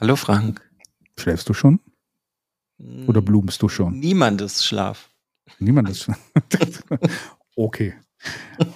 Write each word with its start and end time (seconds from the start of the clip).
Hallo 0.00 0.14
Frank. 0.14 0.60
Schläfst 1.18 1.48
du 1.48 1.54
schon? 1.54 1.80
Oder 3.08 3.20
blumst 3.20 3.60
du 3.62 3.68
schon? 3.68 3.98
Niemandes 3.98 4.64
Schlaf. 4.64 5.10
Niemandes 5.58 6.02
Schlaf. 6.02 6.20
okay. 7.56 7.94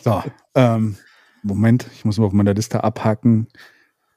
So, 0.02 0.20
ähm, 0.56 0.96
Moment, 1.44 1.86
ich 1.94 2.04
muss 2.04 2.18
mal 2.18 2.26
auf 2.26 2.32
meiner 2.32 2.54
Liste 2.54 2.82
abhaken. 2.82 3.46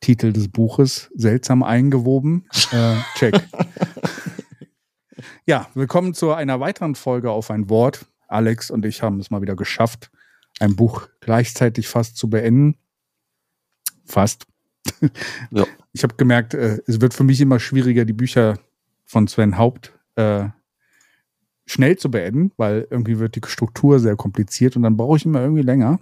Titel 0.02 0.34
des 0.34 0.48
Buches, 0.48 1.12
seltsam 1.14 1.62
eingewoben. 1.62 2.48
Äh, 2.72 2.96
check. 3.20 3.36
ja, 5.46 5.70
willkommen 5.76 6.16
zu 6.16 6.34
einer 6.34 6.60
weiteren 6.60 6.96
Folge 6.96 7.30
auf 7.30 7.52
ein 7.52 7.70
Wort. 7.70 8.08
Alex 8.28 8.72
und 8.72 8.84
ich 8.84 9.04
haben 9.04 9.20
es 9.20 9.30
mal 9.30 9.44
wieder 9.44 9.56
geschafft, 9.56 10.10
ein 10.60 10.76
Buch 10.76 11.08
gleichzeitig 11.20 11.88
fast 11.88 12.18
zu 12.18 12.32
beenden. 12.32 12.80
Fast. 14.06 14.48
Ja. 15.52 15.66
Ich 15.94 16.04
habe 16.04 16.16
gemerkt, 16.16 16.54
äh, 16.54 16.80
es 16.88 17.02
wird 17.02 17.14
für 17.14 17.24
mich 17.24 17.40
immer 17.42 17.60
schwieriger, 17.60 18.06
die 18.06 18.14
Bücher 18.14 18.60
von 19.06 19.28
Sven 19.28 19.58
Haupt 19.58 19.94
äh, 20.16 20.50
schnell 21.66 21.98
zu 21.98 22.12
beenden, 22.12 22.52
weil 22.58 22.88
irgendwie 22.90 23.20
wird 23.20 23.36
die 23.36 23.42
Struktur 23.46 24.00
sehr 24.00 24.16
kompliziert 24.16 24.76
und 24.76 24.84
dann 24.84 24.98
brauche 24.98 25.18
ich 25.18 25.26
immer 25.26 25.42
irgendwie 25.42 25.62
länger. 25.62 26.00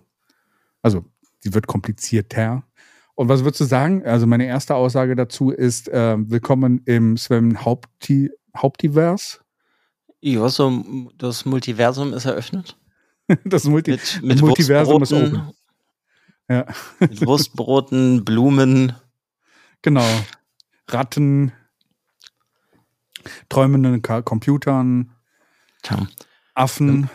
Also, 0.81 1.05
sie 1.39 1.53
wird 1.53 1.67
komplizierter. 1.67 2.63
Und 3.16 3.29
was 3.29 3.44
würdest 3.44 3.61
du 3.61 3.66
sagen? 3.66 4.03
Also, 4.05 4.27
meine 4.27 4.45
erste 4.45 4.75
Aussage 4.75 5.15
dazu 5.15 5.51
ist: 5.51 5.88
äh, 5.89 6.15
Willkommen 6.17 6.81
im 6.85 7.17
Sven 7.17 7.63
Haupti 7.63 8.31
Hauptivers. 8.57 9.41
Ja, 10.21 10.47
so 10.50 10.83
das 11.17 11.45
Multiversum 11.45 12.13
ist 12.13 12.25
eröffnet. 12.25 12.77
das 13.45 13.65
Multi 13.65 13.91
mit, 13.91 14.21
mit 14.23 14.41
Multiversum 14.41 15.03
ist 15.03 15.13
oben. 15.13 15.51
Ja. 16.50 16.66
Mit 17.00 17.26
Wurstbroten, 17.26 18.26
Blumen. 18.26 18.96
Genau. 19.81 20.06
Ratten, 20.88 21.52
träumenden 23.50 24.02
Computern, 24.02 25.12
Tja. 25.84 26.07
Affen. 26.54 27.10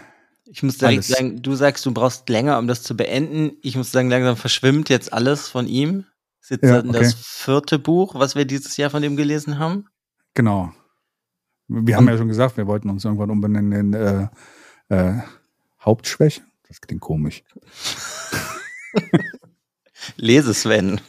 Ich 0.47 0.63
muss 0.63 0.79
direkt 0.79 1.05
sagen, 1.05 1.43
du 1.43 1.55
sagst, 1.55 1.85
du 1.85 1.93
brauchst 1.93 2.29
länger, 2.29 2.59
um 2.59 2.67
das 2.67 2.83
zu 2.83 2.97
beenden. 2.97 3.57
Ich 3.63 3.77
muss 3.77 3.93
sagen, 3.93 4.09
langsam 4.09 4.37
verschwimmt 4.37 4.89
jetzt 4.89 5.13
alles 5.13 5.49
von 5.49 5.67
ihm. 5.67 6.05
Das 6.41 6.51
ist 6.51 6.51
jetzt 6.51 6.71
ja, 6.71 6.79
okay. 6.79 6.93
das 6.93 7.15
vierte 7.15 7.79
Buch, 7.79 8.15
was 8.15 8.35
wir 8.35 8.45
dieses 8.45 8.77
Jahr 8.77 8.91
von 8.91 9.03
dem 9.03 9.17
gelesen 9.17 9.59
haben. 9.59 9.87
Genau. 10.35 10.73
Wir 11.69 11.97
haben 11.97 12.09
ja 12.09 12.17
schon 12.17 12.29
gesagt, 12.29 12.57
wir 12.57 12.67
wollten 12.67 12.89
uns 12.89 13.05
irgendwann 13.05 13.31
umbenennen 13.31 13.73
in 13.73 13.93
äh, 13.95 14.29
äh, 14.89 15.21
Hauptschwäche. 15.81 16.41
Das 16.67 16.81
klingt 16.81 17.03
komisch. 17.03 17.45
Lese 20.17 20.55
Sven. 20.55 21.01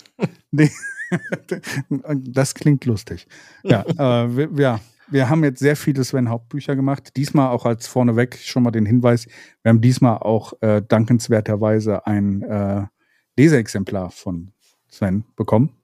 Nee, 0.52 0.72
das 2.16 2.54
klingt 2.54 2.86
lustig. 2.86 3.28
Ja, 3.64 3.84
äh, 3.84 4.36
wir, 4.36 4.50
ja, 4.58 4.80
wir 5.08 5.30
haben 5.30 5.44
jetzt 5.44 5.60
sehr 5.60 5.76
viele 5.76 6.04
Sven 6.04 6.30
Hauptbücher 6.30 6.76
gemacht. 6.76 7.16
Diesmal 7.16 7.50
auch 7.50 7.66
als 7.66 7.88
vorneweg 7.88 8.38
schon 8.38 8.64
mal 8.64 8.72
den 8.72 8.86
Hinweis, 8.86 9.28
wir 9.64 9.70
haben 9.70 9.82
diesmal 9.82 10.18
auch 10.18 10.54
äh, 10.62 10.82
dankenswerterweise 10.88 12.06
ein 12.06 12.44
äh, 12.44 12.86
Leseexemplar 13.38 14.12
von 14.12 14.52
Sven 14.90 15.26
bekommen. 15.36 15.76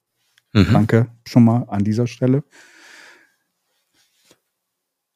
Mhm. 0.54 0.68
Danke 0.72 1.08
schon 1.28 1.44
mal 1.46 1.64
an 1.68 1.84
dieser 1.84 2.08
Stelle. 2.08 2.44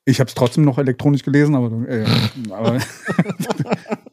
Ich 0.06 0.20
habe 0.20 0.28
es 0.28 0.34
trotzdem 0.34 0.64
noch 0.64 0.80
elektronisch 0.80 1.24
gelesen, 1.24 1.56
aber, 1.56 1.88
äh, 1.88 2.06
aber 2.50 2.80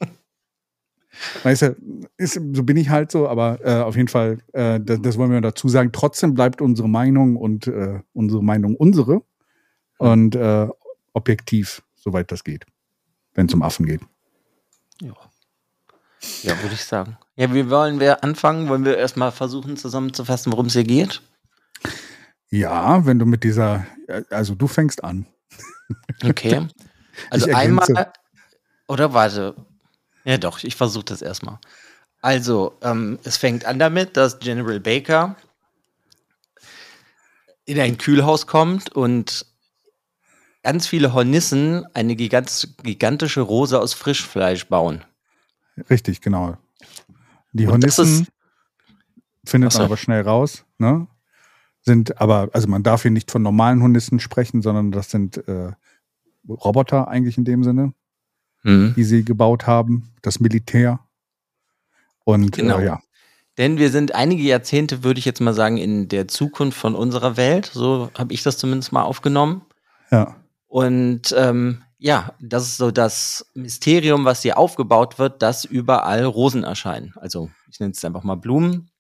weißt 1.43 1.63
du, 1.63 1.77
ist, 2.17 2.41
so 2.53 2.63
bin 2.63 2.77
ich 2.77 2.89
halt 2.89 3.11
so, 3.11 3.29
aber 3.29 3.59
äh, 3.65 3.83
auf 3.83 3.97
jeden 3.97 4.09
Fall, 4.09 4.39
äh, 4.53 4.81
das, 4.81 5.01
das, 5.03 5.19
wollen 5.19 5.31
wir 5.31 5.41
dazu 5.41 5.69
sagen. 5.69 5.91
Trotzdem 5.93 6.35
bleibt 6.35 6.61
unsere 6.61 6.89
Meinung 6.89 7.37
und 7.37 7.67
äh, 7.67 8.01
unsere 8.13 8.43
Meinung 8.43 8.77
unsere 8.77 9.23
und 9.99 10.35
äh, 10.37 10.69
objektiv, 11.13 11.83
soweit 11.95 12.31
das 12.31 12.45
geht, 12.45 12.67
wenn 13.35 13.47
es 13.47 13.55
um 13.55 13.63
Affen 13.63 13.87
geht. 13.87 14.01
Ja. 15.01 15.15
Ja, 16.43 16.61
würde 16.63 16.75
ich 16.75 16.85
sagen. 16.85 17.17
Ja, 17.37 17.53
wie 17.55 17.71
wollen 17.71 18.01
wir 18.01 18.25
anfangen? 18.25 18.69
Wollen 18.69 18.85
wir 18.85 18.97
erstmal 18.97 19.33
versuchen 19.33 19.77
zusammenzufassen, 19.77 20.53
worum 20.53 20.67
es 20.67 20.73
hier 20.73 20.85
geht? 20.85 21.23
Ja, 22.49 23.05
wenn 23.05 23.19
du 23.19 23.27
mit 23.27 23.45
dieser, 23.45 23.87
also 24.31 24.55
du 24.55 24.67
fängst 24.67 25.05
an. 25.05 25.27
Okay. 26.25 26.67
Also 27.31 27.51
einmal, 27.51 28.13
oder 28.89 29.15
warte. 29.15 29.55
Ja, 30.27 30.39
doch, 30.39 30.65
ich 30.65 30.75
versuche 30.75 31.05
das 31.05 31.23
erstmal. 31.23 31.59
Also, 32.21 32.77
ähm, 32.83 33.19
es 33.23 33.37
fängt 33.37 33.65
an 33.65 33.79
damit, 33.79 34.17
dass 34.17 34.41
General 34.41 34.81
Baker 34.81 35.37
in 37.65 37.79
ein 37.79 37.97
Kühlhaus 37.97 38.49
kommt 38.49 38.91
und 38.91 39.47
ganz 40.65 40.89
viele 40.89 41.13
Hornissen 41.13 41.87
eine 41.95 42.17
gigantische 42.17 43.41
Rose 43.41 43.81
aus 43.81 43.95
Frischfleisch 43.95 44.67
bauen. 44.67 45.05
Richtig, 45.89 46.21
genau. 46.21 46.57
Die 47.53 47.69
Hornissen 47.69 48.27
findet 49.45 49.75
man 49.75 49.83
aber 49.83 49.97
schnell 49.97 50.23
raus, 50.23 50.65
ne? 50.79 51.07
Sind 51.83 52.21
aber, 52.21 52.51
also 52.53 52.67
man 52.67 52.83
darf 52.83 53.03
hier 53.03 53.13
nicht 53.13 53.31
von 53.31 53.43
normalen 53.43 53.81
Hornissen 53.81 54.19
sprechen, 54.19 54.61
sondern 54.61 54.91
das 54.91 55.09
sind 55.11 55.37
äh, 55.47 55.71
Roboter 56.49 57.07
eigentlich 57.07 57.39
in 57.39 57.45
dem 57.45 57.63
Sinne, 57.63 57.95
mhm. 58.67 58.95
die 58.95 59.05
sie 59.05 59.25
gebaut 59.25 59.67
haben, 59.67 60.13
das 60.23 60.41
Militär. 60.41 61.01
Und 62.25 62.59
äh, 62.59 62.63
genau. 62.63 62.79
äh, 62.79 62.87
ja. 62.87 63.01
Denn 63.59 63.79
wir 63.79 63.91
sind 63.91 64.15
einige 64.15 64.43
Jahrzehnte, 64.43 65.03
würde 65.03 65.19
ich 65.19 65.25
jetzt 65.25 65.41
mal 65.41 65.55
sagen, 65.55 65.79
in 65.79 66.09
der 66.09 66.29
Zukunft 66.29 66.79
von 66.79 66.95
unserer 66.95 67.39
Welt. 67.39 67.71
So 67.73 68.11
habe 68.19 68.35
ich 68.35 68.43
das 68.43 68.59
zumindest 68.59 68.93
mal 68.93 69.03
aufgenommen. 69.03 69.63
Ja. 70.11 70.37
Und 70.67 71.35
ähm, 71.37 71.83
ja, 71.99 72.35
das 72.39 72.65
ist 72.65 72.77
so 72.77 72.91
das 72.91 73.47
Mysterium, 73.55 74.27
was 74.27 74.43
hier 74.43 74.59
aufgebaut 74.59 75.19
wird, 75.19 75.41
dass 75.41 75.65
überall 75.65 76.25
Rosen 76.25 76.65
erscheinen. 76.65 77.15
Also 77.17 77.51
ich 77.71 77.81
nenne 77.81 77.93
es 77.93 78.05
einfach 78.05 78.25
mal 78.25 78.35
Blumen. 78.35 78.91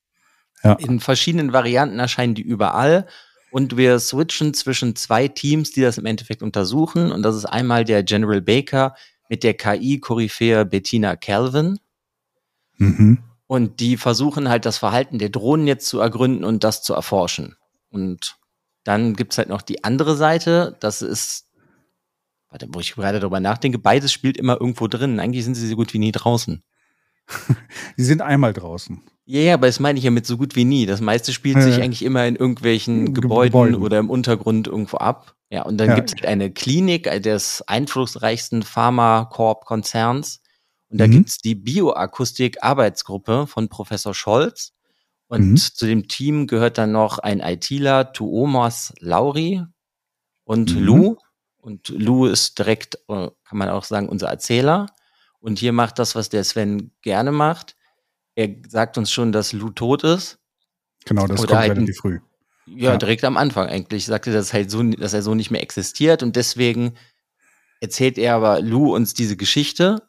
Ja. 0.62 0.72
In 0.74 1.00
verschiedenen 1.00 1.52
Varianten 1.52 1.98
erscheinen 1.98 2.34
die 2.34 2.42
überall. 2.42 3.06
Und 3.50 3.76
wir 3.76 3.98
switchen 3.98 4.54
zwischen 4.54 4.96
zwei 4.96 5.28
Teams, 5.28 5.70
die 5.72 5.82
das 5.82 5.98
im 5.98 6.06
Endeffekt 6.06 6.42
untersuchen. 6.42 7.12
Und 7.12 7.22
das 7.22 7.36
ist 7.36 7.44
einmal 7.44 7.84
der 7.84 8.02
General 8.02 8.40
Baker 8.40 8.94
mit 9.28 9.42
der 9.42 9.54
KI-Koryphäe 9.54 10.64
Bettina 10.64 11.16
Calvin. 11.16 11.78
Mhm. 12.76 13.18
Und 13.46 13.80
die 13.80 13.96
versuchen 13.96 14.48
halt 14.48 14.66
das 14.66 14.78
Verhalten 14.78 15.18
der 15.18 15.28
Drohnen 15.28 15.66
jetzt 15.66 15.86
zu 15.86 16.00
ergründen 16.00 16.44
und 16.44 16.64
das 16.64 16.82
zu 16.82 16.94
erforschen. 16.94 17.56
Und 17.90 18.38
dann 18.84 19.14
gibt's 19.14 19.38
halt 19.38 19.48
noch 19.48 19.62
die 19.62 19.84
andere 19.84 20.16
Seite. 20.16 20.76
Das 20.80 21.02
ist 21.02 21.46
Warte, 22.56 22.68
wo 22.72 22.80
ich 22.80 22.94
gerade 22.94 23.20
darüber 23.20 23.40
nachdenke, 23.40 23.78
beides 23.78 24.12
spielt 24.12 24.36
immer 24.36 24.58
irgendwo 24.60 24.86
drin. 24.86 25.20
Eigentlich 25.20 25.44
sind 25.44 25.54
sie 25.54 25.68
so 25.68 25.76
gut 25.76 25.92
wie 25.92 25.98
nie 25.98 26.12
draußen. 26.12 26.62
sie 27.96 28.04
sind 28.04 28.22
einmal 28.22 28.52
draußen. 28.52 29.02
Ja, 29.28 29.40
yeah, 29.40 29.54
aber 29.54 29.66
das 29.66 29.80
meine 29.80 29.98
ich 29.98 30.04
ja 30.04 30.12
mit 30.12 30.24
so 30.24 30.36
gut 30.36 30.54
wie 30.54 30.64
nie. 30.64 30.86
Das 30.86 31.00
meiste 31.00 31.32
spielt 31.32 31.56
äh, 31.56 31.62
sich 31.62 31.82
eigentlich 31.82 32.04
immer 32.04 32.26
in 32.26 32.36
irgendwelchen 32.36 33.12
Gebäuden, 33.12 33.50
Gebäuden, 33.50 33.74
oder 33.74 33.98
im 33.98 34.08
Untergrund 34.08 34.68
irgendwo 34.68 34.98
ab. 34.98 35.34
Ja, 35.50 35.62
und 35.62 35.78
dann 35.78 35.88
ja. 35.88 35.94
gibt 35.96 36.10
es 36.10 36.14
halt 36.14 36.26
eine 36.26 36.52
Klinik 36.52 37.04
des 37.22 37.62
einflussreichsten 37.62 38.62
Pharmacorp-Konzerns. 38.62 40.40
Und 40.90 41.00
da 41.00 41.08
mhm. 41.08 41.10
gibt 41.12 41.28
es 41.28 41.38
die 41.38 41.56
Bioakustik-Arbeitsgruppe 41.56 43.48
von 43.48 43.68
Professor 43.68 44.14
Scholz. 44.14 44.72
Und 45.28 45.50
mhm. 45.50 45.56
zu 45.56 45.86
dem 45.86 46.06
Team 46.06 46.46
gehört 46.46 46.78
dann 46.78 46.92
noch 46.92 47.18
ein 47.18 47.40
ITler, 47.40 48.12
Tuomas 48.12 48.94
Lauri 49.00 49.64
und 50.44 50.74
mhm. 50.74 50.82
Lou. 50.82 51.16
Und 51.56 51.88
Lou 51.88 52.26
ist 52.26 52.58
direkt, 52.60 52.96
äh, 53.08 53.28
kann 53.44 53.58
man 53.58 53.68
auch 53.70 53.82
sagen, 53.82 54.08
unser 54.08 54.28
Erzähler. 54.28 54.86
Und 55.46 55.60
hier 55.60 55.72
macht 55.72 56.00
das, 56.00 56.16
was 56.16 56.28
der 56.28 56.42
Sven 56.42 56.90
gerne 57.02 57.30
macht. 57.30 57.76
Er 58.34 58.48
sagt 58.66 58.98
uns 58.98 59.12
schon, 59.12 59.30
dass 59.30 59.52
Lou 59.52 59.70
tot 59.70 60.02
ist. 60.02 60.40
Genau, 61.04 61.28
das 61.28 61.38
Oder 61.38 61.50
kommt 61.50 61.60
halt 61.60 61.70
relativ 61.76 61.96
früh. 61.98 62.18
Ja, 62.66 62.90
ja, 62.90 62.96
direkt 62.96 63.22
am 63.22 63.36
Anfang 63.36 63.68
eigentlich. 63.68 64.06
Sagte, 64.06 64.32
dass, 64.32 64.52
halt 64.52 64.72
so, 64.72 64.82
dass 64.82 65.12
er 65.12 65.22
so 65.22 65.36
nicht 65.36 65.52
mehr 65.52 65.62
existiert. 65.62 66.24
Und 66.24 66.34
deswegen 66.34 66.94
erzählt 67.80 68.18
er 68.18 68.34
aber 68.34 68.60
Lou 68.60 68.92
uns 68.92 69.14
diese 69.14 69.36
Geschichte 69.36 70.02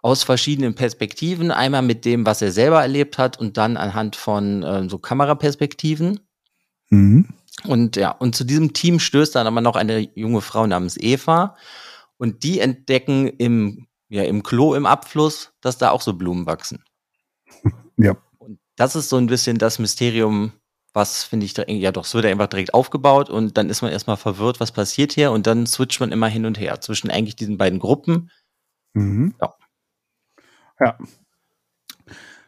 aus 0.00 0.22
verschiedenen 0.22 0.74
Perspektiven. 0.74 1.50
Einmal 1.50 1.82
mit 1.82 2.06
dem, 2.06 2.24
was 2.24 2.40
er 2.40 2.50
selber 2.50 2.80
erlebt 2.80 3.18
hat 3.18 3.38
und 3.38 3.58
dann 3.58 3.76
anhand 3.76 4.16
von 4.16 4.62
äh, 4.62 4.88
so 4.88 4.96
Kameraperspektiven. 4.96 6.20
Mhm. 6.88 7.28
Und 7.64 7.96
ja, 7.96 8.12
und 8.12 8.34
zu 8.34 8.44
diesem 8.44 8.72
Team 8.72 8.98
stößt 8.98 9.34
dann 9.34 9.46
aber 9.46 9.60
noch 9.60 9.76
eine 9.76 10.08
junge 10.14 10.40
Frau 10.40 10.66
namens 10.66 10.96
Eva. 10.96 11.54
Und 12.16 12.44
die 12.44 12.60
entdecken 12.60 13.28
im, 13.28 13.88
ja, 14.14 14.22
im 14.24 14.42
Klo 14.42 14.74
im 14.74 14.86
Abfluss, 14.86 15.52
dass 15.60 15.78
da 15.78 15.90
auch 15.90 16.00
so 16.00 16.14
Blumen 16.14 16.46
wachsen. 16.46 16.84
Ja. 17.96 18.16
Und 18.38 18.58
das 18.74 18.96
ist 18.96 19.08
so 19.08 19.16
ein 19.18 19.28
bisschen 19.28 19.56
das 19.56 19.78
Mysterium, 19.78 20.50
was 20.92 21.22
finde 21.22 21.46
ich, 21.46 21.54
ja 21.56 21.92
doch, 21.92 22.04
es 22.04 22.12
wird 22.12 22.26
einfach 22.26 22.48
direkt 22.48 22.74
aufgebaut 22.74 23.30
und 23.30 23.56
dann 23.56 23.70
ist 23.70 23.82
man 23.82 23.92
erstmal 23.92 24.16
verwirrt, 24.16 24.58
was 24.58 24.72
passiert 24.72 25.12
hier 25.12 25.30
und 25.30 25.46
dann 25.46 25.64
switcht 25.64 26.00
man 26.00 26.10
immer 26.10 26.26
hin 26.26 26.44
und 26.44 26.58
her 26.58 26.80
zwischen 26.80 27.08
eigentlich 27.08 27.36
diesen 27.36 27.56
beiden 27.56 27.78
Gruppen. 27.78 28.32
Mhm. 28.94 29.36
Ja. 29.40 29.54
Ja. 30.80 30.98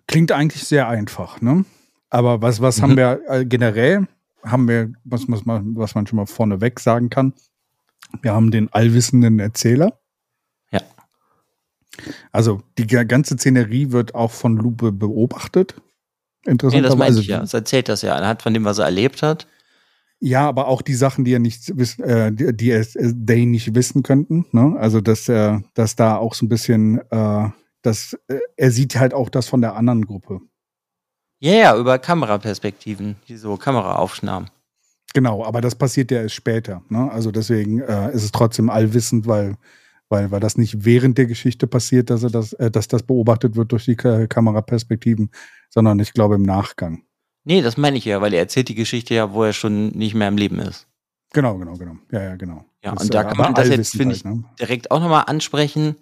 Klingt 0.08 0.32
eigentlich 0.32 0.64
sehr 0.64 0.88
einfach, 0.88 1.40
ne? 1.40 1.64
Aber 2.10 2.42
was, 2.42 2.60
was 2.60 2.78
mhm. 2.78 2.82
haben 2.82 2.96
wir 2.96 3.20
äh, 3.28 3.46
generell? 3.46 4.08
haben 4.46 4.68
wir, 4.68 4.92
was, 5.04 5.28
was, 5.28 5.44
man, 5.44 5.76
was 5.76 5.94
man 5.94 6.06
schon 6.06 6.16
mal 6.16 6.26
vorneweg 6.26 6.80
sagen 6.80 7.10
kann, 7.10 7.34
wir 8.22 8.32
haben 8.32 8.50
den 8.50 8.72
allwissenden 8.72 9.38
Erzähler. 9.38 9.98
Also 12.32 12.62
die 12.78 12.86
ganze 12.86 13.34
Szenerie 13.34 13.92
wird 13.92 14.14
auch 14.14 14.30
von 14.30 14.56
Lupe 14.56 14.92
beobachtet. 14.92 15.74
Interessant. 16.44 16.82
Nee, 16.82 16.88
das 16.88 16.96
meinte 16.96 17.20
ich 17.20 17.26
ja. 17.26 17.40
Das 17.40 17.54
erzählt 17.54 17.88
das 17.88 18.02
ja 18.02 18.14
anhand 18.14 18.42
von 18.42 18.54
dem, 18.54 18.64
was 18.64 18.78
er 18.78 18.84
erlebt 18.84 19.22
hat. 19.22 19.46
Ja, 20.18 20.48
aber 20.48 20.68
auch 20.68 20.80
die 20.80 20.94
Sachen, 20.94 21.24
die 21.24 21.34
er 21.34 21.38
nicht 21.38 21.76
wissen, 21.76 22.02
äh, 22.04 22.32
die, 22.32 22.56
die 22.56 22.70
er, 22.70 22.84
they 22.84 23.44
nicht 23.44 23.74
wissen 23.74 24.02
könnten. 24.02 24.46
Ne? 24.52 24.76
Also 24.78 25.00
dass 25.00 25.28
er, 25.28 25.62
dass 25.74 25.96
da 25.96 26.16
auch 26.16 26.34
so 26.34 26.46
ein 26.46 26.48
bisschen, 26.48 27.00
äh, 27.10 27.48
dass 27.82 28.16
äh, 28.28 28.38
er 28.56 28.70
sieht 28.70 28.96
halt 28.96 29.12
auch 29.12 29.28
das 29.28 29.48
von 29.48 29.60
der 29.60 29.76
anderen 29.76 30.06
Gruppe. 30.06 30.40
Ja, 31.38 31.52
yeah, 31.52 31.76
über 31.76 31.98
Kameraperspektiven, 31.98 33.16
so 33.28 33.58
Kameraaufnahmen. 33.58 34.48
Genau, 35.12 35.44
aber 35.44 35.60
das 35.60 35.74
passiert 35.74 36.10
ja 36.10 36.22
erst 36.22 36.34
später. 36.34 36.82
Ne? 36.88 37.10
Also 37.10 37.30
deswegen 37.30 37.80
äh, 37.80 38.12
ist 38.14 38.24
es 38.24 38.32
trotzdem 38.32 38.70
allwissend, 38.70 39.26
weil, 39.26 39.56
weil, 40.08 40.30
weil 40.30 40.40
das 40.40 40.58
nicht 40.58 40.84
während 40.84 41.18
der 41.18 41.26
Geschichte 41.26 41.66
passiert, 41.66 42.10
dass 42.10 42.22
er 42.22 42.30
das, 42.30 42.52
äh, 42.54 42.70
dass 42.70 42.88
das 42.88 43.02
beobachtet 43.02 43.56
wird 43.56 43.72
durch 43.72 43.84
die 43.84 43.96
K 43.96 44.26
Kameraperspektiven, 44.26 45.30
sondern 45.70 45.98
ich 45.98 46.12
glaube 46.12 46.36
im 46.36 46.42
Nachgang. 46.42 47.02
Nee, 47.44 47.62
das 47.62 47.76
meine 47.76 47.96
ich 47.96 48.04
ja, 48.04 48.20
weil 48.20 48.34
er 48.34 48.40
erzählt 48.40 48.68
die 48.68 48.74
Geschichte 48.74 49.14
ja, 49.14 49.32
wo 49.32 49.44
er 49.44 49.52
schon 49.52 49.88
nicht 49.90 50.14
mehr 50.14 50.28
im 50.28 50.36
Leben 50.36 50.58
ist. 50.58 50.88
Genau, 51.32 51.58
genau, 51.58 51.74
genau. 51.74 51.96
Ja, 52.10 52.22
ja, 52.22 52.36
genau. 52.36 52.64
Ja, 52.82 52.92
das, 52.92 53.04
und 53.04 53.14
da 53.14 53.22
äh, 53.22 53.24
kann 53.26 53.36
man 53.36 53.54
das 53.54 53.68
jetzt, 53.68 53.96
finde 53.96 54.14
ich, 54.14 54.24
halt, 54.24 54.36
ne? 54.36 54.44
direkt 54.60 54.90
auch 54.90 55.00
nochmal 55.00 55.24
ansprechen. 55.26 55.96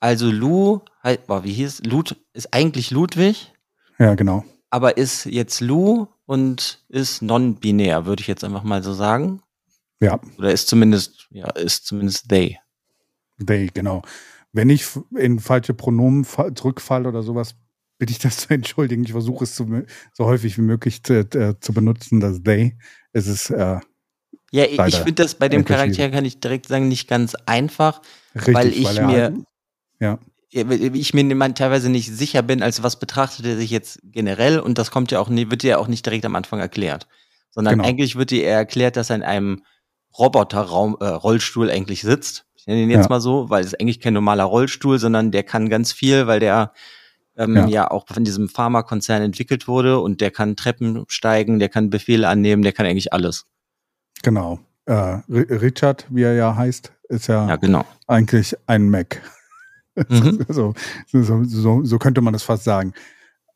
Also 0.00 0.30
Lou, 0.30 0.80
halt, 1.02 1.26
boah, 1.26 1.44
wie 1.44 1.52
hieß 1.52 1.84
Lud, 1.84 2.16
ist 2.34 2.52
eigentlich 2.52 2.90
Ludwig. 2.90 3.52
Ja, 3.98 4.14
genau 4.14 4.44
aber 4.70 4.96
ist 4.96 5.24
jetzt 5.24 5.60
Lu 5.60 6.06
und 6.26 6.84
ist 6.88 7.22
non-binär, 7.22 8.06
würde 8.06 8.20
ich 8.20 8.26
jetzt 8.26 8.44
einfach 8.44 8.62
mal 8.62 8.82
so 8.82 8.92
sagen. 8.92 9.40
Ja. 10.00 10.20
Oder 10.36 10.52
ist 10.52 10.68
zumindest, 10.68 11.28
ja, 11.30 11.48
ist 11.50 11.86
zumindest 11.86 12.28
they. 12.28 12.58
They, 13.44 13.70
genau. 13.72 14.02
Wenn 14.52 14.70
ich 14.70 14.86
in 15.16 15.38
falsche 15.38 15.74
Pronomen 15.74 16.24
zurückfalle 16.24 17.08
oder 17.08 17.22
sowas, 17.22 17.54
bitte 17.98 18.12
ich 18.12 18.18
das 18.18 18.38
zu 18.38 18.50
entschuldigen. 18.54 19.04
Ich 19.04 19.12
versuche 19.12 19.44
es 19.44 19.54
zu, 19.54 19.84
so 20.12 20.24
häufig 20.24 20.56
wie 20.56 20.62
möglich 20.62 21.02
zu, 21.02 21.20
äh, 21.20 21.58
zu 21.60 21.72
benutzen, 21.72 22.20
das 22.20 22.42
they. 22.42 22.76
Es 23.12 23.26
ist, 23.26 23.50
äh, 23.50 23.80
ja, 24.52 24.64
ich 24.64 24.96
finde 24.96 25.22
das 25.22 25.34
bei 25.34 25.48
dem 25.48 25.64
Charakter, 25.64 26.08
kann 26.08 26.24
ich 26.24 26.40
direkt 26.40 26.66
sagen, 26.68 26.88
nicht 26.88 27.08
ganz 27.08 27.34
einfach, 27.46 28.00
Richtig, 28.34 28.54
weil 28.54 28.68
ich 28.68 28.84
weil 28.84 29.06
mir, 29.06 29.22
halt, 29.22 29.44
ja 30.00 30.18
ich 30.50 31.12
mir 31.12 31.54
teilweise 31.54 31.90
nicht 31.90 32.10
sicher 32.12 32.42
bin, 32.42 32.62
als 32.62 32.82
was 32.82 32.98
betrachtet 32.98 33.46
er 33.46 33.56
sich 33.56 33.70
jetzt 33.70 33.98
generell 34.04 34.58
und 34.58 34.78
das 34.78 34.90
kommt 34.90 35.10
ja 35.10 35.20
auch 35.20 35.28
wird 35.28 35.62
ja 35.62 35.78
auch 35.78 35.88
nicht 35.88 36.06
direkt 36.06 36.24
am 36.24 36.36
Anfang 36.36 36.60
erklärt. 36.60 37.06
Sondern 37.50 37.76
genau. 37.76 37.88
eigentlich 37.88 38.16
wird 38.16 38.30
dir 38.30 38.46
erklärt, 38.46 38.96
dass 38.96 39.10
er 39.10 39.16
in 39.16 39.22
einem 39.22 39.64
Roboterraum, 40.18 40.96
äh, 41.00 41.06
Rollstuhl 41.06 41.70
eigentlich 41.70 42.02
sitzt. 42.02 42.45
Ich 42.66 42.72
nenne 42.72 42.82
ihn 42.82 42.90
jetzt 42.90 43.04
ja. 43.04 43.10
mal 43.10 43.20
so, 43.20 43.48
weil 43.48 43.64
es 43.64 43.74
eigentlich 43.74 44.00
kein 44.00 44.12
normaler 44.12 44.42
Rollstuhl, 44.42 44.98
sondern 44.98 45.30
der 45.30 45.44
kann 45.44 45.68
ganz 45.68 45.92
viel, 45.92 46.26
weil 46.26 46.40
der 46.40 46.72
ähm, 47.36 47.54
ja. 47.54 47.66
ja 47.68 47.90
auch 47.90 48.06
von 48.08 48.24
diesem 48.24 48.48
Pharmakonzern 48.48 49.22
entwickelt 49.22 49.68
wurde 49.68 50.00
und 50.00 50.20
der 50.20 50.32
kann 50.32 50.56
Treppen 50.56 51.04
steigen, 51.06 51.60
der 51.60 51.68
kann 51.68 51.90
Befehle 51.90 52.26
annehmen, 52.26 52.62
der 52.62 52.72
kann 52.72 52.84
eigentlich 52.84 53.12
alles. 53.12 53.46
Genau. 54.24 54.58
äh, 54.86 55.20
Richard, 55.28 56.06
wie 56.10 56.22
er 56.22 56.34
ja 56.34 56.56
heißt, 56.56 56.92
ist 57.08 57.28
ja, 57.28 57.46
Ja, 57.46 57.56
genau. 57.56 57.84
eigentlich 58.08 58.56
ein 58.66 58.90
Mac. 58.90 59.22
Mhm. 60.10 60.44
so, 60.50 60.74
so, 61.06 61.44
so, 61.44 61.82
so 61.82 61.98
könnte 61.98 62.20
man 62.20 62.34
das 62.34 62.42
fast 62.42 62.64
sagen. 62.64 62.92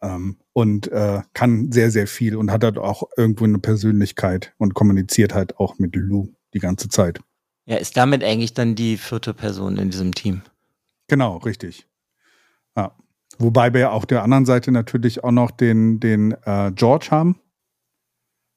Ähm, 0.00 0.38
und 0.54 0.90
äh, 0.90 1.20
kann 1.34 1.70
sehr, 1.70 1.90
sehr 1.90 2.06
viel 2.06 2.34
und 2.34 2.50
hat 2.50 2.64
halt 2.64 2.78
auch 2.78 3.02
irgendwo 3.14 3.44
eine 3.44 3.58
Persönlichkeit 3.58 4.54
und 4.56 4.72
kommuniziert 4.72 5.34
halt 5.34 5.58
auch 5.58 5.78
mit 5.78 5.94
Lou 5.96 6.32
die 6.54 6.58
ganze 6.58 6.88
Zeit. 6.88 7.20
Ja, 7.66 7.76
ist 7.76 7.96
damit 7.96 8.24
eigentlich 8.24 8.54
dann 8.54 8.74
die 8.74 8.96
vierte 8.96 9.34
Person 9.34 9.76
in 9.76 9.90
diesem 9.90 10.14
Team. 10.14 10.42
Genau, 11.08 11.36
richtig. 11.38 11.86
Ja. 12.76 12.92
Wobei 13.38 13.72
wir 13.72 13.92
auf 13.92 14.06
der 14.06 14.22
anderen 14.22 14.46
Seite 14.46 14.72
natürlich 14.72 15.24
auch 15.24 15.30
noch 15.30 15.50
den, 15.50 16.00
den 16.00 16.32
äh, 16.44 16.72
George 16.74 17.08
haben, 17.10 17.38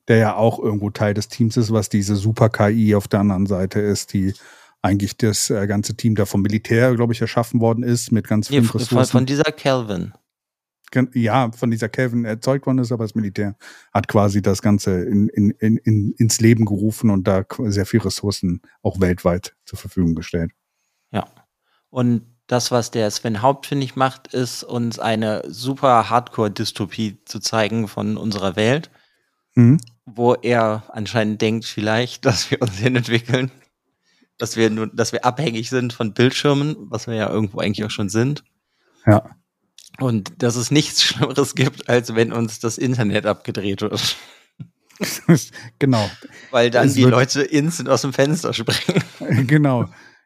der 0.07 0.17
ja 0.17 0.35
auch 0.35 0.59
irgendwo 0.59 0.89
Teil 0.89 1.13
des 1.13 1.27
Teams 1.29 1.57
ist, 1.57 1.71
was 1.71 1.89
diese 1.89 2.15
Super-KI 2.15 2.95
auf 2.95 3.07
der 3.07 3.21
anderen 3.21 3.45
Seite 3.45 3.79
ist, 3.79 4.13
die 4.13 4.33
eigentlich 4.81 5.15
das 5.17 5.49
äh, 5.49 5.65
ganze 5.67 5.95
Team 5.95 6.15
da 6.15 6.25
vom 6.25 6.41
Militär, 6.41 6.93
glaube 6.95 7.13
ich, 7.13 7.21
erschaffen 7.21 7.61
worden 7.61 7.83
ist, 7.83 8.11
mit 8.11 8.27
ganz 8.27 8.49
Nee, 8.49 8.57
vielen 8.57 8.65
von, 8.65 8.81
Ressourcen. 8.81 9.11
von 9.11 9.25
dieser 9.25 9.51
Calvin. 9.51 10.13
Ja, 11.13 11.51
von 11.51 11.71
dieser 11.71 11.89
Kelvin 11.89 12.25
erzeugt 12.25 12.65
worden 12.65 12.79
ist, 12.79 12.91
aber 12.91 13.03
das 13.03 13.15
Militär 13.15 13.55
hat 13.93 14.07
quasi 14.07 14.41
das 14.41 14.61
Ganze 14.61 15.03
in, 15.03 15.27
in, 15.29 15.51
in, 15.51 15.77
in, 15.77 16.11
ins 16.17 16.39
Leben 16.39 16.65
gerufen 16.65 17.09
und 17.09 17.27
da 17.27 17.43
sehr 17.65 17.85
viel 17.85 18.01
Ressourcen 18.01 18.61
auch 18.81 18.99
weltweit 18.99 19.55
zur 19.65 19.79
Verfügung 19.79 20.15
gestellt. 20.15 20.51
Ja. 21.11 21.27
Und 21.89 22.23
das, 22.47 22.71
was 22.71 22.91
der 22.91 23.09
Sven 23.11 23.41
Haupt, 23.41 23.67
finde 23.67 23.85
ich, 23.85 23.95
macht, 23.95 24.33
ist 24.33 24.63
uns 24.63 24.99
eine 24.99 25.43
super 25.47 26.09
Hardcore-Dystopie 26.09 27.19
zu 27.25 27.39
zeigen 27.39 27.87
von 27.87 28.17
unserer 28.17 28.55
Welt, 28.55 28.89
Mhm. 29.55 29.79
wo 30.05 30.33
er 30.33 30.83
anscheinend 30.89 31.41
denkt 31.41 31.65
vielleicht, 31.65 32.25
dass 32.25 32.49
wir 32.51 32.61
uns 32.61 32.77
hin 32.77 32.95
entwickeln, 32.95 33.51
dass 34.37 34.57
wir 34.57 34.69
nur, 34.69 34.87
dass 34.87 35.13
wir 35.13 35.25
abhängig 35.25 35.69
sind 35.69 35.93
von 35.93 36.13
Bildschirmen, 36.13 36.75
was 36.89 37.07
wir 37.07 37.13
ja 37.13 37.29
irgendwo 37.29 37.59
eigentlich 37.59 37.85
auch 37.85 37.91
schon 37.91 38.09
sind. 38.09 38.43
Ja. 39.05 39.35
Und 39.99 40.41
dass 40.41 40.55
es 40.55 40.71
nichts 40.71 41.03
Schlimmeres 41.03 41.55
gibt, 41.55 41.89
als 41.89 42.15
wenn 42.15 42.31
uns 42.33 42.59
das 42.59 42.77
Internet 42.77 43.25
abgedreht 43.25 43.81
wird. 43.81 44.17
genau. 45.79 46.09
Weil 46.51 46.69
dann 46.69 46.87
Es 46.87 46.93
die 46.93 47.03
Leute 47.03 47.41
instant 47.41 47.89
aus 47.89 48.01
dem 48.01 48.13
Fenster 48.13 48.53
springen. 48.53 49.03
genau. 49.47 49.85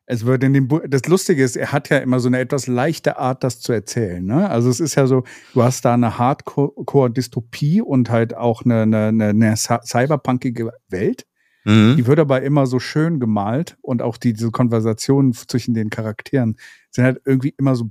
Es 0.10 0.26
wird 0.26 0.42
in 0.46 0.54
dem 0.54 0.70
Bu 0.70 0.80
das 0.88 1.06
Lustige 1.08 1.44
ist, 1.44 1.58
er 1.58 1.74
hat 1.74 1.90
ja 1.90 1.98
immer 1.98 2.22
so 2.22 2.30
eine 2.30 2.40
etwas 2.40 2.68
leichte 2.68 3.18
Art, 3.18 3.44
das 3.44 3.60
zu 3.60 3.74
erzählen. 3.74 4.26
Ne? 4.26 4.50
Also 4.50 4.70
es 4.70 4.80
ist 4.80 4.96
ja 4.96 5.06
so, 5.06 5.26
du 5.54 5.64
hast 5.64 5.84
da 5.84 5.96
eine 5.96 6.18
Hardcore-Dystopie 6.18 7.82
und 7.82 8.10
halt 8.10 8.36
auch 8.36 8.64
eine, 8.64 8.84
eine, 8.84 9.08
eine, 9.08 9.26
eine 9.30 9.54
cy- 9.56 9.84
cyberpunkige 9.86 10.72
Welt. 10.88 11.26
Mhm. 11.66 11.96
Die 11.98 12.08
wird 12.08 12.20
aber 12.20 12.42
immer 12.42 12.68
so 12.68 12.80
schön 12.80 13.20
gemalt 13.20 13.78
und 13.82 14.02
auch 14.02 14.16
die, 14.16 14.32
diese 14.32 14.52
Konversationen 14.52 15.34
zwischen 15.34 15.74
den 15.74 15.90
Charakteren 15.90 16.56
sind 16.92 17.04
halt 17.04 17.20
irgendwie 17.26 17.54
immer 17.58 17.76
so, 17.76 17.90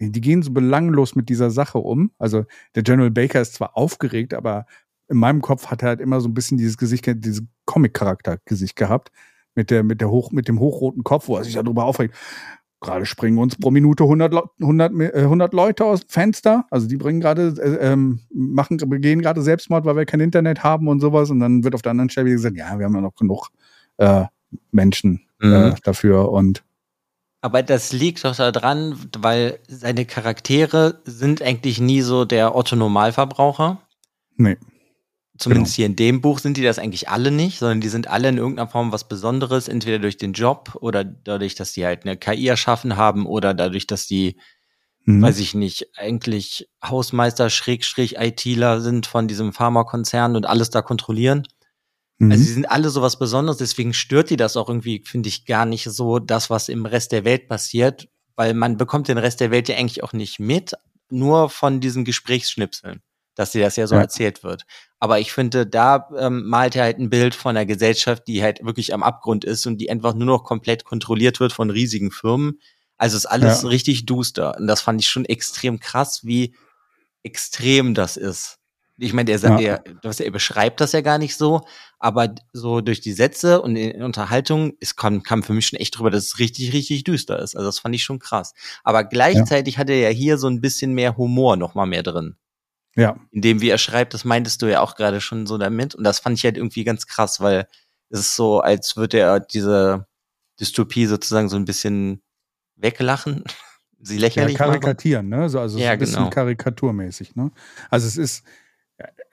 die 0.00 0.20
gehen 0.20 0.42
so 0.42 0.52
belanglos 0.52 1.14
mit 1.16 1.28
dieser 1.28 1.50
Sache 1.50 1.78
um. 1.78 2.10
Also 2.18 2.44
der 2.74 2.82
General 2.82 3.10
Baker 3.10 3.40
ist 3.40 3.54
zwar 3.54 3.76
aufgeregt, 3.76 4.34
aber 4.34 4.66
in 5.08 5.16
meinem 5.16 5.40
Kopf 5.42 5.66
hat 5.66 5.82
er 5.82 5.88
halt 5.90 6.00
immer 6.00 6.20
so 6.20 6.28
ein 6.28 6.34
bisschen 6.34 6.58
dieses 6.58 6.76
Gesicht, 6.78 7.06
dieses 7.06 7.42
Comic-Charakter-Gesicht 7.64 8.76
gehabt. 8.76 9.10
Mit 9.54 9.70
der, 9.70 9.82
mit 9.82 10.00
der 10.00 10.10
hoch, 10.10 10.30
mit 10.30 10.46
dem 10.46 10.60
hochroten 10.60 11.02
Kopf, 11.02 11.26
wo 11.26 11.36
er 11.36 11.42
sich 11.42 11.54
darüber 11.54 11.84
aufregt. 11.84 12.14
Gerade 12.80 13.06
springen 13.06 13.38
uns 13.38 13.56
pro 13.56 13.72
Minute 13.72 14.04
100, 14.04 14.32
Leu- 14.32 14.42
100, 14.60 14.92
Mi- 14.92 15.06
äh, 15.12 15.22
100 15.22 15.52
Leute 15.52 15.84
aus 15.84 16.02
dem 16.02 16.10
Fenster. 16.10 16.64
Also 16.70 16.86
die 16.86 16.96
bringen 16.96 17.18
gerade, 17.20 17.48
äh, 17.60 17.90
ähm, 17.92 18.20
machen, 18.32 18.76
begehen 18.76 19.20
gerade 19.20 19.42
Selbstmord, 19.42 19.84
weil 19.84 19.96
wir 19.96 20.04
kein 20.04 20.20
Internet 20.20 20.62
haben 20.62 20.86
und 20.86 21.00
sowas. 21.00 21.30
Und 21.30 21.40
dann 21.40 21.64
wird 21.64 21.74
auf 21.74 21.82
der 21.82 21.90
anderen 21.90 22.08
Stelle 22.10 22.30
gesagt, 22.30 22.56
ja, 22.56 22.78
wir 22.78 22.86
haben 22.86 22.94
ja 22.94 23.00
noch 23.00 23.16
genug 23.16 23.48
äh, 23.96 24.26
Menschen 24.70 25.22
äh, 25.42 25.46
Mhm. 25.70 25.74
dafür. 25.82 26.30
Und 26.30 26.62
Aber 27.40 27.62
das 27.62 27.92
liegt 27.92 28.24
doch 28.24 28.34
daran, 28.34 28.98
weil 29.16 29.60
seine 29.68 30.04
Charaktere 30.04 31.00
sind 31.04 31.40
eigentlich 31.40 31.80
nie 31.80 32.00
so 32.00 32.24
der 32.24 32.56
Otto-Normalverbraucher. 32.56 33.80
nee, 34.36 34.56
Zumindest 35.38 35.76
hier 35.76 35.86
in 35.86 35.94
dem 35.94 36.20
Buch 36.20 36.40
sind 36.40 36.56
die 36.56 36.64
das 36.64 36.80
eigentlich 36.80 37.08
alle 37.08 37.30
nicht, 37.30 37.60
sondern 37.60 37.80
die 37.80 37.88
sind 37.88 38.08
alle 38.08 38.28
in 38.28 38.38
irgendeiner 38.38 38.68
Form 38.68 38.90
was 38.90 39.06
Besonderes, 39.06 39.68
entweder 39.68 40.00
durch 40.00 40.16
den 40.16 40.32
Job 40.32 40.76
oder 40.80 41.04
dadurch, 41.04 41.54
dass 41.54 41.72
die 41.72 41.86
halt 41.86 42.04
eine 42.04 42.16
KI 42.16 42.48
erschaffen 42.48 42.96
haben 42.96 43.24
oder 43.24 43.54
dadurch, 43.54 43.86
dass 43.86 44.08
die, 44.08 44.36
Mhm. 45.04 45.22
weiß 45.22 45.38
ich 45.38 45.54
nicht, 45.54 45.86
eigentlich 45.96 46.68
Hausmeister, 46.84 47.50
Schrägstrich, 47.50 48.16
ITler 48.18 48.80
sind 48.80 49.06
von 49.06 49.28
diesem 49.28 49.52
Pharmakonzern 49.52 50.34
und 50.34 50.44
alles 50.44 50.70
da 50.70 50.82
kontrollieren. 50.82 51.46
Mhm. 52.18 52.32
Also 52.32 52.44
sie 52.44 52.52
sind 52.52 52.70
alle 52.70 52.90
sowas 52.90 53.18
Besonderes, 53.18 53.58
deswegen 53.58 53.94
stört 53.94 54.30
die 54.30 54.36
das 54.36 54.56
auch 54.56 54.68
irgendwie, 54.68 55.02
finde 55.04 55.28
ich, 55.28 55.44
gar 55.46 55.66
nicht 55.66 55.84
so, 55.84 56.18
das, 56.18 56.50
was 56.50 56.68
im 56.68 56.86
Rest 56.86 57.12
der 57.12 57.24
Welt 57.24 57.48
passiert, 57.48 58.08
weil 58.36 58.54
man 58.54 58.76
bekommt 58.76 59.08
den 59.08 59.18
Rest 59.18 59.40
der 59.40 59.50
Welt 59.50 59.68
ja 59.68 59.76
eigentlich 59.76 60.02
auch 60.02 60.12
nicht 60.12 60.38
mit, 60.40 60.74
nur 61.10 61.48
von 61.50 61.80
diesen 61.80 62.04
Gesprächsschnipseln, 62.04 63.02
dass 63.34 63.52
dir 63.52 63.62
das 63.64 63.76
ja 63.76 63.86
so 63.86 63.94
Ja. 63.94 64.02
erzählt 64.02 64.42
wird. 64.44 64.64
Aber 65.00 65.20
ich 65.20 65.32
finde, 65.32 65.66
da 65.66 66.08
ähm, 66.18 66.44
malt 66.48 66.74
er 66.76 66.82
halt 66.84 66.98
ein 66.98 67.08
Bild 67.10 67.34
von 67.34 67.56
einer 67.56 67.66
Gesellschaft, 67.66 68.24
die 68.26 68.42
halt 68.42 68.64
wirklich 68.64 68.92
am 68.92 69.02
Abgrund 69.02 69.44
ist 69.44 69.66
und 69.66 69.78
die 69.78 69.90
einfach 69.90 70.14
nur 70.14 70.26
noch 70.26 70.44
komplett 70.44 70.84
kontrolliert 70.84 71.38
wird 71.40 71.52
von 71.52 71.70
riesigen 71.70 72.10
Firmen. 72.10 72.58
Also 72.98 73.16
ist 73.16 73.26
alles 73.26 73.62
Ja. 73.62 73.68
richtig 73.68 74.06
duster. 74.06 74.56
Und 74.58 74.66
das 74.66 74.80
fand 74.80 75.00
ich 75.00 75.08
schon 75.08 75.24
extrem 75.24 75.78
krass, 75.78 76.24
wie 76.24 76.56
extrem 77.22 77.94
das 77.94 78.16
ist. 78.16 78.57
Ich 79.00 79.12
meine, 79.12 79.30
er, 79.30 79.38
sagt, 79.38 79.60
Ja. 79.60 79.80
er, 80.02 80.20
er 80.20 80.30
beschreibt 80.32 80.80
das 80.80 80.90
ja 80.92 81.00
gar 81.02 81.18
nicht 81.18 81.36
so, 81.36 81.60
aber 82.00 82.34
so 82.52 82.80
durch 82.80 83.00
die 83.00 83.12
Sätze 83.12 83.62
und 83.62 83.76
in 83.76 84.02
Unterhaltung, 84.02 84.72
es 84.80 84.96
kam, 84.96 85.22
kam 85.22 85.44
für 85.44 85.52
mich 85.52 85.68
schon 85.68 85.78
echt 85.78 85.96
drüber, 85.96 86.10
dass 86.10 86.24
es 86.24 86.38
richtig, 86.40 86.72
richtig 86.72 87.04
düster 87.04 87.38
ist. 87.38 87.54
Also 87.56 87.68
das 87.68 87.78
fand 87.78 87.94
ich 87.94 88.02
schon 88.02 88.18
krass. 88.18 88.54
Aber 88.82 89.04
gleichzeitig 89.04 89.78
hat 89.78 89.88
er 89.88 89.98
ja 90.00 90.08
hier 90.08 90.36
so 90.36 90.48
ein 90.48 90.60
bisschen 90.60 90.94
mehr 90.94 91.16
Humor 91.16 91.56
noch 91.56 91.74
mal 91.76 91.86
mehr 91.86 92.02
drin. 92.02 92.36
ja, 92.96 93.16
In 93.30 93.40
dem, 93.42 93.60
wie 93.60 93.70
er 93.70 93.78
schreibt, 93.78 94.14
das 94.14 94.24
meintest 94.24 94.62
du 94.62 94.66
ja 94.66 94.80
auch 94.80 94.96
gerade 94.96 95.20
schon 95.20 95.46
so 95.46 95.58
damit. 95.58 95.94
Und 95.94 96.02
das 96.02 96.18
fand 96.18 96.36
ich 96.36 96.44
halt 96.44 96.56
irgendwie 96.56 96.82
ganz 96.82 97.06
krass, 97.06 97.38
weil 97.40 97.68
es 98.10 98.18
ist 98.20 98.34
so, 98.36 98.60
als 98.60 98.96
würde 98.96 99.18
er 99.20 99.38
diese 99.38 100.06
Dystopie 100.58 101.06
sozusagen 101.06 101.48
so 101.48 101.54
ein 101.56 101.64
bisschen 101.66 102.20
weglachen, 102.74 103.44
sie 104.00 104.16
ja 104.16 104.22
lächerlich 104.22 104.58
machen. 104.58 104.70
karikatieren, 104.72 105.28
ne? 105.28 105.48
So, 105.48 105.60
also 105.60 105.78
Ja, 105.78 105.86
so 105.86 105.92
ein 105.92 105.98
bisschen 106.00 106.16
genau. 106.16 106.30
karikaturmäßig, 106.30 107.36
ne? 107.36 107.52
Also 107.90 108.08
es 108.08 108.16
ist, 108.16 108.44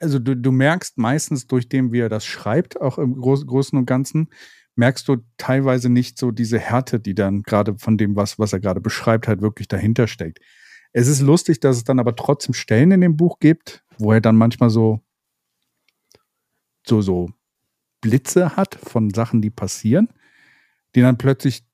also 0.00 0.18
du, 0.18 0.36
du 0.36 0.52
merkst 0.52 0.98
meistens 0.98 1.46
durch 1.46 1.68
dem, 1.68 1.92
wie 1.92 2.00
er 2.00 2.08
das 2.08 2.24
schreibt, 2.24 2.80
auch 2.80 2.98
im 2.98 3.14
Groß, 3.20 3.46
Großen 3.46 3.78
und 3.78 3.86
Ganzen, 3.86 4.28
merkst 4.76 5.08
du 5.08 5.16
teilweise 5.38 5.88
nicht 5.88 6.18
so 6.18 6.30
diese 6.30 6.58
Härte, 6.58 7.00
die 7.00 7.14
dann 7.14 7.42
gerade 7.42 7.76
von 7.78 7.96
dem, 7.98 8.14
was, 8.14 8.38
was 8.38 8.52
er 8.52 8.60
gerade 8.60 8.80
beschreibt, 8.80 9.26
halt 9.26 9.40
wirklich 9.40 9.68
dahinter 9.68 10.06
steckt. 10.06 10.38
Es 10.92 11.08
ist 11.08 11.20
lustig, 11.20 11.60
dass 11.60 11.76
es 11.78 11.84
dann 11.84 11.98
aber 11.98 12.14
trotzdem 12.14 12.54
Stellen 12.54 12.90
in 12.90 13.00
dem 13.00 13.16
Buch 13.16 13.38
gibt, 13.38 13.84
wo 13.98 14.12
er 14.12 14.20
dann 14.20 14.36
manchmal 14.36 14.70
so, 14.70 15.00
so, 16.86 17.00
so 17.02 17.30
Blitze 18.00 18.56
hat 18.56 18.74
von 18.76 19.10
Sachen, 19.10 19.42
die 19.42 19.50
passieren, 19.50 20.08
die 20.94 21.00
dann 21.00 21.18
plötzlich 21.18 21.64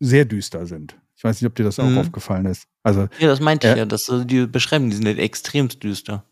sehr 0.00 0.24
düster 0.24 0.66
sind. 0.66 0.98
Ich 1.14 1.24
weiß 1.24 1.40
nicht, 1.40 1.48
ob 1.48 1.54
dir 1.54 1.64
das 1.64 1.78
auch 1.78 1.84
Mhm. 1.88 1.98
aufgefallen 1.98 2.46
ist. 2.46 2.66
Also, 2.82 3.02
Ja, 3.18 3.28
das 3.28 3.40
meinte 3.40 3.68
ich 3.68 3.76
Ja. 3.76 3.84
dass 3.86 4.02
so 4.04 4.24
die 4.24 4.46
beschreiben, 4.46 4.90
die 4.90 4.96
sind 4.96 5.06
halt 5.06 5.18
extremst 5.18 5.82
düster. 5.82 6.24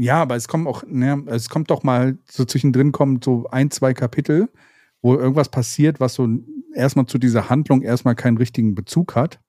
Ja, 0.00 0.22
aber 0.22 0.36
es 0.36 0.48
kommt 0.48 0.66
auch, 0.66 0.84
ne, 0.86 1.24
es 1.26 1.48
kommt 1.48 1.70
doch 1.70 1.82
mal 1.82 2.18
so 2.30 2.44
zwischendrin 2.44 2.92
kommt 2.92 3.24
so 3.24 3.48
ein, 3.50 3.70
zwei 3.70 3.94
Kapitel, 3.94 4.48
wo 5.02 5.14
irgendwas 5.14 5.48
passiert, 5.48 6.00
was 6.00 6.14
so 6.14 6.28
erstmal 6.74 7.06
zu 7.06 7.18
dieser 7.18 7.48
Handlung 7.48 7.82
erstmal 7.82 8.14
keinen 8.14 8.36
richtigen 8.36 8.74
Bezug 8.74 9.14
hat, 9.16 9.40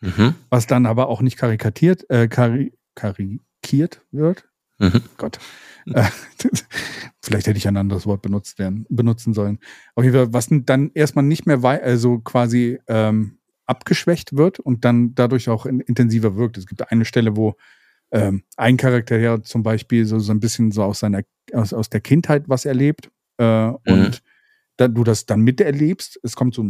Mhm. 0.00 0.34
was 0.50 0.66
dann 0.66 0.86
aber 0.86 1.08
auch 1.08 1.22
nicht 1.22 1.36
karikatiert, 1.38 2.08
äh, 2.10 2.28
kari 2.28 2.74
karikiert 2.94 4.02
wird. 4.10 4.48
Mhm. 4.78 5.02
Gott. 5.16 5.38
Äh, 5.86 6.04
Vielleicht 7.22 7.46
hätte 7.46 7.56
ich 7.56 7.66
ein 7.68 7.76
anderes 7.76 8.06
Wort 8.06 8.20
benutzt 8.22 8.58
werden, 8.58 8.86
benutzen 8.90 9.32
sollen. 9.34 9.58
Auf 9.94 10.04
jeden 10.04 10.14
Fall, 10.16 10.32
was 10.32 10.48
dann 10.50 10.90
erstmal 10.94 11.24
nicht 11.24 11.46
mehr 11.46 11.62
also 11.64 12.18
quasi 12.18 12.78
ähm, 12.86 13.38
abgeschwächt 13.66 14.36
wird 14.36 14.58
und 14.60 14.84
dann 14.84 15.14
dadurch 15.14 15.48
auch 15.48 15.64
in, 15.64 15.80
intensiver 15.80 16.36
wirkt. 16.36 16.58
Es 16.58 16.66
gibt 16.66 16.90
eine 16.90 17.04
Stelle, 17.04 17.36
wo 17.36 17.54
ähm, 18.14 18.44
ein 18.56 18.76
Charakter 18.76 19.18
ja 19.18 19.42
zum 19.42 19.62
Beispiel 19.64 20.06
so, 20.06 20.18
so 20.20 20.32
ein 20.32 20.38
bisschen 20.40 20.70
so 20.70 20.84
aus 20.84 21.00
seiner, 21.00 21.22
aus, 21.52 21.72
aus 21.72 21.90
der 21.90 22.00
Kindheit 22.00 22.48
was 22.48 22.64
erlebt 22.64 23.10
äh, 23.38 23.44
und 23.92 24.22
dann, 24.76 24.94
du 24.94 25.02
das 25.04 25.26
dann 25.26 25.40
miterlebst. 25.40 26.20
Es 26.22 26.36
kommt 26.36 26.54
so 26.54 26.64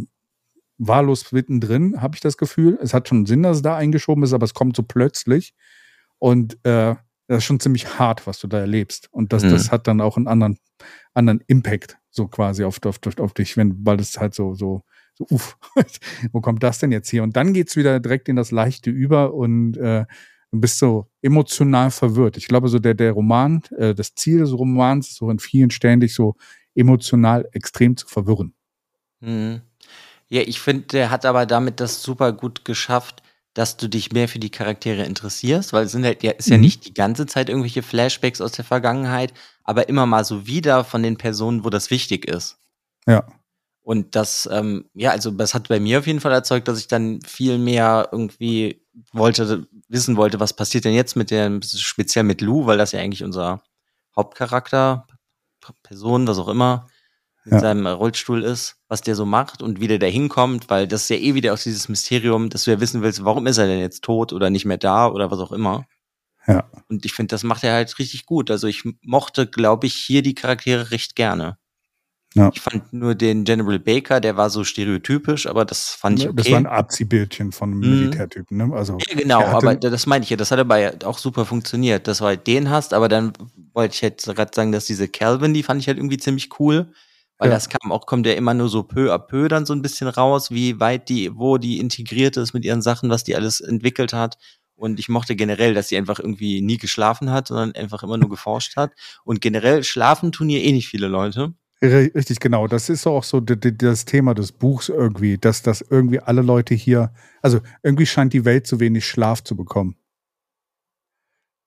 wahllos 0.79 1.31
mittendrin, 1.33 2.01
habe 2.01 2.17
ich 2.17 2.21
das 2.21 2.39
Gefühl. 2.39 2.79
Es 2.83 2.95
hat 2.95 3.09
schon 3.09 3.27
Sinn, 3.27 3.43
dass 3.43 3.59
es 3.59 3.63
da 3.63 3.77
eingeschoben 3.77 4.25
ist, 4.25 4.33
aber 4.33 4.45
es 4.45 4.55
kommt 4.55 4.75
so 4.75 4.83
plötzlich. 4.83 5.55
Und 6.19 6.55
äh, 6.65 6.95
das 7.29 7.39
ist 7.39 7.45
schon 7.45 7.61
ziemlich 7.61 7.99
hart, 7.99 8.27
was 8.27 8.39
du 8.41 8.47
da 8.47 8.59
erlebst. 8.59 9.09
Und 9.13 9.33
das, 9.33 9.43
Mhm. 9.45 9.51
das 9.51 9.71
hat 9.71 9.87
dann 9.87 10.01
auch 10.01 10.17
einen 10.17 10.29
anderen, 10.29 10.59
anderen 11.13 11.43
Impact, 11.47 11.99
so 12.11 12.27
quasi 12.27 12.65
auf, 12.65 12.79
auf, 12.85 12.99
auf 13.19 13.35
dich, 13.35 13.57
wenn, 13.57 13.85
weil 13.85 14.01
es 14.01 14.19
halt 14.19 14.35
so, 14.35 14.55
so, 14.55 14.83
so, 15.15 15.27
uff, 15.31 15.59
wo 16.33 16.41
kommt 16.41 16.63
das 16.63 16.79
denn 16.79 16.91
jetzt 16.91 17.11
hier? 17.11 17.23
Und 17.23 17.37
dann 17.37 17.53
geht's 17.53 17.77
wieder 17.77 18.01
direkt 18.01 18.29
in 18.29 18.37
das 18.37 18.51
Leichte 18.51 18.91
über 18.91 19.35
und 19.35 19.77
äh, 19.77 20.07
du 20.55 20.61
bist 20.61 20.79
so 20.79 21.07
emotional 21.21 21.91
verwirrt. 21.91 22.37
Ich 22.37 22.47
glaube, 22.47 22.69
so 22.69 22.79
der, 22.79 22.95
der 22.95 23.13
Roman, 23.13 23.63
äh, 23.77 23.95
das 23.95 24.15
Ziel 24.15 24.39
des 24.39 24.53
Romans 24.53 25.09
ist 25.09 25.17
so 25.17 25.29
in 25.29 25.39
vielen 25.41 25.71
Stellen 25.71 26.01
dich 26.01 26.15
so 26.15 26.37
emotional 26.75 27.49
extrem 27.53 27.97
zu 27.97 28.07
verwirren. 28.07 28.55
Mhm. 29.21 29.63
Ja, 30.29 30.43
ich 30.43 30.61
finde, 30.61 30.87
der 30.87 31.11
hat 31.11 31.27
aber 31.27 31.45
damit 31.47 31.81
das 31.81 32.03
super 32.03 32.33
gut 32.33 32.65
geschafft, 32.65 33.23
dass 33.53 33.77
du 33.77 33.89
dich 33.89 34.13
mehr 34.13 34.29
für 34.29 34.39
die 34.39 34.51
Charaktere 34.51 35.05
interessierst, 35.05 35.73
weil 35.73 35.85
es 35.87 35.93
sind 35.93 36.05
halt, 36.05 36.23
ja, 36.23 36.33
ist 36.33 36.49
ja 36.49 36.57
Mhm. 36.57 36.63
nicht 36.63 36.87
die 36.87 36.95
ganze 36.95 37.27
Zeit 37.27 37.49
irgendwelche 37.49 37.83
Flashbacks 37.83 38.41
aus 38.41 38.53
der 38.53 38.65
Vergangenheit, 38.65 39.33
aber 39.65 39.89
immer 39.89 40.07
mal 40.07 40.25
so 40.25 40.47
wieder 40.47 40.85
von 40.85 41.03
den 41.03 41.17
Personen, 41.19 41.65
wo 41.65 41.71
das 41.71 41.91
wichtig 41.91 42.27
ist. 42.29 42.59
Ja. 43.07 43.27
Und 43.83 44.17
das, 44.17 44.49
ähm, 44.51 44.87
ja, 44.95 45.11
also 45.11 45.31
das 45.31 45.53
hat 45.53 45.69
bei 45.69 45.79
mir 45.79 45.99
auf 45.99 46.07
jeden 46.07 46.21
Fall 46.21 46.33
erzeugt, 46.33 46.69
dass 46.69 46.79
ich 46.79 46.89
dann 46.89 47.21
viel 47.23 47.59
mehr 47.59 48.09
irgendwie 48.13 48.84
wollte, 49.13 49.67
wissen 49.89 50.17
wollte, 50.17 50.41
was 50.41 50.53
passiert 50.55 50.85
denn 50.85 50.95
jetzt 50.95 51.17
mit 51.17 51.31
der, 51.31 51.61
speziell 51.63 52.25
mit 52.25 52.41
Lou, 52.41 52.67
weil 52.67 52.79
das 52.79 52.93
ja 52.93 53.01
eigentlich 53.01 53.25
unser 53.25 53.63
Hauptcharakter, 54.17 55.07
Person, 55.83 56.27
was 56.27 56.39
auch 56.39 56.49
immer, 56.49 56.87
in 57.47 57.53
Ja. 57.53 57.61
seinem 57.61 57.87
Rollstuhl 57.87 58.43
ist, 58.43 58.77
was 58.89 59.01
der 59.01 59.15
so 59.15 59.25
macht 59.27 59.63
und 59.63 59.81
wie 59.81 59.89
der 59.89 59.99
da 59.99 60.07
hinkommt, 60.07 60.71
weil 60.71 60.87
das 60.87 61.03
ist 61.03 61.09
ja 61.11 61.17
eh 61.17 61.35
wieder 61.35 61.53
aus 61.53 61.63
dieses 61.63 61.89
Mysterium, 61.89 62.51
dass 62.51 62.65
du 62.65 62.71
ja 62.71 62.81
wissen 62.81 63.03
willst, 63.03 63.25
warum 63.25 63.47
ist 63.47 63.59
er 63.59 63.67
denn 63.67 63.81
jetzt 63.81 64.03
tot 64.03 64.33
oder 64.33 64.51
nicht 64.51 64.65
mehr 64.65 64.79
da 64.79 65.09
oder 65.09 65.31
was 65.31 65.39
auch 65.39 65.53
immer. 65.53 65.87
Ja. 66.47 66.71
Und 66.89 67.05
ich 67.07 67.13
finde, 67.15 67.33
das 67.33 67.43
macht 67.43 67.65
er 67.65 67.73
halt 67.75 67.99
richtig 67.99 68.27
gut. 68.27 68.51
Also 68.51 68.67
ich 68.67 68.85
mochte, 69.03 69.47
glaube 69.47 69.87
ich, 69.87 69.95
hier 69.95 70.23
die 70.23 70.35
Charaktere 70.35 70.91
recht 70.91 71.17
gerne. 71.17 71.57
Ja. 72.35 72.51
Ich 72.53 72.61
fand 72.61 72.93
nur 72.93 73.15
den 73.15 73.45
General 73.45 73.79
Baker, 73.79 74.21
der 74.21 74.37
war 74.37 74.51
so 74.51 74.65
stereotypisch, 74.65 75.47
aber 75.47 75.65
das 75.65 75.91
fand 75.91 76.19
ich 76.19 76.27
okay. 76.29 76.37
Das 76.37 76.51
war 76.51 76.59
ein 76.59 76.67
Abziehbildchen 76.67 77.53
von 77.53 77.71
einem 77.71 77.81
Mhm. 77.81 77.91
Militärtypen, 77.91 78.57
ne? 78.57 78.71
Also, 78.75 78.99
ja, 79.09 79.15
genau, 79.17 79.41
er 79.41 79.49
aber 79.55 79.77
da- 79.77 79.89
das 79.91 80.07
meine 80.07 80.25
ich 80.25 80.31
ja, 80.31 80.37
das 80.37 80.51
hat 80.51 80.59
aber 80.59 80.79
ja 80.79 80.91
auch 81.05 81.19
super 81.19 81.45
funktioniert, 81.47 82.09
dass 82.09 82.19
du 82.19 82.25
halt 82.25 82.47
den 82.49 82.71
hast, 82.71 82.93
aber 82.93 83.09
dann 83.09 83.33
wollte 83.73 83.95
ich 83.95 84.03
halt 84.03 84.23
gerade 84.23 84.51
sagen, 84.53 84.73
dass 84.73 84.85
diese 84.87 85.07
Calvin, 85.09 85.55
die 85.55 85.63
fand 85.63 85.81
ich 85.81 85.87
halt 85.87 85.97
irgendwie 85.99 86.17
ziemlich 86.19 86.59
cool, 86.59 86.93
weil 87.39 87.49
Ja. 87.51 87.55
das 87.55 87.69
kam 87.69 87.93
auch, 87.93 88.05
kommt 88.07 88.27
ja 88.27 88.33
immer 88.33 88.53
nur 88.55 88.69
so 88.69 88.83
peu 88.83 89.13
à 89.15 89.19
peu 89.19 89.47
dann 89.49 89.65
so 89.65 89.73
ein 89.73 89.83
bisschen 89.83 90.09
raus, 90.09 90.51
wie 90.51 90.81
weit 90.81 91.09
die, 91.09 91.31
wo 91.37 91.57
die 91.59 91.79
integriert 91.79 92.37
ist 92.37 92.53
mit 92.53 92.65
ihren 92.65 92.83
Sachen, 92.83 93.11
was 93.11 93.23
die 93.23 93.37
alles 93.37 93.61
entwickelt 93.61 94.13
hat. 94.13 94.39
Und 94.77 94.99
ich 94.99 95.09
mochte 95.09 95.37
generell, 95.37 95.73
dass 95.73 95.89
sie 95.89 95.97
einfach 95.97 96.19
irgendwie 96.19 96.61
nie 96.61 96.79
geschlafen 96.79 97.31
hat, 97.31 97.47
sondern 97.47 97.77
einfach 97.77 98.03
immer 98.03 98.17
nur 98.19 98.29
geforscht 98.29 98.75
hat. 98.77 98.91
Und 99.25 99.41
generell 99.41 99.85
schlafen 99.85 100.33
tun 100.33 100.49
hier 100.49 100.63
eh 100.65 100.73
nicht 100.73 100.89
viele 100.89 101.07
Leute. 101.07 101.55
Ri- 101.83 102.15
Richtig, 102.15 102.41
genau. 102.41 102.67
Das 102.67 102.89
ist 102.89 103.07
auch 103.07 103.25
so 103.25 103.41
das 103.41 104.05
Thema 104.05 104.35
des 104.35 104.53
Buchs 104.53 104.89
irgendwie, 104.89 105.39
dass 105.39 105.63
das 105.63 105.83
irgendwie 105.83 106.21
alle 106.21 106.43
Leute 106.43 106.75
hier, 106.75 107.13
also 107.43 107.61
irgendwie 107.83 108.07
scheint 108.07 108.33
die 108.33 108.45
Welt 108.45 108.67
zu 108.67 108.81
wenig 108.81 109.07
Schlaf 109.07 109.43
zu 109.43 109.57
bekommen. 109.57 109.97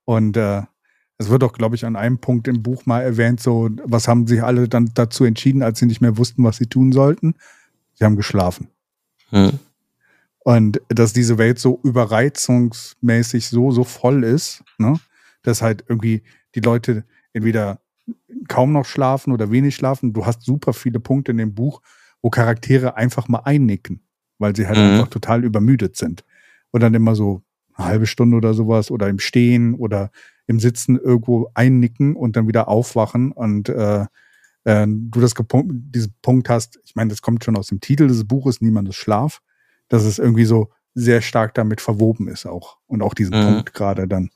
Und 0.06 0.38
äh, 0.38 0.64
es 1.18 1.30
wird 1.30 1.44
auch, 1.44 1.54
glaube 1.54 1.76
ich, 1.76 1.86
an 1.86 1.96
einem 1.96 2.20
Punkt 2.20 2.48
im 2.48 2.64
Buch 2.64 2.86
mal 2.86 3.02
erwähnt, 3.02 3.42
so, 3.42 3.70
was 3.84 4.08
haben 4.08 4.28
sich 4.28 4.44
alle 4.44 4.70
dann 4.70 4.92
dazu 4.94 5.26
entschieden, 5.26 5.64
als 5.64 5.80
sie 5.80 5.86
nicht 5.86 6.02
mehr 6.02 6.18
wussten, 6.18 6.44
was 6.44 6.58
sie 6.58 6.68
tun 6.68 6.92
sollten? 6.92 7.36
Sie 7.94 8.06
haben 8.06 8.16
geschlafen. 8.16 8.70
Hm. 9.30 9.60
Und 10.40 10.80
dass 10.88 11.12
diese 11.12 11.38
Welt 11.38 11.60
so 11.60 11.80
überreizungsmäßig 11.84 13.50
so, 13.50 13.72
so 13.72 13.84
voll 13.84 14.24
ist, 14.24 14.64
ne, 14.78 15.00
dass 15.42 15.62
halt 15.62 15.84
irgendwie 15.88 16.24
die 16.56 16.62
Leute 16.62 17.04
entweder 17.34 17.82
kaum 18.48 18.72
noch 18.74 18.86
schlafen 18.86 19.32
oder 19.34 19.52
wenig 19.52 19.76
schlafen. 19.76 20.14
Du 20.14 20.26
hast 20.26 20.44
super 20.44 20.74
viele 20.74 21.00
Punkte 21.00 21.32
in 21.32 21.38
dem 21.38 21.54
Buch, 21.54 21.82
wo 22.22 22.30
Charaktere 22.30 22.96
einfach 22.98 23.28
mal 23.28 23.40
einnicken, 23.40 24.02
weil 24.40 24.56
sie 24.56 24.68
halt 24.68 24.78
Mhm. 24.78 24.84
einfach 24.86 25.08
total 25.08 25.44
übermüdet 25.44 25.96
sind. 25.98 26.24
Und 26.72 26.82
dann 26.82 26.94
immer 26.94 27.16
so 27.16 27.42
eine 27.76 27.88
halbe 27.88 28.06
Stunde 28.08 28.38
oder 28.38 28.54
sowas 28.54 28.92
oder 28.92 29.08
im 29.10 29.20
Stehen 29.20 29.76
oder 29.76 30.12
im 30.48 30.60
Sitzen 30.60 30.98
irgendwo 30.98 31.50
einnicken 31.54 32.16
und 32.16 32.36
dann 32.36 32.48
wieder 32.48 32.68
aufwachen 32.68 33.32
und 33.32 33.70
äh, 33.70 34.06
äh, 34.64 34.88
du 34.88 35.20
das 35.20 35.34
diesen 35.36 36.14
Punkt 36.22 36.50
hast, 36.50 36.80
ich 36.86 36.96
meine, 36.96 37.10
das 37.10 37.22
kommt 37.22 37.44
schon 37.44 37.58
aus 37.58 37.68
dem 37.68 37.80
Titel 37.82 38.08
des 38.08 38.26
Buches, 38.28 38.62
Niemandes 38.62 38.96
Schlaf, 38.96 39.42
dass 39.90 40.04
es 40.04 40.20
irgendwie 40.20 40.46
so 40.46 40.72
sehr 40.94 41.22
stark 41.22 41.54
damit 41.54 41.80
verwoben 41.82 42.28
ist 42.28 42.46
auch. 42.46 42.78
Und 42.88 43.02
auch 43.02 43.13
diesen 43.13 43.38
Mhm. 43.39 43.43
Punkt 43.46 43.74
gerade 43.74 44.08
dann. 44.08 44.30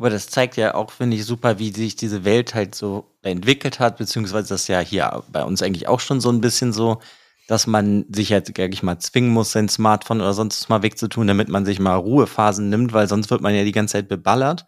Aber 0.00 0.08
das 0.08 0.28
zeigt 0.28 0.56
ja 0.56 0.74
auch, 0.74 0.92
finde 0.92 1.14
ich, 1.18 1.26
super, 1.26 1.58
wie 1.58 1.72
sich 1.72 1.94
diese 1.94 2.24
Welt 2.24 2.54
halt 2.54 2.74
so 2.74 3.04
entwickelt 3.20 3.80
hat, 3.80 3.98
beziehungsweise 3.98 4.48
das 4.48 4.66
ja 4.66 4.80
hier 4.80 5.22
bei 5.30 5.44
uns 5.44 5.60
eigentlich 5.60 5.88
auch 5.88 6.00
schon 6.00 6.22
so 6.22 6.30
ein 6.32 6.40
bisschen 6.40 6.72
so, 6.72 7.02
dass 7.48 7.66
man 7.66 8.06
sich 8.08 8.32
halt, 8.32 8.46
sag 8.46 8.72
ich 8.72 8.82
mal, 8.82 8.98
zwingen 8.98 9.28
muss, 9.30 9.52
sein 9.52 9.68
Smartphone 9.68 10.22
oder 10.22 10.32
sonst 10.32 10.62
was 10.62 10.68
mal 10.70 10.82
wegzutun, 10.82 11.26
damit 11.26 11.50
man 11.50 11.66
sich 11.66 11.78
mal 11.80 11.96
Ruhephasen 11.96 12.70
nimmt, 12.70 12.94
weil 12.94 13.08
sonst 13.08 13.30
wird 13.30 13.42
man 13.42 13.54
ja 13.54 13.62
die 13.62 13.72
ganze 13.72 13.92
Zeit 13.92 14.08
beballert. 14.08 14.64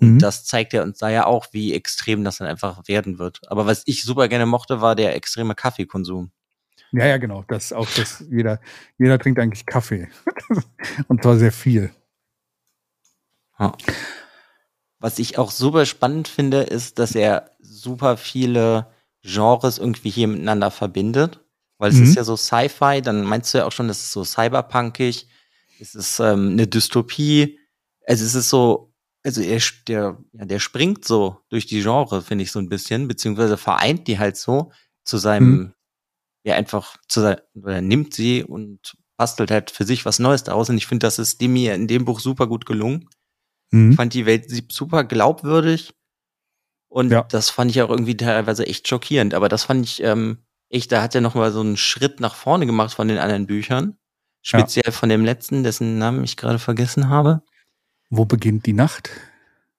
Und 0.00 0.14
Mhm. 0.14 0.18
das 0.20 0.44
zeigt 0.44 0.72
ja 0.72 0.84
uns 0.84 0.98
da 0.98 1.08
ja 1.08 1.26
auch, 1.26 1.46
wie 1.50 1.74
extrem 1.74 2.22
das 2.22 2.36
dann 2.36 2.46
einfach 2.46 2.86
werden 2.86 3.18
wird. 3.18 3.40
Aber 3.50 3.66
was 3.66 3.82
ich 3.86 4.04
super 4.04 4.28
gerne 4.28 4.46
mochte, 4.46 4.80
war 4.80 4.94
der 4.94 5.16
extreme 5.16 5.56
Kaffeekonsum. 5.56 6.30
Ja, 6.92 7.04
ja, 7.04 7.16
genau. 7.16 7.44
Das 7.48 7.72
auch 7.72 7.88
das, 7.96 8.22
jeder, 8.30 8.60
jeder 8.96 9.18
trinkt 9.18 9.40
eigentlich 9.40 9.66
Kaffee. 9.66 10.06
Und 11.08 11.24
zwar 11.24 11.36
sehr 11.36 11.50
viel. 11.50 11.90
Ja. 13.58 13.72
Was 15.00 15.18
ich 15.18 15.38
auch 15.38 15.50
super 15.50 15.86
spannend 15.86 16.28
finde, 16.28 16.62
ist, 16.62 16.98
dass 16.98 17.14
er 17.14 17.52
super 17.60 18.16
viele 18.16 18.88
Genres 19.22 19.78
irgendwie 19.78 20.10
hier 20.10 20.28
miteinander 20.28 20.70
verbindet. 20.70 21.40
Weil 21.78 21.90
es 21.90 21.96
Mhm. 21.96 22.02
ist 22.04 22.14
ja 22.16 22.24
so 22.24 22.36
Sci-Fi, 22.36 23.00
dann 23.02 23.22
meinst 23.24 23.54
du 23.54 23.58
ja 23.58 23.64
auch 23.66 23.72
schon, 23.72 23.86
das 23.88 23.98
ist 23.98 24.12
so 24.12 24.24
cyberpunkig, 24.24 25.28
es 25.80 25.94
ist 25.94 26.18
ähm, 26.18 26.50
eine 26.52 26.66
Dystopie. 26.66 27.58
Also 28.06 28.24
es 28.24 28.34
ist 28.34 28.48
so, 28.48 28.92
also 29.24 29.40
er, 29.40 29.60
der, 29.86 30.18
ja, 30.32 30.44
der 30.44 30.58
springt 30.58 31.04
so 31.04 31.38
durch 31.50 31.66
die 31.66 31.82
Genre, 31.82 32.22
finde 32.22 32.42
ich 32.42 32.50
so 32.50 32.58
ein 32.58 32.68
bisschen, 32.68 33.06
beziehungsweise 33.06 33.56
vereint 33.56 34.08
die 34.08 34.18
halt 34.18 34.36
so 34.36 34.72
zu 35.04 35.18
seinem, 35.18 35.50
Mhm. 35.58 35.72
ja 36.44 36.54
einfach 36.56 36.96
zu 37.06 37.20
sein, 37.20 37.36
oder 37.54 37.80
nimmt 37.80 38.14
sie 38.14 38.42
und 38.42 38.96
bastelt 39.16 39.50
halt 39.52 39.70
für 39.70 39.84
sich 39.84 40.04
was 40.04 40.18
Neues 40.18 40.42
daraus. 40.44 40.68
Und 40.70 40.78
ich 40.78 40.86
finde, 40.88 41.06
das 41.06 41.18
ist 41.20 41.40
dem 41.40 41.54
hier 41.54 41.74
in 41.74 41.86
dem 41.86 42.04
Buch 42.04 42.18
super 42.18 42.46
gut 42.48 42.66
gelungen. 42.66 43.08
Ich 43.70 43.76
Mhm. 43.78 43.92
fand 43.94 44.14
die 44.14 44.26
Welt 44.26 44.46
super 44.72 45.04
glaubwürdig. 45.04 45.92
Und 46.88 47.10
Ja. 47.10 47.22
das 47.24 47.50
fand 47.50 47.70
ich 47.70 47.82
auch 47.82 47.90
irgendwie 47.90 48.16
teilweise 48.16 48.66
echt 48.66 48.88
schockierend. 48.88 49.34
Aber 49.34 49.48
das 49.48 49.64
fand 49.64 49.84
ich 49.84 50.02
ähm, 50.02 50.38
echt, 50.70 50.90
da 50.92 51.02
hat 51.02 51.14
er 51.14 51.20
noch 51.20 51.34
mal 51.34 51.52
so 51.52 51.60
einen 51.60 51.76
Schritt 51.76 52.20
nach 52.20 52.34
vorne 52.34 52.66
gemacht 52.66 52.94
von 52.94 53.08
den 53.08 53.18
anderen 53.18 53.46
Büchern. 53.46 53.96
Ja. 54.44 54.60
Speziell 54.60 54.92
von 54.92 55.08
dem 55.10 55.24
letzten, 55.24 55.62
dessen 55.64 55.98
Namen 55.98 56.24
ich 56.24 56.36
gerade 56.36 56.58
vergessen 56.58 57.08
habe. 57.10 57.42
Wo 58.08 58.24
beginnt 58.24 58.64
die 58.64 58.72
Nacht? 58.72 59.10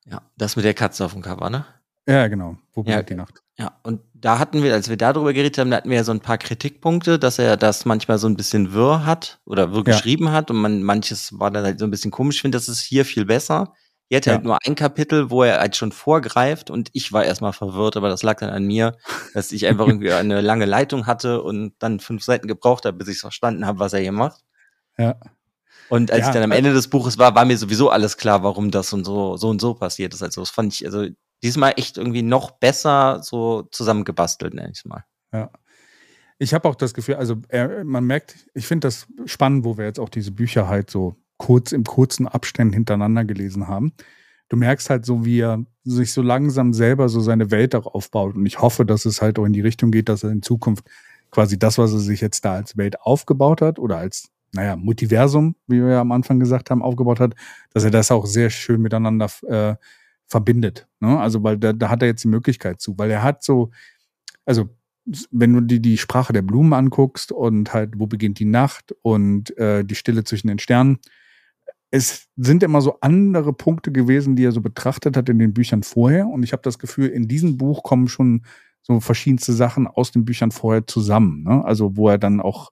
Ja, 0.05 0.21
das 0.37 0.55
mit 0.55 0.65
der 0.65 0.73
Katze 0.75 1.03
auf 1.05 1.13
dem 1.13 1.21
Cover, 1.23 1.49
ne? 1.49 1.65
Ja, 2.09 2.27
genau. 2.27 2.57
Wo 2.73 2.81
Ja, 2.81 3.01
beginnt 3.01 3.09
die 3.09 3.15
Nacht? 3.15 3.43
Ja, 3.57 3.77
und 3.83 4.01
da 4.13 4.39
hatten 4.39 4.63
wir, 4.63 4.73
als 4.73 4.89
wir 4.89 4.97
darüber 4.97 5.31
geredet 5.33 5.57
haben, 5.57 5.69
da 5.69 5.77
hatten 5.77 5.89
wir 5.89 5.97
ja 5.97 6.03
so 6.03 6.11
ein 6.13 6.21
paar 6.21 6.37
Kritikpunkte, 6.37 7.19
dass 7.19 7.39
er 7.39 7.57
das 7.57 7.85
manchmal 7.85 8.17
so 8.17 8.27
ein 8.27 8.35
bisschen 8.37 8.73
wirr 8.73 9.05
hat 9.05 9.39
oder 9.45 9.71
wirr 9.73 9.79
Ja. 9.79 9.83
geschrieben 9.95 10.31
hat 10.31 10.49
und 10.49 10.57
man 10.57 10.81
manches 10.83 11.37
war 11.39 11.51
dann 11.51 11.63
halt 11.65 11.79
so 11.79 11.85
ein 11.85 11.91
bisschen 11.91 12.11
komisch. 12.11 12.37
Ich 12.37 12.41
finde, 12.41 12.57
das 12.57 12.69
ist 12.69 12.81
hier 12.81 13.05
viel 13.05 13.25
besser. 13.25 13.73
Hier 14.09 14.17
hat 14.17 14.27
er 14.27 14.31
Ja. 14.31 14.37
halt 14.37 14.45
nur 14.45 14.57
ein 14.65 14.75
Kapitel, 14.75 15.29
wo 15.29 15.43
er 15.43 15.59
halt 15.59 15.75
schon 15.75 15.91
vorgreift 15.91 16.69
und 16.71 16.89
ich 16.93 17.11
war 17.13 17.25
erstmal 17.25 17.53
verwirrt, 17.53 17.95
aber 17.97 18.09
das 18.09 18.23
lag 18.23 18.39
dann 18.39 18.49
an 18.49 18.63
mir, 18.65 18.97
dass 19.33 19.51
ich 19.51 19.67
einfach 19.67 19.85
irgendwie 19.87 20.11
eine 20.13 20.41
lange 20.41 20.65
Leitung 20.65 21.05
hatte 21.05 21.43
und 21.43 21.73
dann 21.79 21.99
fünf 21.99 22.23
Seiten 22.23 22.47
gebraucht 22.47 22.85
habe, 22.85 22.97
bis 22.97 23.09
ich 23.09 23.19
verstanden 23.19 23.65
habe, 23.67 23.79
was 23.79 23.93
er 23.93 23.99
hier 23.99 24.11
macht. 24.13 24.41
Ja. 24.97 25.15
Und 25.89 26.11
als 26.11 26.21
Ja, 26.21 26.27
ich 26.29 26.33
dann 26.33 26.43
am 26.43 26.51
Ende 26.51 26.73
des 26.73 26.89
Buches 26.89 27.17
war, 27.17 27.35
war 27.35 27.45
mir 27.45 27.57
sowieso 27.57 27.89
alles 27.89 28.17
klar, 28.17 28.43
warum 28.43 28.71
das 28.71 28.93
und 28.93 29.05
so, 29.05 29.37
so 29.37 29.49
und 29.49 29.59
so 29.61 29.73
passiert 29.73 30.13
ist. 30.13 30.21
Also 30.23 30.41
das 30.41 30.49
fand 30.49 30.73
ich, 30.73 30.85
also 30.85 31.05
diesmal 31.43 31.73
echt 31.77 31.97
irgendwie 31.97 32.21
noch 32.21 32.51
besser 32.51 33.21
so 33.23 33.63
zusammengebastelt, 33.71 34.53
nenn 34.53 34.71
ich 34.73 34.85
mal. 34.85 35.05
Ja. 35.31 35.51
Ich 36.37 36.53
habe 36.53 36.69
auch 36.69 36.75
das 36.75 36.93
Gefühl, 36.93 37.15
also 37.15 37.35
er, 37.49 37.83
man 37.83 38.05
merkt, 38.05 38.47
ich 38.53 38.65
finde 38.65 38.87
das 38.87 39.07
spannend, 39.25 39.65
wo 39.65 39.77
wir 39.77 39.85
jetzt 39.85 39.99
auch 39.99 40.09
diese 40.09 40.31
Bücher 40.31 40.67
halt 40.67 40.89
so 40.89 41.15
kurz 41.37 41.71
im 41.71 41.83
kurzen 41.83 42.27
Abständen 42.27 42.73
hintereinander 42.73 43.25
gelesen 43.25 43.67
haben. 43.67 43.93
Du 44.47 44.57
merkst 44.57 44.89
halt 44.89 45.05
so, 45.05 45.25
wie 45.25 45.39
er 45.39 45.65
sich 45.83 46.11
so 46.11 46.21
langsam 46.21 46.73
selber 46.73 47.09
so 47.09 47.19
seine 47.21 47.51
Welt 47.51 47.75
auch 47.75 47.87
aufbaut. 47.87 48.35
Und 48.35 48.45
ich 48.45 48.61
hoffe, 48.61 48.85
dass 48.85 49.05
es 49.05 49.21
halt 49.21 49.37
auch 49.37 49.45
in 49.45 49.53
die 49.53 49.61
Richtung 49.61 49.91
geht, 49.91 50.09
dass 50.09 50.23
er 50.23 50.31
in 50.31 50.41
Zukunft 50.41 50.85
quasi 51.31 51.59
das, 51.59 51.77
was 51.77 51.93
er 51.93 51.99
sich 51.99 52.21
jetzt 52.21 52.45
da 52.45 52.53
als 52.53 52.77
Welt 52.77 53.01
aufgebaut 53.01 53.61
hat 53.61 53.79
oder 53.79 53.97
als, 53.97 54.29
naja, 54.53 54.75
Multiversum, 54.75 55.55
wie 55.67 55.81
wir 55.81 55.89
ja 55.89 56.01
am 56.01 56.11
Anfang 56.11 56.39
gesagt 56.39 56.71
haben, 56.71 56.81
aufgebaut 56.81 57.19
hat, 57.19 57.35
dass 57.73 57.83
er 57.83 57.91
das 57.91 58.11
auch 58.11 58.25
sehr 58.25 58.49
schön 58.49 58.81
miteinander 58.81 59.29
äh, 59.47 59.75
verbindet. 60.29 60.87
Ne? 60.99 61.19
Also, 61.19 61.43
weil 61.43 61.57
da, 61.57 61.73
da 61.73 61.89
hat 61.89 62.01
er 62.01 62.07
jetzt 62.07 62.23
die 62.23 62.29
Möglichkeit 62.29 62.79
zu, 62.79 62.97
weil 62.97 63.11
er 63.11 63.23
hat 63.23 63.43
so, 63.43 63.71
also 64.45 64.69
wenn 65.31 65.53
du 65.53 65.61
dir 65.61 65.79
die 65.79 65.97
Sprache 65.97 66.33
der 66.33 66.41
Blumen 66.41 66.73
anguckst 66.73 67.31
und 67.31 67.73
halt, 67.73 67.93
wo 67.97 68.05
beginnt 68.07 68.39
die 68.39 68.45
Nacht 68.45 68.95
und 69.01 69.57
äh, 69.57 69.83
die 69.83 69.95
Stille 69.95 70.23
zwischen 70.23 70.47
den 70.47 70.59
Sternen, 70.59 70.99
es 71.91 72.27
sind 72.35 72.61
immer 72.61 72.81
so 72.81 72.99
andere 73.01 73.53
Punkte 73.53 73.91
gewesen, 73.91 74.35
die 74.35 74.43
er 74.43 74.51
so 74.51 74.61
betrachtet 74.61 75.17
hat 75.17 75.27
in 75.29 75.39
den 75.39 75.53
Büchern 75.53 75.81
vorher. 75.81 76.27
Und 76.27 76.43
ich 76.43 76.51
habe 76.51 76.61
das 76.61 76.77
Gefühl, 76.77 77.07
in 77.07 77.27
diesem 77.27 77.57
Buch 77.57 77.81
kommen 77.81 78.07
schon 78.07 78.43
so 78.81 78.99
verschiedenste 78.99 79.53
Sachen 79.53 79.87
aus 79.87 80.11
den 80.11 80.25
Büchern 80.25 80.51
vorher 80.51 80.85
zusammen. 80.85 81.43
Ne? 81.43 81.65
Also 81.65 81.97
wo 81.97 82.09
er 82.09 82.19
dann 82.19 82.41
auch 82.41 82.71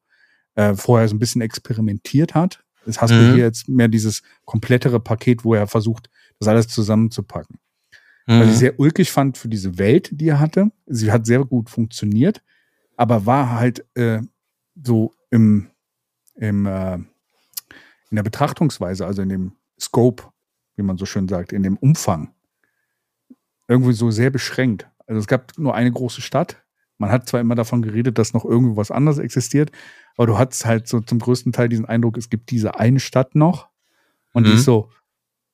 äh, 0.56 0.76
vorher 0.76 1.08
so 1.08 1.16
ein 1.16 1.20
bisschen 1.20 1.42
experimentiert 1.42 2.36
hat. 2.36 2.64
Das 2.88 3.02
hast 3.02 3.12
Mhm. 3.12 3.16
du 3.20 3.34
hier 3.36 3.44
jetzt 3.46 3.68
mehr 3.70 3.88
dieses 3.88 4.24
komplettere 4.46 5.00
Paket, 5.00 5.44
wo 5.44 5.54
er 5.54 5.68
versucht, 5.68 6.10
das 6.40 6.48
alles 6.48 6.68
zusammenzupacken. 6.68 7.60
mhm. 8.26 8.40
was 8.42 8.50
ich 8.50 8.58
sehr 8.58 8.80
ulkig 8.80 9.12
fand 9.12 9.38
für 9.38 9.48
diese 9.50 9.78
Welt, 9.78 10.10
die 10.12 10.28
er 10.30 10.40
hatte. 10.40 10.72
Sie 10.86 11.12
hat 11.12 11.26
sehr 11.26 11.46
gut 11.46 11.70
funktioniert, 11.70 12.42
aber 12.98 13.26
war 13.26 13.52
halt 13.60 13.86
äh, 13.96 14.22
so 14.84 15.14
im, 15.30 15.68
im 16.36 16.66
äh, 16.66 16.96
in 18.10 18.16
der 18.16 18.24
Betrachtungsweise, 18.24 19.06
also 19.06 19.22
in 19.22 19.30
dem 19.30 19.52
Scope, 19.80 20.24
wie 20.78 20.82
man 20.84 20.98
so 20.98 21.06
schön 21.06 21.28
sagt, 21.28 21.52
in 21.54 21.64
dem 21.64 21.78
Umfang, 21.78 22.34
irgendwie 23.68 23.94
so 23.94 24.12
sehr 24.12 24.30
beschränkt. 24.30 24.88
Also 25.08 25.20
es 25.20 25.28
gab 25.28 25.58
nur 25.58 25.76
eine 25.76 25.92
große 25.92 26.22
Stadt. 26.22 26.58
Man 26.98 27.12
hat 27.12 27.28
zwar 27.28 27.40
immer 27.40 27.56
davon 27.56 27.82
geredet, 27.82 28.18
dass 28.18 28.34
noch 28.34 28.46
irgendwo 28.46 28.76
was 28.76 28.92
anderes 28.92 29.20
existiert, 29.20 29.72
aber 30.16 30.28
du 30.28 30.38
hattest 30.38 30.66
halt 30.66 30.88
so 30.88 31.00
zum 31.00 31.20
größten 31.20 31.52
Teil 31.52 31.70
diesen 31.70 31.86
Eindruck, 31.86 32.18
es 32.18 32.30
gibt 32.30 32.50
diese 32.52 32.80
eine 32.80 33.00
Stadt 33.00 33.36
noch 33.36 33.68
und 34.34 34.44
mhm. 34.44 34.48
die 34.48 34.54
ist 34.54 34.66
so 34.66 34.90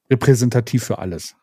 repräsentativ 0.10 0.84
für 0.84 0.99
alles. 0.99 1.36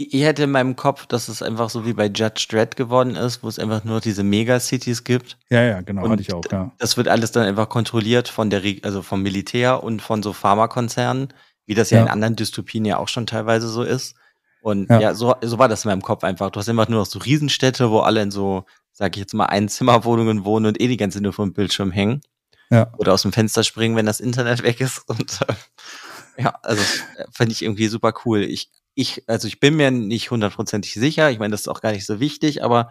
Ich 0.00 0.22
hätte 0.22 0.44
in 0.44 0.52
meinem 0.52 0.76
Kopf, 0.76 1.06
dass 1.06 1.26
es 1.26 1.42
einfach 1.42 1.70
so 1.70 1.84
wie 1.84 1.92
bei 1.92 2.06
Judge 2.06 2.46
Dredd 2.48 2.76
geworden 2.76 3.16
ist, 3.16 3.42
wo 3.42 3.48
es 3.48 3.58
einfach 3.58 3.82
nur 3.82 4.00
diese 4.00 4.22
Megacities 4.22 5.02
gibt. 5.02 5.36
Ja, 5.50 5.62
ja, 5.62 5.80
genau, 5.80 6.04
und 6.04 6.12
hatte 6.12 6.22
ich 6.22 6.32
auch, 6.32 6.44
ja. 6.52 6.70
Das 6.78 6.96
wird 6.96 7.08
alles 7.08 7.32
dann 7.32 7.42
einfach 7.42 7.68
kontrolliert 7.68 8.28
von 8.28 8.48
der, 8.48 8.62
also 8.82 9.02
vom 9.02 9.22
Militär 9.24 9.82
und 9.82 10.00
von 10.00 10.22
so 10.22 10.32
Pharmakonzernen, 10.32 11.34
wie 11.66 11.74
das 11.74 11.90
ja, 11.90 11.98
ja 11.98 12.04
in 12.04 12.10
anderen 12.10 12.36
Dystopien 12.36 12.84
ja 12.84 12.98
auch 12.98 13.08
schon 13.08 13.26
teilweise 13.26 13.68
so 13.68 13.82
ist. 13.82 14.14
Und 14.60 14.88
ja, 14.88 15.00
ja 15.00 15.14
so, 15.14 15.34
so 15.42 15.58
war 15.58 15.68
das 15.68 15.84
in 15.84 15.90
meinem 15.90 16.02
Kopf 16.02 16.22
einfach. 16.22 16.50
Du 16.50 16.60
hast 16.60 16.68
einfach 16.68 16.88
nur 16.88 17.00
noch 17.00 17.06
so 17.06 17.18
Riesenstädte, 17.18 17.90
wo 17.90 17.98
alle 17.98 18.22
in 18.22 18.30
so, 18.30 18.66
sag 18.98 19.16
ich 19.16 19.20
jetzt 19.20 19.34
mal, 19.34 19.46
Einzimmerwohnungen 19.46 20.44
wohnen 20.44 20.66
und 20.66 20.80
eh 20.80 20.88
die 20.88 20.96
ganze 20.96 21.20
nur 21.20 21.32
vom 21.32 21.52
Bildschirm 21.52 21.92
hängen. 21.92 22.20
Ja. 22.68 22.92
Oder 22.98 23.14
aus 23.14 23.22
dem 23.22 23.32
Fenster 23.32 23.62
springen, 23.62 23.94
wenn 23.94 24.06
das 24.06 24.18
Internet 24.18 24.64
weg 24.64 24.80
ist. 24.80 25.02
Und 25.08 25.40
äh, 25.48 26.42
ja, 26.42 26.58
also 26.62 26.82
äh, 27.16 27.24
fand 27.32 27.50
ich 27.50 27.62
irgendwie 27.62 27.86
super 27.86 28.12
cool. 28.24 28.42
Ich 28.42 28.70
ich, 28.98 29.22
also 29.28 29.46
ich 29.46 29.60
bin 29.60 29.76
mir 29.76 29.92
nicht 29.92 30.32
hundertprozentig 30.32 30.94
sicher, 30.94 31.30
ich 31.30 31.38
meine, 31.38 31.52
das 31.52 31.60
ist 31.60 31.68
auch 31.68 31.80
gar 31.80 31.92
nicht 31.92 32.04
so 32.04 32.18
wichtig, 32.18 32.64
aber 32.64 32.90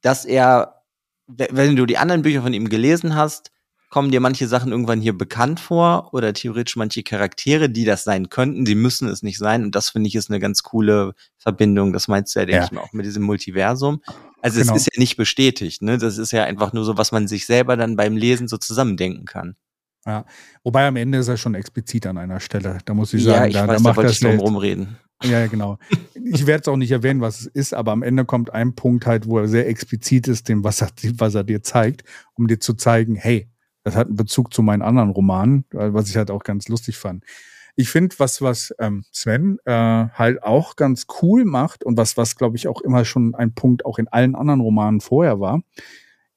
dass 0.00 0.24
er, 0.24 0.84
wenn 1.26 1.74
du 1.74 1.86
die 1.86 1.98
anderen 1.98 2.22
Bücher 2.22 2.40
von 2.40 2.54
ihm 2.54 2.68
gelesen 2.68 3.16
hast, 3.16 3.50
kommen 3.90 4.12
dir 4.12 4.20
manche 4.20 4.46
Sachen 4.46 4.70
irgendwann 4.70 5.00
hier 5.00 5.18
bekannt 5.18 5.58
vor 5.58 6.10
oder 6.12 6.32
theoretisch 6.34 6.76
manche 6.76 7.02
Charaktere, 7.02 7.68
die 7.68 7.84
das 7.84 8.04
sein 8.04 8.28
könnten, 8.28 8.64
die 8.64 8.76
müssen 8.76 9.08
es 9.08 9.24
nicht 9.24 9.38
sein. 9.38 9.64
Und 9.64 9.74
das 9.74 9.90
finde 9.90 10.06
ich 10.06 10.14
ist 10.14 10.30
eine 10.30 10.38
ganz 10.38 10.62
coole 10.62 11.14
Verbindung. 11.36 11.92
Das 11.92 12.06
meinst 12.06 12.36
du 12.36 12.40
ja, 12.40 12.46
denke 12.46 12.60
ja. 12.60 12.64
ich 12.66 12.70
mal, 12.70 12.82
auch 12.82 12.92
mit 12.92 13.04
diesem 13.04 13.24
Multiversum. 13.24 14.00
Also 14.40 14.60
genau. 14.60 14.74
es 14.74 14.82
ist 14.82 14.94
ja 14.94 15.00
nicht 15.00 15.16
bestätigt, 15.16 15.82
ne? 15.82 15.98
Das 15.98 16.18
ist 16.18 16.32
ja 16.32 16.44
einfach 16.44 16.72
nur 16.72 16.84
so, 16.84 16.96
was 16.96 17.12
man 17.12 17.26
sich 17.28 17.46
selber 17.46 17.76
dann 17.76 17.96
beim 17.96 18.16
Lesen 18.16 18.48
so 18.48 18.56
zusammendenken 18.56 19.24
kann. 19.24 19.56
Ja, 20.06 20.24
wobei 20.62 20.86
am 20.86 20.96
Ende 20.96 21.18
ist 21.18 21.28
er 21.28 21.36
schon 21.36 21.54
explizit 21.54 22.06
an 22.06 22.18
einer 22.18 22.40
Stelle. 22.40 22.78
Da 22.84 22.94
muss 22.94 23.12
ich 23.12 23.24
sagen, 23.24 23.42
ja, 23.42 23.46
ich 23.48 23.54
da, 23.54 23.68
weiß, 23.68 23.82
da 23.82 23.88
macht 23.88 23.98
da 23.98 24.02
das 24.02 24.20
drum 24.20 24.38
rumreden. 24.38 24.96
Ja, 25.24 25.46
genau. 25.48 25.78
Ich 26.14 26.46
werde 26.46 26.62
es 26.62 26.68
auch 26.68 26.76
nicht 26.76 26.92
erwähnen, 26.92 27.20
was 27.20 27.40
es 27.40 27.46
ist, 27.46 27.74
aber 27.74 27.90
am 27.92 28.02
Ende 28.02 28.24
kommt 28.24 28.52
ein 28.52 28.74
Punkt 28.74 29.06
halt, 29.06 29.26
wo 29.26 29.38
er 29.38 29.48
sehr 29.48 29.68
explizit 29.68 30.28
ist, 30.28 30.48
dem, 30.48 30.62
was 30.62 30.80
er, 30.80 30.90
was 31.14 31.34
er 31.34 31.42
dir 31.42 31.62
zeigt, 31.62 32.04
um 32.34 32.46
dir 32.46 32.60
zu 32.60 32.74
zeigen, 32.74 33.16
hey, 33.16 33.48
das 33.82 33.96
hat 33.96 34.06
einen 34.06 34.16
Bezug 34.16 34.54
zu 34.54 34.62
meinen 34.62 34.82
anderen 34.82 35.10
Romanen, 35.10 35.64
was 35.70 36.08
ich 36.08 36.16
halt 36.16 36.30
auch 36.30 36.44
ganz 36.44 36.68
lustig 36.68 36.96
fand. 36.96 37.24
Ich 37.80 37.90
finde, 37.90 38.18
was, 38.18 38.42
was 38.42 38.74
ähm, 38.80 39.04
Sven 39.12 39.58
äh, 39.64 39.70
halt 39.70 40.42
auch 40.42 40.74
ganz 40.74 41.06
cool 41.22 41.44
macht 41.44 41.84
und 41.84 41.96
was, 41.96 42.16
was 42.16 42.34
glaube 42.34 42.56
ich 42.56 42.66
auch 42.66 42.80
immer 42.80 43.04
schon 43.04 43.36
ein 43.36 43.54
Punkt 43.54 43.86
auch 43.86 44.00
in 44.00 44.08
allen 44.08 44.34
anderen 44.34 44.60
Romanen 44.60 45.00
vorher 45.00 45.38
war, 45.38 45.62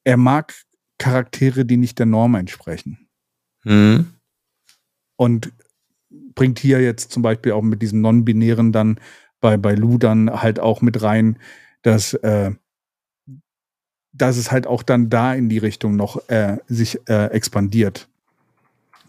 er 0.03 0.17
mag 0.17 0.53
Charaktere, 0.99 1.65
die 1.65 1.77
nicht 1.77 1.97
der 1.97 2.05
Norm 2.05 2.35
entsprechen. 2.35 3.07
Hm. 3.63 4.13
Und 5.15 5.51
bringt 6.35 6.59
hier 6.59 6.79
jetzt 6.79 7.11
zum 7.11 7.23
Beispiel 7.23 7.53
auch 7.53 7.63
mit 7.63 7.81
diesem 7.81 8.01
Non-Binären 8.01 8.71
dann 8.71 8.99
bei, 9.39 9.57
bei 9.57 9.73
Lou 9.73 9.97
dann 9.97 10.43
halt 10.43 10.59
auch 10.59 10.81
mit 10.81 11.01
rein, 11.01 11.39
dass, 11.81 12.13
äh, 12.13 12.51
dass 14.13 14.37
es 14.37 14.51
halt 14.51 14.67
auch 14.67 14.83
dann 14.83 15.09
da 15.09 15.33
in 15.33 15.49
die 15.49 15.57
Richtung 15.57 15.95
noch 15.95 16.29
äh, 16.29 16.57
sich 16.67 16.99
äh, 17.09 17.31
expandiert. 17.31 18.10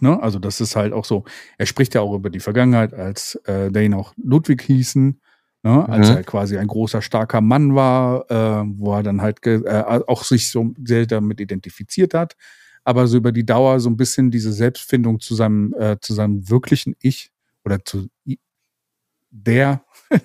Ne? 0.03 0.23
Also 0.23 0.39
das 0.39 0.61
ist 0.61 0.77
halt 0.77 0.93
auch 0.93 1.05
so, 1.05 1.25
er 1.59 1.67
spricht 1.67 1.95
ja 1.95 2.01
auch 2.01 2.15
über 2.15 2.31
die 2.31 2.41
Vergangenheit, 2.41 2.93
als 2.93 3.37
äh, 3.47 3.71
der 3.71 3.89
noch 3.89 4.15
Ludwig 4.23 4.63
hießen, 4.63 5.21
ne? 5.63 5.89
als 5.89 6.11
mhm. 6.11 6.17
er 6.17 6.23
quasi 6.25 6.59
ein 6.59 6.67
großer, 6.67 7.03
starker 7.03 7.41
Mann 7.41 7.75
war, 7.75 8.31
äh, 8.31 8.65
wo 8.67 8.95
er 8.95 9.03
dann 9.03 9.23
halt 9.23 9.47
äh, 9.47 9.83
auch 10.07 10.25
sich 10.25 10.51
so 10.51 10.73
sehr 10.85 11.07
damit 11.07 11.41
identifiziert 11.41 12.15
hat 12.15 12.37
aber 12.85 13.07
so 13.07 13.17
über 13.17 13.33
die 13.33 13.47
Dauer 13.47 13.81
so 13.81 13.89
ein 13.89 13.97
bisschen 13.97 14.31
diese 14.31 14.53
Selbstfindung 14.53 15.21
zu 15.21 15.35
seinem, 15.35 15.75
äh, 15.79 15.99
zu 16.01 16.15
seinem 16.15 16.49
wirklichen 16.49 16.97
Ich 17.01 17.31
oder 17.65 17.85
zu 17.85 18.09
der 19.31 19.85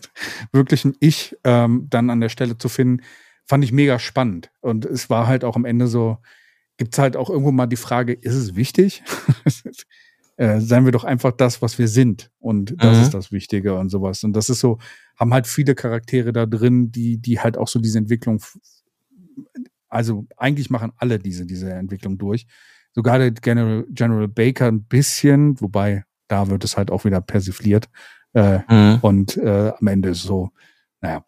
wirklichen 0.51 0.95
Ich 0.99 1.35
ähm, 1.43 1.87
dann 1.89 2.09
an 2.09 2.19
der 2.19 2.29
Stelle 2.29 2.57
zu 2.57 2.67
finden, 2.69 3.03
fand 3.45 3.63
ich 3.63 3.71
mega 3.71 3.99
spannend. 3.99 4.51
Und 4.59 4.85
es 4.85 5.09
war 5.09 5.27
halt 5.27 5.43
auch 5.43 5.55
am 5.55 5.65
Ende 5.65 5.87
so, 5.87 6.17
gibt's 6.77 6.97
halt 6.97 7.15
auch 7.15 7.29
irgendwo 7.29 7.51
mal 7.51 7.67
die 7.67 7.75
Frage, 7.75 8.13
ist 8.13 8.35
es 8.35 8.55
wichtig? 8.55 9.03
äh, 10.37 10.59
seien 10.59 10.85
wir 10.85 10.91
doch 10.91 11.03
einfach 11.03 11.31
das, 11.31 11.61
was 11.61 11.77
wir 11.79 11.87
sind. 11.87 12.31
Und 12.39 12.75
das 12.77 12.97
mhm. 12.97 13.03
ist 13.03 13.13
das 13.13 13.31
Wichtige 13.31 13.77
und 13.77 13.89
sowas. 13.89 14.23
Und 14.23 14.33
das 14.33 14.49
ist 14.49 14.59
so, 14.59 14.77
haben 15.17 15.33
halt 15.33 15.47
viele 15.47 15.75
Charaktere 15.75 16.31
da 16.31 16.45
drin, 16.45 16.91
die, 16.91 17.17
die 17.17 17.39
halt 17.39 17.57
auch 17.57 17.67
so 17.67 17.79
diese 17.79 17.97
Entwicklung 17.97 18.41
also 19.89 20.27
eigentlich 20.37 20.69
machen 20.69 20.91
alle 20.97 21.19
diese, 21.19 21.45
diese 21.45 21.71
Entwicklung 21.71 22.17
durch. 22.17 22.45
Sogar 22.93 23.19
der 23.19 23.31
General, 23.31 23.85
General 23.89 24.27
Baker 24.27 24.67
ein 24.67 24.83
bisschen, 24.83 25.59
wobei 25.61 26.03
da 26.27 26.49
wird 26.49 26.63
es 26.63 26.77
halt 26.77 26.91
auch 26.91 27.05
wieder 27.05 27.21
persifliert. 27.21 27.89
Äh, 28.33 28.59
mhm. 28.69 28.99
Und 29.01 29.37
äh, 29.37 29.71
am 29.79 29.87
Ende 29.87 30.09
ist 30.09 30.19
es 30.19 30.23
so, 30.23 30.49
naja. 31.01 31.25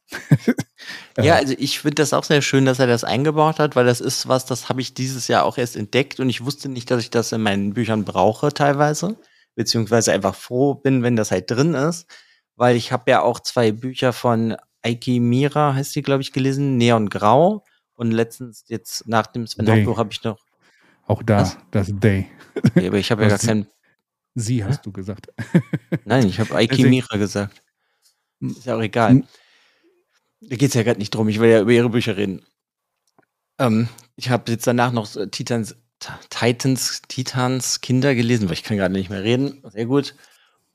ja, 1.17 1.35
also 1.35 1.53
ich 1.57 1.79
finde 1.79 1.95
das 1.95 2.13
auch 2.13 2.23
sehr 2.23 2.41
schön, 2.41 2.65
dass 2.65 2.79
er 2.79 2.87
das 2.87 3.03
eingebaut 3.03 3.59
hat, 3.59 3.75
weil 3.75 3.85
das 3.85 4.01
ist 4.01 4.27
was, 4.27 4.45
das 4.45 4.69
habe 4.69 4.81
ich 4.81 4.93
dieses 4.93 5.27
Jahr 5.27 5.45
auch 5.45 5.57
erst 5.57 5.75
entdeckt 5.75 6.19
und 6.19 6.29
ich 6.29 6.43
wusste 6.43 6.69
nicht, 6.69 6.89
dass 6.89 7.01
ich 7.01 7.11
das 7.11 7.31
in 7.31 7.41
meinen 7.41 7.73
Büchern 7.73 8.03
brauche 8.03 8.51
teilweise, 8.53 9.17
beziehungsweise 9.55 10.11
einfach 10.11 10.35
froh 10.35 10.73
bin, 10.73 11.03
wenn 11.03 11.15
das 11.15 11.31
halt 11.31 11.51
drin 11.51 11.75
ist, 11.75 12.07
weil 12.55 12.75
ich 12.75 12.91
habe 12.91 13.11
ja 13.11 13.21
auch 13.21 13.39
zwei 13.39 13.71
Bücher 13.71 14.11
von 14.11 14.55
Aiki 14.81 15.19
Mira, 15.19 15.75
heißt 15.75 15.95
die, 15.95 16.01
glaube 16.01 16.21
ich, 16.21 16.31
gelesen, 16.31 16.77
Neon 16.77 17.09
Grau 17.09 17.63
und 17.95 18.11
letztens, 18.11 18.63
jetzt 18.67 19.07
nach 19.07 19.27
dem 19.27 19.45
Sven 19.45 19.69
Hauptbuch, 19.69 19.97
habe 19.97 20.09
ich 20.11 20.23
noch. 20.23 20.39
Auch 21.05 21.21
da, 21.21 21.41
was? 21.41 21.57
das 21.71 21.89
Day. 21.91 22.27
Ja, 22.75 22.87
aber 22.87 22.97
ich 22.97 23.11
habe 23.11 23.23
ja 23.23 23.29
gar 23.29 23.39
kein. 23.39 23.67
Sie 24.35 24.63
hast 24.63 24.85
du 24.85 24.91
gesagt. 24.91 25.27
Nein, 26.05 26.27
ich 26.27 26.39
habe 26.39 26.55
Aikimira 26.55 27.17
gesagt. 27.17 27.61
Hm. 28.39 28.51
Ist 28.51 28.65
ja 28.65 28.75
auch 28.75 28.81
egal. 28.81 29.23
Da 30.41 30.55
geht 30.55 30.69
es 30.69 30.75
ja 30.75 30.83
gerade 30.83 30.99
nicht 30.99 31.13
drum. 31.13 31.27
Ich 31.29 31.39
will 31.39 31.49
ja 31.49 31.61
über 31.61 31.71
ihre 31.71 31.89
Bücher 31.89 32.17
reden. 32.17 32.45
Ähm, 33.57 33.89
ich 34.15 34.29
habe 34.29 34.51
jetzt 34.51 34.67
danach 34.67 34.91
noch 34.91 35.07
Titans, 35.31 35.75
Titans, 36.29 37.01
Titans 37.07 37.81
Kinder 37.81 38.15
gelesen, 38.15 38.47
weil 38.47 38.53
ich 38.53 38.63
kann 38.63 38.77
gerade 38.77 38.93
nicht 38.93 39.09
mehr 39.09 39.23
reden. 39.23 39.61
Sehr 39.71 39.85
gut. 39.85 40.15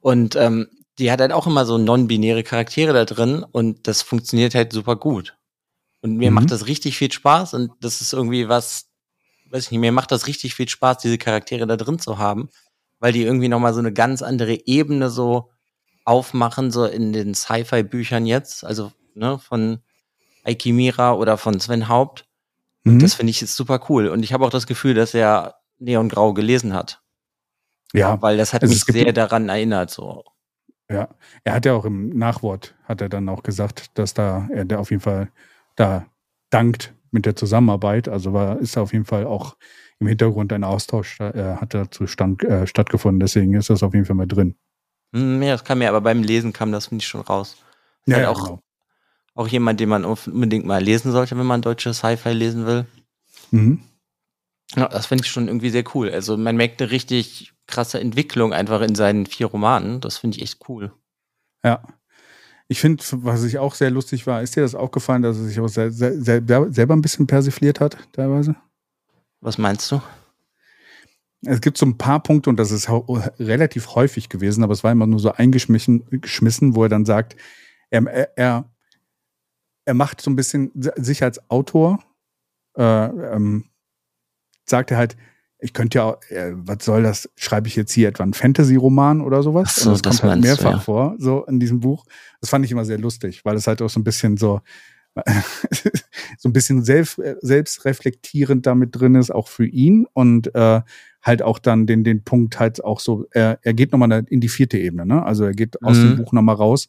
Und 0.00 0.36
ähm, 0.36 0.68
die 0.98 1.10
hat 1.10 1.20
halt 1.20 1.32
auch 1.32 1.46
immer 1.46 1.64
so 1.64 1.78
non-binäre 1.78 2.42
Charaktere 2.42 2.92
da 2.92 3.04
drin 3.04 3.44
und 3.50 3.88
das 3.88 4.02
funktioniert 4.02 4.54
halt 4.54 4.72
super 4.72 4.96
gut. 4.96 5.36
Und 6.02 6.16
mir 6.16 6.30
mhm. 6.30 6.34
macht 6.36 6.50
das 6.50 6.66
richtig 6.66 6.98
viel 6.98 7.10
Spaß 7.10 7.54
und 7.54 7.72
das 7.80 8.00
ist 8.00 8.12
irgendwie 8.12 8.48
was, 8.48 8.90
weiß 9.50 9.64
ich 9.64 9.70
nicht, 9.70 9.80
mir 9.80 9.92
macht 9.92 10.12
das 10.12 10.26
richtig 10.26 10.54
viel 10.54 10.68
Spaß, 10.68 10.98
diese 10.98 11.18
Charaktere 11.18 11.66
da 11.66 11.76
drin 11.76 11.98
zu 11.98 12.18
haben, 12.18 12.50
weil 13.00 13.12
die 13.12 13.22
irgendwie 13.22 13.48
nochmal 13.48 13.72
so 13.72 13.80
eine 13.80 13.92
ganz 13.92 14.22
andere 14.22 14.66
Ebene 14.66 15.10
so 15.10 15.50
aufmachen, 16.04 16.70
so 16.70 16.84
in 16.84 17.12
den 17.12 17.34
Sci-Fi-Büchern 17.34 18.26
jetzt, 18.26 18.64
also 18.64 18.92
ne, 19.14 19.38
von 19.38 19.78
Aikimira 20.44 21.14
oder 21.14 21.36
von 21.36 21.58
Sven 21.60 21.88
Haupt. 21.88 22.26
Mhm. 22.84 22.98
Das 23.00 23.14
finde 23.14 23.30
ich 23.30 23.40
jetzt 23.40 23.56
super 23.56 23.80
cool. 23.88 24.08
Und 24.08 24.22
ich 24.22 24.32
habe 24.32 24.44
auch 24.44 24.50
das 24.50 24.66
Gefühl, 24.66 24.94
dass 24.94 25.14
er 25.14 25.56
Neon 25.78 26.08
Grau 26.08 26.34
gelesen 26.34 26.74
hat. 26.74 27.02
Ja. 27.92 28.20
Weil 28.20 28.36
das 28.36 28.52
hat 28.52 28.62
also 28.62 28.72
mich 28.72 28.84
sehr 28.84 29.12
daran 29.12 29.48
erinnert, 29.48 29.90
so. 29.90 30.24
Ja, 30.90 31.08
er 31.44 31.54
hat 31.54 31.64
ja 31.64 31.72
auch 31.72 31.86
im 31.86 32.10
Nachwort, 32.10 32.74
hat 32.84 33.00
er 33.00 33.08
dann 33.08 33.28
auch 33.28 33.42
gesagt, 33.42 33.98
dass 33.98 34.12
da 34.12 34.48
er 34.52 34.64
der 34.64 34.80
auf 34.80 34.90
jeden 34.90 35.00
Fall 35.00 35.30
da 35.76 36.06
dankt 36.50 36.94
mit 37.10 37.24
der 37.24 37.36
Zusammenarbeit. 37.36 38.08
Also 38.08 38.32
war, 38.32 38.58
ist 38.58 38.76
auf 38.76 38.92
jeden 38.92 39.06
Fall 39.06 39.24
auch 39.24 39.56
im 39.98 40.08
Hintergrund 40.08 40.52
ein 40.52 40.64
Austausch, 40.64 41.20
äh, 41.20 41.56
hat 41.56 41.72
dazu 41.72 42.06
stand, 42.06 42.44
äh, 42.44 42.66
stattgefunden. 42.66 43.20
Deswegen 43.20 43.54
ist 43.54 43.70
das 43.70 43.82
auf 43.82 43.94
jeden 43.94 44.04
Fall 44.04 44.16
mal 44.16 44.26
drin. 44.26 44.56
Hm, 45.14 45.42
ja, 45.42 45.52
das 45.52 45.64
kam 45.64 45.78
mir, 45.78 45.88
aber 45.88 46.00
beim 46.00 46.22
Lesen 46.22 46.52
kam 46.52 46.72
das, 46.72 46.88
finde 46.88 47.02
ich, 47.02 47.08
schon 47.08 47.22
raus. 47.22 47.56
Ja, 48.06 48.20
ja, 48.20 48.30
auch, 48.30 48.44
genau. 48.44 48.60
Auch 49.34 49.48
jemand, 49.48 49.80
den 49.80 49.88
man 49.88 50.04
unbedingt 50.04 50.64
mal 50.64 50.82
lesen 50.82 51.12
sollte, 51.12 51.36
wenn 51.36 51.46
man 51.46 51.62
deutsche 51.62 51.92
Sci-Fi 51.92 52.30
lesen 52.30 52.66
will. 52.66 52.86
Mhm. 53.50 53.80
Ja, 54.76 54.88
das 54.88 55.06
finde 55.06 55.24
ich 55.24 55.30
schon 55.30 55.48
irgendwie 55.48 55.70
sehr 55.70 55.84
cool. 55.94 56.10
Also 56.10 56.36
man 56.36 56.56
merkt 56.56 56.80
eine 56.80 56.90
richtig 56.90 57.52
krasse 57.66 58.00
Entwicklung 58.00 58.52
einfach 58.52 58.80
in 58.80 58.94
seinen 58.94 59.26
vier 59.26 59.46
Romanen. 59.46 60.00
Das 60.00 60.18
finde 60.18 60.36
ich 60.36 60.42
echt 60.42 60.68
cool. 60.68 60.92
Ja. 61.64 61.82
Ich 62.66 62.80
finde, 62.80 63.04
was 63.12 63.44
ich 63.44 63.58
auch 63.58 63.74
sehr 63.74 63.90
lustig 63.90 64.26
war, 64.26 64.42
ist 64.42 64.56
dir 64.56 64.62
das 64.62 64.74
aufgefallen, 64.74 65.22
dass 65.22 65.36
er 65.36 65.44
sich 65.44 65.60
auch 65.60 65.68
sehr, 65.68 65.90
sehr, 65.90 66.20
sehr, 66.20 66.42
selber 66.72 66.94
ein 66.94 67.02
bisschen 67.02 67.26
persifliert 67.26 67.80
hat, 67.80 67.98
teilweise? 68.12 68.56
Was 69.40 69.58
meinst 69.58 69.92
du? 69.92 70.00
Es 71.42 71.60
gibt 71.60 71.76
so 71.76 71.84
ein 71.84 71.98
paar 71.98 72.22
Punkte, 72.22 72.48
und 72.48 72.56
das 72.56 72.70
ist 72.70 72.88
relativ 72.88 73.94
häufig 73.94 74.30
gewesen, 74.30 74.64
aber 74.64 74.72
es 74.72 74.82
war 74.82 74.92
immer 74.92 75.06
nur 75.06 75.18
so 75.18 75.30
eingeschmissen, 75.32 76.74
wo 76.74 76.84
er 76.84 76.88
dann 76.88 77.04
sagt, 77.04 77.36
er, 77.90 78.36
er 78.38 78.64
er 79.84 79.94
macht 79.94 80.20
so 80.20 80.30
ein 80.30 80.36
bisschen 80.36 80.70
sich 80.74 81.22
als 81.22 81.50
Autor, 81.50 81.98
äh, 82.76 82.82
ähm, 82.82 83.66
sagt 84.66 84.90
er 84.90 84.96
halt, 84.96 85.16
ich 85.58 85.72
könnte 85.72 85.98
ja, 85.98 86.16
äh, 86.28 86.52
was 86.54 86.84
soll 86.84 87.02
das, 87.02 87.30
schreibe 87.36 87.68
ich 87.68 87.76
jetzt 87.76 87.92
hier 87.92 88.08
etwa 88.08 88.22
einen 88.22 88.34
Fantasy-Roman 88.34 89.20
oder 89.20 89.42
sowas? 89.42 89.76
So, 89.76 89.90
und 89.90 89.94
das, 89.94 90.02
das 90.02 90.20
kommt 90.20 90.30
halt 90.32 90.40
meinst 90.42 90.60
du, 90.60 90.64
mehrfach 90.64 90.78
ja. 90.78 90.84
vor, 90.84 91.14
so 91.18 91.44
in 91.46 91.60
diesem 91.60 91.80
Buch. 91.80 92.04
Das 92.40 92.50
fand 92.50 92.64
ich 92.64 92.72
immer 92.72 92.84
sehr 92.84 92.98
lustig, 92.98 93.44
weil 93.44 93.56
es 93.56 93.66
halt 93.66 93.80
auch 93.80 93.88
so 93.88 94.00
ein 94.00 94.04
bisschen 94.04 94.36
so, 94.36 94.60
so 96.38 96.48
ein 96.48 96.52
bisschen 96.52 96.82
selbst, 96.84 97.20
selbstreflektierend 97.40 98.66
damit 98.66 98.90
drin 98.98 99.14
ist, 99.14 99.30
auch 99.30 99.48
für 99.48 99.66
ihn 99.66 100.06
und 100.12 100.54
äh, 100.54 100.82
halt 101.22 101.42
auch 101.42 101.58
dann 101.58 101.86
den, 101.86 102.04
den 102.04 102.24
Punkt 102.24 102.58
halt 102.58 102.84
auch 102.84 103.00
so, 103.00 103.26
er, 103.30 103.58
er 103.62 103.74
geht 103.74 103.92
nochmal 103.92 104.24
in 104.28 104.40
die 104.40 104.48
vierte 104.48 104.76
Ebene, 104.76 105.06
ne? 105.06 105.24
Also 105.24 105.44
er 105.44 105.52
geht 105.52 105.82
aus 105.82 105.98
Mhm. 105.98 106.02
dem 106.02 106.16
Buch 106.16 106.32
nochmal 106.32 106.56
raus 106.56 106.88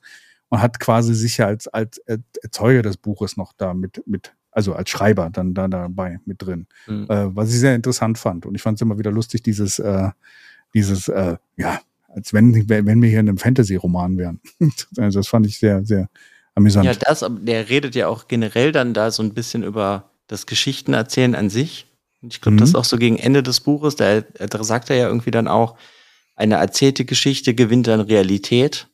und 0.56 0.62
hat 0.62 0.80
quasi 0.80 1.14
sich 1.14 1.38
ja 1.38 1.48
als, 1.48 1.68
als 1.68 1.98
Erzeuger 2.42 2.82
des 2.82 2.96
Buches 2.98 3.36
noch 3.36 3.52
da 3.54 3.74
mit, 3.74 4.02
mit, 4.08 4.34
also 4.52 4.74
als 4.74 4.90
Schreiber 4.90 5.30
dann 5.30 5.54
da 5.54 5.68
dabei 5.68 6.20
mit 6.26 6.42
drin. 6.42 6.68
Mhm. 6.88 7.08
Äh, 7.10 7.36
was 7.36 7.54
ich 7.54 7.60
sehr 7.60 7.76
interessant 7.76 8.18
fand. 8.18 8.46
Und 8.46 8.56
ich 8.56 8.62
fand 8.62 8.78
es 8.78 8.82
immer 8.82 8.98
wieder 8.98 9.12
lustig, 9.12 9.44
dieses, 9.44 9.80
äh, 9.80 10.10
dieses, 10.74 11.10
äh, 11.10 11.36
ja, 11.58 11.82
als 12.08 12.32
wenn, 12.32 12.70
wenn 12.70 13.02
wir 13.02 13.10
hier 13.10 13.20
in 13.20 13.28
einem 13.28 13.38
Fantasy-Roman 13.38 14.18
wären. 14.18 14.40
also 14.98 15.20
das 15.20 15.28
fand 15.28 15.46
ich 15.46 15.60
sehr, 15.60 15.86
sehr 15.86 16.10
amüsant. 16.54 16.86
Ja, 16.86 16.94
das, 16.94 17.22
aber 17.22 17.38
der 17.40 17.70
redet 17.70 17.96
ja 17.96 18.08
auch 18.08 18.30
generell 18.30 18.72
dann 18.72 18.94
da 18.94 19.12
so 19.12 19.22
ein 19.24 19.34
bisschen 19.34 19.64
über 19.64 20.12
das 20.28 20.46
Geschichtenerzählen 20.46 21.36
an 21.36 21.50
sich. 21.50 21.88
Und 22.22 22.34
ich 22.34 22.40
glaube, 22.40 22.56
Mhm. 22.56 22.60
das 22.60 22.70
ist 22.70 22.76
auch 22.76 22.86
so 22.86 22.98
gegen 22.98 23.18
Ende 23.18 23.44
des 23.44 23.60
Buches, 23.60 23.98
da, 23.98 24.22
da 24.22 24.64
sagt 24.64 24.90
er 24.90 24.96
ja 24.96 25.08
irgendwie 25.08 25.32
dann 25.32 25.50
auch, 25.50 25.78
eine 26.38 26.56
erzählte 26.56 27.04
Geschichte 27.06 27.54
gewinnt 27.54 27.88
dann 27.88 28.00
Realität. 28.00 28.88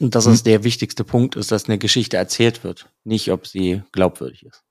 Und 0.00 0.14
dass 0.14 0.26
Mhm. 0.26 0.32
es 0.32 0.42
der 0.42 0.64
wichtigste 0.64 1.04
Punkt 1.04 1.36
ist, 1.36 1.50
dass 1.52 1.66
eine 1.66 1.78
Geschichte 1.78 2.16
erzählt 2.16 2.64
wird, 2.64 2.90
nicht 3.04 3.30
ob 3.32 3.46
sie 3.46 3.82
glaubwürdig 3.92 4.44
ist. 4.44 4.62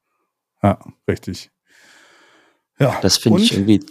Ja, 0.62 0.80
richtig. 1.10 1.52
Ja, 2.80 3.00
Das 3.02 3.18
finde 3.18 3.42
ich 3.42 3.54
irgendwie 3.54 3.84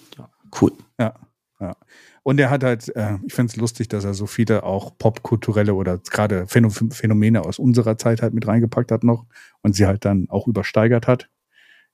cool. 0.61 0.73
Ja, 1.01 1.15
ja. 1.61 1.77
Und 2.23 2.39
er 2.41 2.51
hat 2.51 2.63
halt, 2.65 2.89
äh, 2.97 3.17
ich 3.27 3.35
finde 3.35 3.51
es 3.51 3.57
lustig, 3.57 3.89
dass 3.89 4.05
er 4.05 4.15
so 4.15 4.27
viele 4.27 4.63
auch 4.63 4.97
popkulturelle 4.97 5.75
oder 5.75 5.99
gerade 5.99 6.45
Phäno- 6.47 6.93
Phänomene 6.93 7.43
aus 7.45 7.59
unserer 7.59 7.99
Zeit 7.99 8.23
halt 8.23 8.33
mit 8.35 8.47
reingepackt 8.47 8.91
hat 8.93 9.05
noch 9.05 9.27
und 9.63 9.75
sie 9.75 9.87
halt 9.87 10.05
dann 10.05 10.27
auch 10.31 10.47
übersteigert 10.47 11.07
hat. 11.07 11.29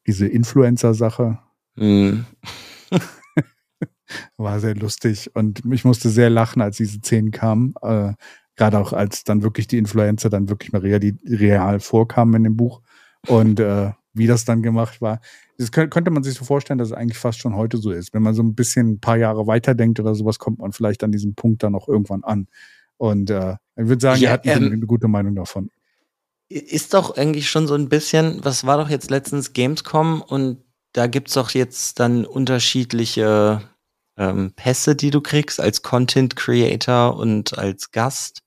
Diese 0.06 0.26
Influencer-Sache 0.26 1.38
Mhm. 1.76 2.26
war 4.36 4.58
sehr 4.60 4.74
lustig 4.74 5.30
und 5.34 5.62
ich 5.72 5.84
musste 5.84 6.10
sehr 6.10 6.30
lachen, 6.30 6.60
als 6.62 6.76
diese 6.78 6.98
Szenen 6.98 7.30
kamen. 7.30 7.74
Äh, 7.82 8.14
gerade 8.60 8.78
auch 8.78 8.92
als 8.92 9.24
dann 9.24 9.42
wirklich 9.42 9.68
die 9.68 9.78
Influencer 9.78 10.28
dann 10.28 10.50
wirklich 10.50 10.70
mal 10.70 10.82
real, 10.82 11.00
real 11.24 11.80
vorkamen 11.80 12.34
in 12.34 12.44
dem 12.44 12.56
Buch 12.58 12.82
und 13.26 13.58
äh, 13.58 13.92
wie 14.12 14.26
das 14.26 14.44
dann 14.44 14.62
gemacht 14.62 15.00
war. 15.00 15.20
Das 15.56 15.72
kö- 15.72 15.88
könnte 15.88 16.10
man 16.10 16.22
sich 16.22 16.34
so 16.34 16.44
vorstellen, 16.44 16.78
dass 16.78 16.88
es 16.88 16.94
eigentlich 16.94 17.16
fast 17.16 17.38
schon 17.38 17.56
heute 17.56 17.78
so 17.78 17.90
ist. 17.90 18.12
Wenn 18.12 18.22
man 18.22 18.34
so 18.34 18.42
ein 18.42 18.54
bisschen 18.54 18.92
ein 18.92 19.00
paar 19.00 19.16
Jahre 19.16 19.46
weiterdenkt 19.46 19.98
oder 19.98 20.14
sowas, 20.14 20.38
kommt 20.38 20.58
man 20.58 20.72
vielleicht 20.72 21.02
an 21.02 21.10
diesem 21.10 21.34
Punkt 21.34 21.62
dann 21.62 21.74
auch 21.74 21.88
irgendwann 21.88 22.22
an. 22.22 22.48
Und 22.98 23.30
äh, 23.30 23.52
ich 23.76 23.86
würde 23.86 24.02
sagen, 24.02 24.20
Ja, 24.20 24.28
er 24.28 24.32
hat 24.34 24.46
eine, 24.46 24.66
ähm, 24.66 24.72
eine 24.74 24.86
gute 24.86 25.08
Meinung 25.08 25.34
davon. 25.34 25.70
Ist 26.50 26.92
doch 26.92 27.16
eigentlich 27.16 27.48
schon 27.48 27.66
so 27.66 27.74
ein 27.74 27.88
bisschen, 27.88 28.44
was 28.44 28.66
war 28.66 28.76
doch 28.76 28.90
jetzt 28.90 29.08
letztens 29.10 29.54
Gamescom 29.54 30.20
und 30.20 30.58
da 30.92 31.06
gibt's 31.06 31.32
doch 31.32 31.52
jetzt 31.52 31.98
dann 31.98 32.26
unterschiedliche 32.26 33.62
ähm, 34.18 34.52
Pässe, 34.54 34.96
die 34.96 35.10
du 35.10 35.22
kriegst 35.22 35.60
als 35.60 35.80
Content 35.80 36.36
Creator 36.36 37.16
und 37.16 37.56
als 37.56 37.90
Gast 37.90 38.40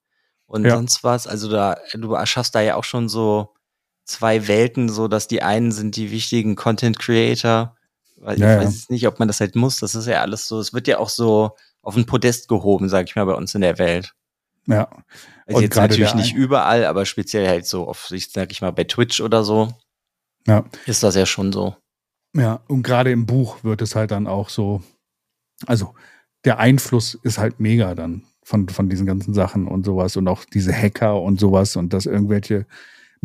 und 0.54 0.66
Ja. 0.66 0.76
sonst 0.76 1.04
was. 1.04 1.26
Also 1.26 1.50
da, 1.50 1.78
du 1.94 2.14
erschaffst 2.14 2.54
da 2.54 2.62
ja 2.62 2.76
auch 2.76 2.84
schon 2.84 3.10
so 3.10 3.56
zwei 4.06 4.48
Welten, 4.48 4.88
so 4.88 5.08
dass 5.08 5.28
die 5.28 5.42
einen 5.42 5.72
sind 5.72 5.96
die 5.96 6.12
wichtigen 6.12 6.56
Content 6.56 7.00
Creator, 7.00 7.76
weil 8.18 8.40
Ja, 8.40 8.54
ich 8.60 8.66
weiß 8.68 8.76
jetzt 8.76 8.92
nicht, 8.92 9.08
ob 9.08 9.18
man 9.18 9.28
das 9.28 9.40
halt 9.40 9.56
muss. 9.56 9.80
Das 9.80 9.96
ist 9.96 10.06
ja 10.06 10.22
alles 10.22 10.48
so, 10.48 10.60
es 10.60 10.72
wird 10.72 10.88
ja 10.88 11.00
auch 11.00 11.10
so 11.10 11.56
auf 11.82 11.96
ein 11.98 12.06
Podest 12.06 12.48
gehoben, 12.48 12.88
sag 12.88 13.08
ich 13.10 13.16
mal, 13.16 13.26
bei 13.26 13.34
uns 13.34 13.56
in 13.56 13.62
der 13.62 13.80
Welt. 13.80 14.14
Ja. 14.68 14.90
Also 15.48 15.58
Und 15.58 15.62
jetzt 15.64 15.76
natürlich 15.76 16.14
nicht 16.14 16.36
überall, 16.36 16.86
aber 16.86 17.06
speziell 17.08 17.48
halt 17.48 17.66
so 17.66 17.88
auf 17.88 18.06
sich, 18.06 18.32
sag 18.32 18.52
ich 18.52 18.62
mal, 18.62 18.72
bei 18.72 18.84
Twitch 18.84 19.22
oder 19.22 19.44
so, 19.44 19.74
Ja. 20.48 20.66
ist 20.86 21.02
das 21.02 21.16
ja 21.16 21.26
schon 21.26 21.52
so. 21.52 21.76
Ja, 22.36 22.62
und 22.68 22.84
gerade 22.84 23.12
im 23.12 23.26
Buch 23.26 23.64
wird 23.64 23.82
es 23.82 23.96
halt 23.96 24.12
dann 24.12 24.28
auch 24.28 24.50
so, 24.50 24.84
also 25.66 25.96
der 26.46 26.60
Einfluss 26.60 27.16
ist 27.24 27.40
halt 27.40 27.60
mega 27.60 27.96
dann 27.96 28.24
von, 28.44 28.70
von 28.70 28.90
diesen 28.90 29.06
ganzen 29.06 29.34
Sachen 29.34 29.68
und 29.68 29.86
sowas 29.86 30.18
und 30.18 30.28
auch 30.28 30.46
diese 30.46 30.74
Hacker 30.74 31.22
und 31.22 31.40
sowas 31.40 31.76
und 31.76 31.94
dass 31.94 32.06
irgendwelche 32.06 32.66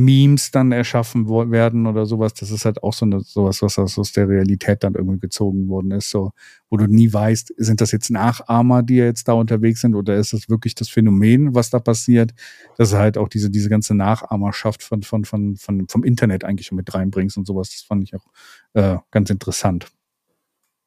Memes 0.01 0.53
dann 0.53 0.71
erschaffen 0.71 1.29
werden 1.29 1.89
oder 1.89 2.07
sowas, 2.07 2.33
das 2.33 2.53
ist 2.53 2.65
halt 2.65 2.85
auch 2.85 2.93
so 2.93 3.05
eine, 3.05 3.19
sowas, 3.19 3.63
was 3.63 3.79
aus 3.81 4.13
der 4.13 4.29
Realität 4.29 4.85
dann 4.85 4.95
irgendwie 4.95 5.19
gezogen 5.19 5.69
worden 5.69 5.91
ist, 5.91 6.11
so, 6.11 6.31
wo 6.71 6.77
du 6.77 6.87
nie 6.87 7.13
weißt, 7.13 7.55
sind 7.57 7.81
das 7.81 7.91
jetzt 7.91 8.09
Nachahmer, 8.09 8.85
die 8.85 8.95
jetzt 8.95 9.27
da 9.27 9.33
unterwegs 9.33 9.81
sind 9.81 9.97
oder 9.97 10.15
ist 10.15 10.33
das 10.33 10.49
wirklich 10.49 10.77
das 10.77 10.89
Phänomen, 10.89 11.53
was 11.57 11.71
da 11.71 11.81
passiert, 11.81 12.33
dass 12.77 12.91
du 12.91 12.97
halt 12.99 13.19
auch 13.19 13.29
diese, 13.29 13.51
diese 13.51 13.69
ganze 13.71 13.97
Nachahmerschaft 13.97 14.85
von, 14.85 15.03
von, 15.03 15.25
von, 15.25 15.57
von, 15.57 15.89
vom 15.89 16.05
Internet 16.05 16.45
eigentlich 16.45 16.71
mit 16.71 16.95
reinbringst 16.95 17.37
und 17.37 17.49
sowas, 17.49 17.71
das 17.71 17.83
fand 17.83 18.05
ich 18.05 18.15
auch 18.15 18.27
äh, 18.75 18.99
ganz 19.11 19.31
interessant. 19.31 19.89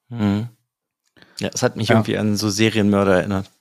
Mhm. 0.08 0.48
Ja, 1.42 1.50
es 1.54 1.64
hat 1.64 1.76
mich 1.76 1.90
Ja. 1.90 1.96
irgendwie 1.96 2.18
an 2.18 2.38
so 2.38 2.50
Serienmörder 2.50 3.18
erinnert. 3.18 3.52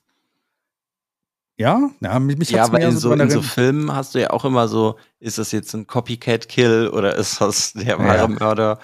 Ja, 1.57 1.91
ja 1.99 2.19
mich, 2.19 2.37
mich 2.37 2.49
ja, 2.51 2.67
mehr 2.69 2.89
in 2.89 2.97
so, 2.97 3.13
in 3.13 3.29
so. 3.29 3.41
Filmen 3.41 3.93
hast 3.93 4.15
du 4.15 4.19
ja 4.21 4.31
auch 4.31 4.45
immer 4.45 4.67
so, 4.67 4.97
ist 5.19 5.37
das 5.37 5.51
jetzt 5.51 5.73
ein 5.73 5.85
Copycat-Kill 5.87 6.89
oder 6.89 7.15
ist 7.15 7.39
das 7.41 7.73
der 7.73 7.99
wahre 7.99 8.17
Ja. 8.23 8.27
Mörder? 8.27 8.79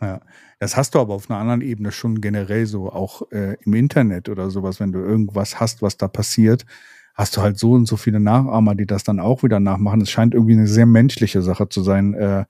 Ja. 0.00 0.20
Das 0.60 0.76
hast 0.76 0.94
du 0.94 1.00
aber 1.00 1.14
auf 1.14 1.30
einer 1.30 1.40
anderen 1.40 1.62
Ebene 1.62 1.90
schon 1.90 2.20
generell 2.20 2.66
so, 2.66 2.92
auch 2.92 3.22
äh, 3.32 3.56
im 3.64 3.74
Internet 3.74 4.28
oder 4.28 4.50
sowas, 4.50 4.78
wenn 4.78 4.92
du 4.92 4.98
irgendwas 5.00 5.58
hast, 5.58 5.80
was 5.80 5.96
da 5.96 6.06
passiert, 6.06 6.66
hast 7.14 7.36
du 7.36 7.40
halt 7.42 7.58
so 7.58 7.72
und 7.72 7.86
so 7.86 7.96
viele 7.96 8.20
Nachahmer, 8.20 8.74
die 8.74 8.86
das 8.86 9.02
dann 9.02 9.20
auch 9.20 9.42
wieder 9.42 9.58
nachmachen. 9.58 10.02
Es 10.02 10.10
scheint 10.10 10.34
irgendwie 10.34 10.52
eine 10.52 10.66
sehr 10.66 10.86
menschliche 10.86 11.40
Sache 11.42 11.68
zu 11.70 11.82
sein, 11.82 12.14
äh, 12.14 12.44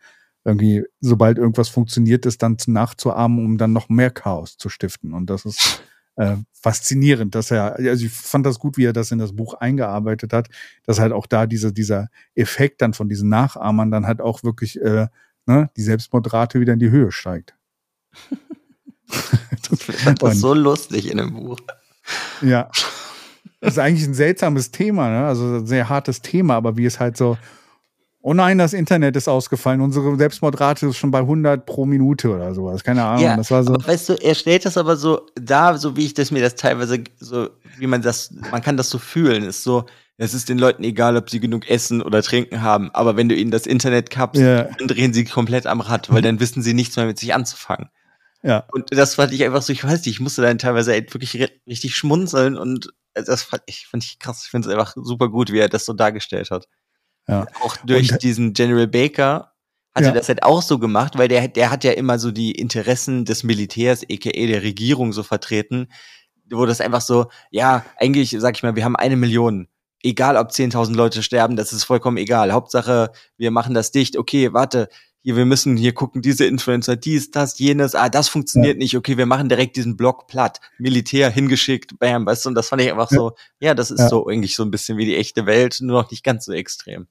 irgendwie, 0.45 0.85
sobald 1.01 1.39
irgendwas 1.39 1.69
funktioniert, 1.69 2.27
ist 2.27 2.43
dann 2.43 2.57
nachzuahmen, 2.67 3.45
um 3.45 3.59
dann 3.59 3.73
noch 3.73 3.89
mehr 3.89 4.11
Chaos 4.11 4.57
zu 4.57 4.69
stiften. 4.69 5.13
Und 5.15 5.31
das 5.31 5.45
ist 5.45 5.83
äh, 6.17 6.37
faszinierend, 6.53 7.35
dass 7.35 7.51
er, 7.51 7.77
also 7.77 8.05
ich 8.05 8.13
fand 8.13 8.45
das 8.45 8.59
gut, 8.59 8.77
wie 8.77 8.85
er 8.85 8.93
das 8.93 9.11
in 9.11 9.19
das 9.19 9.35
Buch 9.35 9.55
eingearbeitet 9.55 10.33
hat, 10.33 10.49
dass 10.85 10.99
halt 11.01 11.13
auch 11.13 11.27
da 11.27 11.47
diese, 11.47 11.73
dieser 11.73 12.09
Effekt 12.35 12.83
dann 12.83 12.93
von 12.95 13.09
diesen 13.09 13.29
Nachahmern 13.29 13.91
dann 13.91 14.07
halt 14.07 14.21
auch 14.21 14.43
wirklich 14.43 14.81
äh, 14.81 15.07
ne, 15.47 15.71
die 15.77 15.83
Selbstmordrate 15.83 16.61
wieder 16.61 16.75
in 16.75 16.79
die 16.79 16.91
Höhe 16.91 17.11
steigt. 17.13 17.55
Fand 19.71 20.23
das 20.23 20.35
Und- 20.35 20.41
so 20.41 20.55
lustig 20.55 21.11
in 21.11 21.19
dem 21.19 21.33
Buch. 21.35 21.59
Ja. 22.43 22.71
Das 23.61 23.75
ist 23.75 23.79
eigentlich 23.79 24.09
ein 24.09 24.15
seltsames 24.15 24.71
Thema, 24.71 25.11
ne? 25.11 25.27
Also 25.27 25.57
ein 25.59 25.67
sehr 25.67 25.89
hartes 25.91 26.23
Thema, 26.23 26.55
aber 26.55 26.77
wie 26.79 26.87
es 26.87 26.99
halt 26.99 27.17
so, 27.19 27.37
oh 28.23 28.35
nein, 28.35 28.59
das 28.59 28.73
Internet 28.73 29.17
ist 29.17 29.29
ausgefallen, 29.29 29.81
unsere 29.81 30.17
Selbstmordrate 30.17 30.87
ist 30.87 30.97
schon 30.99 31.11
bei 31.11 31.21
100 31.21 31.65
pro 31.67 31.87
Minute 31.87 32.31
oder 32.35 32.55
sowas. 32.55 32.85
Keine 32.85 33.05
Ahnung, 33.05 33.25
Ja, 33.25 33.37
das 33.37 33.51
war 33.51 33.65
so. 33.65 33.75
Weißt 33.75 34.09
du, 34.11 34.13
er 34.15 34.35
stellt 34.35 34.65
das 34.65 34.77
aber 34.77 34.97
so 34.97 35.27
da, 35.35 35.77
so 35.79 35.97
wie 35.97 36.07
ich 36.07 36.15
das 36.15 36.31
mir 36.31 36.43
das 36.43 36.55
teilweise 36.55 37.03
so, 37.19 37.49
wie 37.79 37.87
man 37.87 38.03
das, 38.03 38.31
man 38.51 38.63
kann 38.63 38.77
das 38.77 38.91
so 38.91 38.99
fühlen, 38.99 39.43
ist 39.45 39.63
so, 39.63 39.87
es 40.19 40.35
ist 40.35 40.49
den 40.51 40.59
Leuten 40.59 40.85
egal, 40.85 41.17
ob 41.17 41.31
sie 41.31 41.41
genug 41.41 41.69
Essen 41.71 42.03
oder 42.03 42.23
Trinken 42.23 42.61
haben, 42.61 42.91
aber 42.93 43.17
wenn 43.17 43.29
du 43.31 43.35
ihnen 43.35 43.51
das 43.51 43.67
Internet 43.67 44.11
kappst, 44.11 44.41
Ja. 44.43 44.65
dann 44.65 44.89
drehen 44.89 45.15
sie 45.15 45.25
komplett 45.25 45.67
am 45.67 45.81
Rad, 45.81 46.13
weil 46.13 46.21
dann 46.21 46.41
wissen 46.41 46.63
sie 46.63 46.75
nichts 46.75 46.97
mehr 46.97 47.07
mit 47.07 47.19
sich 47.19 47.33
anzufangen. 47.35 47.89
Ja, 48.43 48.65
Und 48.73 48.87
das 48.97 49.15
fand 49.17 49.33
ich 49.33 49.45
einfach 49.45 49.63
so, 49.63 49.73
ich 49.73 49.83
weiß 49.85 49.99
nicht, 50.01 50.07
ich 50.15 50.21
musste 50.21 50.41
dann 50.43 50.59
teilweise 50.59 50.93
wirklich 50.95 51.33
ri- 51.33 51.51
richtig 51.67 51.95
schmunzeln 51.95 52.57
und 52.57 52.91
das 53.15 53.43
fand 53.43 53.63
ich, 53.67 53.87
fand 53.87 54.05
ich 54.05 54.19
krass. 54.19 54.43
Ich 54.45 54.51
finde 54.51 54.69
es 54.69 54.75
einfach 54.75 54.95
super 54.97 55.29
gut, 55.29 55.53
wie 55.53 55.59
er 55.59 55.69
das 55.69 55.85
so 55.85 55.93
dargestellt 55.93 56.51
hat. 56.51 56.67
Ja. 57.29 57.47
Auch 57.63 57.77
durch 57.79 58.13
Und- 58.13 58.23
diesen 58.23 58.53
General 58.53 58.87
Baker 58.87 59.53
hat 59.95 60.03
Ja. 60.05 60.09
er 60.11 60.15
das 60.15 60.29
halt 60.29 60.43
auch 60.45 60.63
so 60.63 60.79
gemacht, 60.79 61.19
weil 61.19 61.29
der, 61.29 61.49
der 61.49 61.71
hat 61.71 61.83
ja 61.85 61.93
immer 61.93 62.19
so 62.19 62.31
die 62.31 62.53
Interessen 62.53 63.25
des 63.25 63.43
Militärs, 63.43 64.03
aka 64.11 64.31
der 64.31 64.63
Regierung 64.63 65.13
so 65.13 65.23
vertreten, 65.23 65.89
wo 66.51 66.65
das 66.67 66.81
einfach 66.81 67.01
so, 67.01 67.27
ja, 67.51 67.85
eigentlich, 67.97 68.35
sag 68.39 68.57
ich 68.57 68.63
mal, 68.63 68.77
wir 68.77 68.85
haben 68.85 68.97
eine 68.97 69.17
Million. 69.17 69.69
Egal, 70.03 70.37
ob 70.37 70.49
10.000 70.51 70.95
Leute 70.97 71.23
sterben, 71.23 71.57
das 71.57 71.73
ist 71.73 71.85
vollkommen 71.85 72.17
egal. 72.17 72.53
Hauptsache, 72.53 73.11
wir 73.37 73.51
machen 73.51 73.75
das 73.75 73.91
dicht. 73.93 74.17
Okay, 74.17 74.53
warte, 74.53 74.89
hier, 75.23 75.37
wir 75.37 75.45
müssen 75.45 75.77
hier 75.77 75.93
gucken, 75.93 76.23
diese 76.23 76.47
Influencer, 76.47 76.97
dies, 76.97 77.31
das, 77.31 77.59
jenes, 77.59 77.95
ah, 77.95 78.09
das 78.09 78.29
funktioniert 78.29 78.79
nicht. 78.79 78.97
Okay, 78.97 79.17
wir 79.19 79.27
machen 79.27 79.49
direkt 79.49 79.77
diesen 79.77 79.97
Block 79.97 80.27
platt. 80.29 80.61
Militär 80.79 81.31
hingeschickt, 81.31 81.99
bam, 81.99 82.25
weißt 82.27 82.45
du, 82.45 82.49
und 82.51 82.55
das 82.55 82.69
fand 82.69 82.83
ich 82.83 82.91
einfach 82.91 83.11
Ja. 83.11 83.17
so, 83.17 83.33
ja, 83.61 83.75
das 83.75 83.91
ist 83.91 84.01
Ja. 84.01 84.09
so 84.09 84.27
eigentlich 84.27 84.57
so 84.57 84.63
ein 84.63 84.71
bisschen 84.71 84.97
wie 84.99 85.05
die 85.05 85.17
echte 85.17 85.45
Welt, 85.47 85.79
nur 85.81 86.03
noch 86.03 86.11
nicht 86.11 86.25
ganz 86.25 86.45
so 86.47 86.53
extrem. 86.53 87.07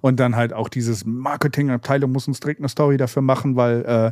Und 0.00 0.18
dann 0.18 0.34
halt 0.34 0.54
auch 0.54 0.70
dieses 0.70 1.04
Marketingabteilung 1.04 2.10
muss 2.10 2.26
uns 2.26 2.40
direkt 2.40 2.60
eine 2.60 2.70
Story 2.70 2.96
dafür 2.96 3.20
machen, 3.20 3.54
weil 3.54 3.84
äh, 3.84 4.06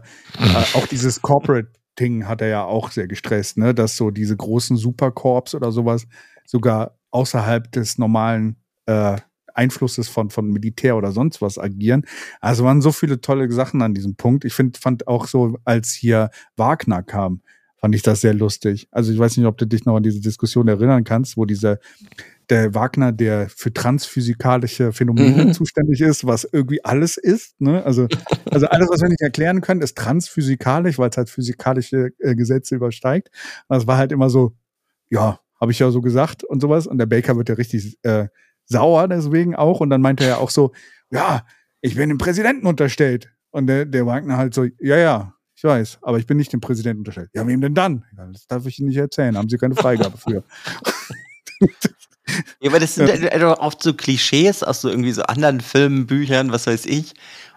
äh, 0.44 0.64
auch 0.74 0.86
dieses 0.86 1.22
Corporate-Ding 1.22 2.28
hat 2.28 2.42
er 2.42 2.48
ja 2.48 2.64
auch 2.64 2.90
sehr 2.90 3.06
gestresst, 3.06 3.56
ne? 3.56 3.72
Dass 3.74 3.96
so 3.96 4.10
diese 4.10 4.36
großen 4.36 4.76
Supercorps 4.76 5.54
oder 5.54 5.72
sowas 5.72 6.06
sogar 6.44 6.98
außerhalb 7.10 7.72
des 7.72 7.96
normalen 7.96 8.56
äh, 8.84 9.16
Einflusses 9.60 10.08
von, 10.08 10.30
von 10.30 10.48
Militär 10.48 10.96
oder 10.96 11.12
sonst 11.12 11.42
was 11.42 11.58
agieren. 11.58 12.04
Also 12.40 12.64
waren 12.64 12.80
so 12.80 12.92
viele 12.92 13.20
tolle 13.20 13.50
Sachen 13.52 13.82
an 13.82 13.94
diesem 13.94 14.16
Punkt. 14.16 14.44
Ich 14.44 14.54
finde, 14.54 14.78
fand 14.78 15.06
auch 15.06 15.26
so, 15.26 15.58
als 15.64 15.92
hier 15.92 16.30
Wagner 16.56 17.02
kam, 17.02 17.42
fand 17.76 17.94
ich 17.94 18.02
das 18.02 18.22
sehr 18.22 18.34
lustig. 18.34 18.88
Also 18.90 19.12
ich 19.12 19.18
weiß 19.18 19.36
nicht, 19.36 19.46
ob 19.46 19.58
du 19.58 19.66
dich 19.66 19.84
noch 19.84 19.96
an 19.96 20.02
diese 20.02 20.20
Diskussion 20.20 20.68
erinnern 20.68 21.04
kannst, 21.04 21.36
wo 21.36 21.44
dieser 21.44 21.78
der 22.50 22.74
Wagner, 22.74 23.12
der 23.12 23.48
für 23.48 23.72
transphysikalische 23.72 24.92
Phänomene 24.92 25.46
mhm. 25.46 25.52
zuständig 25.52 26.00
ist, 26.00 26.26
was 26.26 26.44
irgendwie 26.44 26.84
alles 26.84 27.16
ist. 27.16 27.60
Ne? 27.60 27.84
Also, 27.84 28.08
also 28.50 28.66
alles, 28.66 28.88
was 28.90 29.00
wir 29.00 29.08
nicht 29.08 29.20
erklären 29.20 29.60
können, 29.60 29.82
ist 29.82 29.96
transphysikalisch, 29.96 30.98
weil 30.98 31.10
es 31.10 31.16
halt 31.16 31.30
physikalische 31.30 32.10
äh, 32.18 32.34
Gesetze 32.34 32.74
übersteigt. 32.74 33.30
Und 33.68 33.76
das 33.76 33.86
war 33.86 33.98
halt 33.98 34.10
immer 34.10 34.30
so, 34.30 34.56
ja, 35.10 35.38
habe 35.60 35.72
ich 35.72 35.78
ja 35.78 35.90
so 35.90 36.00
gesagt 36.00 36.42
und 36.42 36.60
sowas. 36.60 36.86
Und 36.86 36.98
der 36.98 37.06
Baker 37.06 37.36
wird 37.36 37.48
ja 37.48 37.54
richtig 37.54 37.98
äh, 38.02 38.26
sauer 38.70 39.08
deswegen 39.08 39.54
auch. 39.54 39.80
Und 39.80 39.90
dann 39.90 40.00
meinte 40.00 40.24
er 40.24 40.38
auch 40.38 40.50
so, 40.50 40.72
ja, 41.10 41.44
ich 41.80 41.96
bin 41.96 42.08
dem 42.08 42.18
Präsidenten 42.18 42.66
unterstellt. 42.66 43.30
Und 43.50 43.66
der, 43.66 43.84
der 43.84 44.06
Wagner 44.06 44.36
halt 44.36 44.54
so, 44.54 44.64
ja, 44.78 44.96
ja, 44.96 45.34
ich 45.56 45.64
weiß, 45.64 45.98
aber 46.02 46.18
ich 46.18 46.26
bin 46.26 46.36
nicht 46.36 46.52
dem 46.52 46.60
Präsidenten 46.60 47.00
unterstellt. 47.00 47.30
Ja, 47.34 47.46
wem 47.46 47.60
denn 47.60 47.74
dann? 47.74 48.04
Das 48.32 48.46
darf 48.46 48.64
ich 48.66 48.78
Ihnen 48.78 48.88
nicht 48.88 48.96
erzählen. 48.96 49.36
Haben 49.36 49.48
Sie 49.48 49.58
keine 49.58 49.74
Freigabe 49.74 50.16
für. 50.16 50.44
Ja, 52.60 52.70
aber 52.70 52.78
das 52.78 52.94
sind 52.94 53.08
ja. 53.08 53.30
Halt 53.30 53.58
oft 53.58 53.82
so 53.82 53.92
Klischees 53.92 54.62
aus 54.62 54.82
so 54.82 54.88
irgendwie 54.88 55.12
so 55.12 55.22
anderen 55.22 55.60
Filmen, 55.60 56.06
Büchern, 56.06 56.52
was 56.52 56.66
weiß 56.66 56.86
ich. 56.86 57.14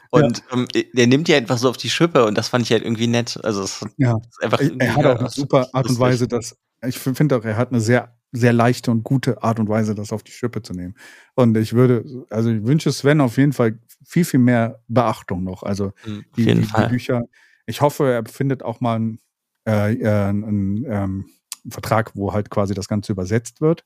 Und 0.10 0.44
ja. 0.52 0.58
ähm, 0.58 0.68
der 0.94 1.08
nimmt 1.08 1.28
ja 1.28 1.38
einfach 1.38 1.58
so 1.58 1.70
auf 1.70 1.78
die 1.78 1.90
Schippe 1.90 2.26
und 2.26 2.38
das 2.38 2.50
fand 2.50 2.66
ich 2.66 2.72
halt 2.72 2.84
irgendwie 2.84 3.08
nett. 3.08 3.40
Also 3.44 3.64
es 3.64 3.86
ja. 3.98 4.18
ist 4.18 4.44
einfach 4.44 4.60
er 4.60 4.96
hat 4.96 5.06
auch 5.06 5.20
eine 5.20 5.30
super 5.30 5.70
Art 5.74 5.88
und 5.88 6.00
Weise, 6.00 6.28
dass 6.28 6.56
ich 6.86 6.98
finde 7.00 7.38
auch, 7.38 7.46
er 7.46 7.58
hat 7.58 7.70
eine 7.70 7.82
sehr 7.82 8.16
sehr 8.34 8.52
leichte 8.52 8.92
und 8.92 9.04
gute 9.04 9.42
Art 9.44 9.60
und 9.60 9.70
Weise, 9.70 9.96
das 9.96 10.12
auf 10.12 10.24
die 10.24 10.32
Schippe 10.32 10.62
zu 10.62 10.74
nehmen. 10.74 10.96
Und 11.36 11.56
ich 11.56 11.74
würde, 11.74 12.26
also 12.30 12.50
ich 12.50 12.66
wünsche 12.66 12.92
Sven 12.92 13.22
auf 13.22 13.38
jeden 13.38 13.54
Fall 13.54 13.80
viel, 14.04 14.26
viel 14.26 14.40
mehr 14.40 14.82
Beachtung 14.88 15.44
noch. 15.44 15.64
Also 15.64 15.94
mhm, 16.06 16.26
die, 16.36 16.46
die, 16.46 16.62
die, 16.62 16.88
Bücher. 16.90 17.24
Ich 17.66 17.80
hoffe, 17.80 18.12
er 18.12 18.26
findet 18.26 18.64
auch 18.64 18.82
mal 18.82 18.96
einen, 18.96 19.20
äh, 19.66 19.94
äh, 19.94 20.08
einen, 20.08 20.84
ähm, 20.86 21.26
einen 21.64 21.72
Vertrag, 21.72 22.12
wo 22.16 22.34
halt 22.34 22.50
quasi 22.50 22.74
das 22.74 22.90
Ganze 22.90 23.14
übersetzt 23.14 23.62
wird 23.62 23.86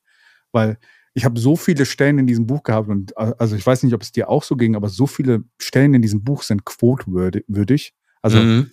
weil 0.52 0.78
ich 1.14 1.24
habe 1.24 1.40
so 1.40 1.56
viele 1.56 1.84
Stellen 1.86 2.18
in 2.18 2.26
diesem 2.26 2.46
Buch 2.46 2.62
gehabt 2.62 2.88
und 2.88 3.16
also 3.16 3.56
ich 3.56 3.66
weiß 3.66 3.82
nicht, 3.82 3.94
ob 3.94 4.02
es 4.02 4.12
dir 4.12 4.28
auch 4.28 4.42
so 4.42 4.56
ging, 4.56 4.76
aber 4.76 4.88
so 4.88 5.06
viele 5.06 5.42
Stellen 5.58 5.94
in 5.94 6.02
diesem 6.02 6.22
Buch 6.22 6.42
sind 6.42 6.64
quotewürdig. 6.64 7.94
Also, 8.22 8.38
mhm. 8.38 8.70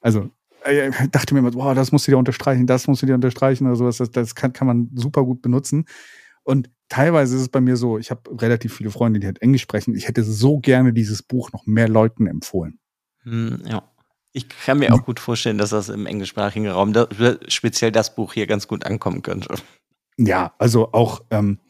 also 0.00 0.22
äh, 0.22 0.26
ich 0.70 0.94
dachte 1.10 1.34
mir 1.34 1.40
immer, 1.40 1.54
wow, 1.54 1.74
das 1.74 1.92
musst 1.92 2.06
du 2.06 2.12
dir 2.12 2.18
unterstreichen, 2.18 2.66
das 2.66 2.86
musst 2.86 3.02
du 3.02 3.06
dir 3.06 3.14
unterstreichen 3.14 3.66
oder 3.66 3.76
sowas. 3.76 3.98
Das, 3.98 4.10
das 4.10 4.34
kann, 4.34 4.52
kann 4.52 4.66
man 4.66 4.90
super 4.94 5.24
gut 5.24 5.42
benutzen. 5.42 5.86
Und 6.42 6.70
teilweise 6.88 7.36
ist 7.36 7.42
es 7.42 7.48
bei 7.48 7.60
mir 7.60 7.76
so, 7.76 7.98
ich 7.98 8.10
habe 8.10 8.22
relativ 8.40 8.74
viele 8.74 8.90
Freunde, 8.90 9.20
die 9.20 9.26
halt 9.26 9.40
Englisch 9.40 9.62
sprechen. 9.62 9.94
Ich 9.94 10.08
hätte 10.08 10.22
so 10.22 10.58
gerne 10.58 10.92
dieses 10.92 11.22
Buch 11.22 11.52
noch 11.52 11.66
mehr 11.66 11.88
Leuten 11.88 12.26
empfohlen. 12.26 12.78
Hm, 13.22 13.62
ja. 13.66 13.90
Ich 14.32 14.48
kann 14.48 14.80
mir 14.80 14.92
auch 14.92 15.04
gut 15.04 15.20
vorstellen, 15.20 15.58
dass 15.58 15.70
das 15.70 15.88
im 15.88 16.06
englischsprachigen 16.06 16.68
Raum, 16.68 16.92
da, 16.92 17.06
speziell 17.46 17.92
das 17.92 18.16
Buch 18.16 18.32
hier 18.34 18.48
ganz 18.48 18.66
gut 18.66 18.84
ankommen 18.84 19.22
könnte. 19.22 19.54
Ja, 20.16 20.54
also 20.58 20.92
auch, 20.92 21.22
ähm, 21.30 21.60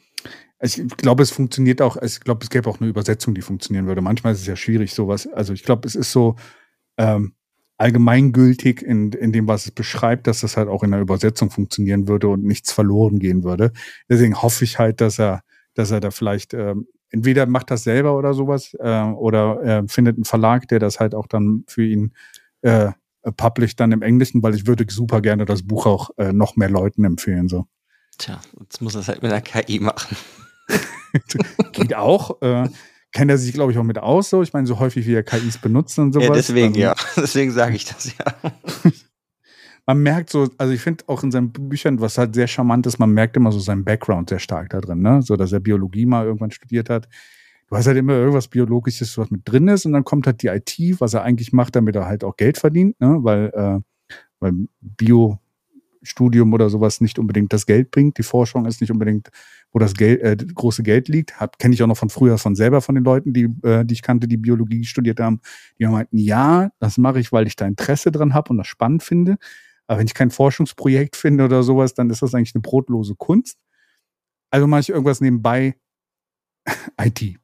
ich 0.60 0.82
glaube, 0.96 1.22
es 1.22 1.30
funktioniert 1.30 1.82
auch, 1.82 2.00
ich 2.00 2.20
glaube, 2.20 2.42
es 2.42 2.48
gäbe 2.48 2.70
auch 2.70 2.80
eine 2.80 2.88
Übersetzung, 2.88 3.34
die 3.34 3.42
funktionieren 3.42 3.86
würde. 3.86 4.00
Manchmal 4.00 4.32
ist 4.32 4.40
es 4.40 4.46
ja 4.46 4.56
schwierig, 4.56 4.94
sowas. 4.94 5.26
Also 5.26 5.52
ich 5.52 5.62
glaube, 5.62 5.86
es 5.86 5.94
ist 5.94 6.10
so 6.10 6.36
ähm, 6.96 7.34
allgemeingültig 7.76 8.82
in, 8.82 9.12
in 9.12 9.32
dem, 9.32 9.48
was 9.48 9.66
es 9.66 9.70
beschreibt, 9.72 10.26
dass 10.26 10.40
das 10.40 10.56
halt 10.56 10.68
auch 10.68 10.82
in 10.82 10.92
der 10.92 11.00
Übersetzung 11.00 11.50
funktionieren 11.50 12.06
würde 12.06 12.28
und 12.28 12.44
nichts 12.44 12.72
verloren 12.72 13.18
gehen 13.18 13.42
würde. 13.42 13.72
Deswegen 14.08 14.40
hoffe 14.40 14.64
ich 14.64 14.78
halt, 14.78 15.00
dass 15.00 15.18
er, 15.18 15.42
dass 15.74 15.90
er 15.90 16.00
da 16.00 16.10
vielleicht 16.10 16.54
ähm, 16.54 16.86
entweder 17.10 17.46
macht 17.46 17.70
das 17.70 17.84
selber 17.84 18.16
oder 18.16 18.34
sowas 18.34 18.74
äh, 18.78 19.02
oder 19.02 19.62
äh, 19.62 19.88
findet 19.88 20.16
einen 20.16 20.24
Verlag, 20.24 20.68
der 20.68 20.78
das 20.78 21.00
halt 21.00 21.14
auch 21.14 21.26
dann 21.26 21.64
für 21.66 21.84
ihn 21.84 22.12
äh, 22.62 22.92
published 23.36 23.80
dann 23.80 23.92
im 23.92 24.02
Englischen, 24.02 24.42
weil 24.42 24.54
ich 24.54 24.66
würde 24.66 24.84
super 24.88 25.20
gerne 25.20 25.44
das 25.44 25.66
Buch 25.66 25.86
auch 25.86 26.10
äh, 26.18 26.32
noch 26.32 26.56
mehr 26.56 26.70
Leuten 26.70 27.04
empfehlen. 27.04 27.48
So. 27.48 27.66
Tja, 28.18 28.40
jetzt 28.60 28.82
muss 28.82 28.94
er 28.94 29.00
es 29.00 29.08
halt 29.08 29.22
mit 29.22 29.32
der 29.32 29.40
KI 29.40 29.80
machen. 29.80 30.16
Geht 31.72 31.94
auch. 31.94 32.40
Äh, 32.42 32.68
kennt 33.14 33.30
er 33.30 33.38
sich, 33.38 33.54
glaube 33.54 33.72
ich, 33.72 33.78
auch 33.78 33.84
mit 33.84 33.98
aus. 33.98 34.28
So. 34.28 34.42
Ich 34.42 34.52
meine, 34.52 34.66
so 34.66 34.78
häufig 34.78 35.06
wie 35.06 35.14
er 35.14 35.22
KIs 35.22 35.56
benutzt 35.56 35.98
und 35.98 36.12
sowas. 36.12 36.28
Ja, 36.28 36.34
deswegen, 36.34 36.74
ja. 36.74 36.94
Deswegen 37.16 37.52
sage 37.52 37.76
ich 37.76 37.86
das 37.86 38.12
ja. 38.18 38.34
man 39.86 40.02
merkt 40.02 40.30
so, 40.30 40.48
also 40.58 40.72
ich 40.72 40.80
finde 40.80 41.04
auch 41.06 41.22
in 41.22 41.30
seinen 41.30 41.52
Büchern, 41.52 42.00
was 42.00 42.18
halt 42.18 42.34
sehr 42.34 42.46
charmant 42.46 42.86
ist, 42.86 42.98
man 42.98 43.10
merkt 43.10 43.36
immer 43.36 43.52
so 43.52 43.60
seinen 43.60 43.84
Background 43.84 44.28
sehr 44.28 44.38
stark 44.38 44.70
da 44.70 44.80
drin, 44.80 45.00
ne? 45.00 45.22
So, 45.22 45.36
dass 45.36 45.52
er 45.52 45.60
Biologie 45.60 46.06
mal 46.06 46.26
irgendwann 46.26 46.50
studiert 46.50 46.90
hat. 46.90 47.08
Du 47.68 47.76
hast 47.76 47.86
halt 47.86 47.96
immer 47.96 48.14
irgendwas 48.14 48.48
Biologisches, 48.48 49.16
was 49.16 49.30
mit 49.30 49.42
drin 49.44 49.68
ist, 49.68 49.86
und 49.86 49.92
dann 49.92 50.04
kommt 50.04 50.26
halt 50.26 50.42
die 50.42 50.48
IT, 50.48 51.00
was 51.00 51.14
er 51.14 51.22
eigentlich 51.22 51.52
macht, 51.52 51.76
damit 51.76 51.96
er 51.96 52.06
halt 52.06 52.24
auch 52.24 52.36
Geld 52.36 52.58
verdient, 52.58 53.00
ne? 53.00 53.18
Weil, 53.20 53.50
äh, 53.54 54.14
weil 54.40 54.52
Bio 54.80 55.38
Studium 56.02 56.52
oder 56.52 56.68
sowas 56.68 57.00
nicht 57.00 57.18
unbedingt 57.18 57.52
das 57.52 57.66
Geld 57.66 57.90
bringt. 57.90 58.18
Die 58.18 58.22
Forschung 58.22 58.66
ist 58.66 58.80
nicht 58.80 58.90
unbedingt, 58.90 59.30
wo 59.74 59.80
das 59.80 59.94
Geld, 59.94 60.22
äh, 60.22 60.36
große 60.36 60.84
Geld 60.84 61.08
liegt. 61.08 61.34
Kenne 61.58 61.74
ich 61.74 61.82
auch 61.82 61.88
noch 61.88 61.98
von 61.98 62.08
früher 62.08 62.38
von 62.38 62.54
selber 62.54 62.80
von 62.80 62.94
den 62.94 63.02
Leuten, 63.02 63.32
die, 63.32 63.50
äh, 63.64 63.84
die 63.84 63.94
ich 63.94 64.02
kannte, 64.02 64.28
die 64.28 64.36
Biologie 64.36 64.84
studiert 64.84 65.18
haben. 65.18 65.40
Die 65.78 65.86
meinten, 65.86 66.16
ja, 66.16 66.70
das 66.78 66.96
mache 66.96 67.18
ich, 67.18 67.32
weil 67.32 67.48
ich 67.48 67.56
da 67.56 67.66
Interesse 67.66 68.12
dran 68.12 68.34
habe 68.34 68.50
und 68.50 68.58
das 68.58 68.68
spannend 68.68 69.02
finde. 69.02 69.36
Aber 69.88 69.98
wenn 69.98 70.06
ich 70.06 70.14
kein 70.14 70.30
Forschungsprojekt 70.30 71.16
finde 71.16 71.44
oder 71.44 71.64
sowas, 71.64 71.92
dann 71.92 72.08
ist 72.08 72.22
das 72.22 72.34
eigentlich 72.34 72.54
eine 72.54 72.62
brotlose 72.62 73.16
Kunst. 73.16 73.58
Also 74.50 74.68
mache 74.68 74.82
ich 74.82 74.90
irgendwas 74.90 75.20
nebenbei 75.20 75.74
IT. 77.00 77.40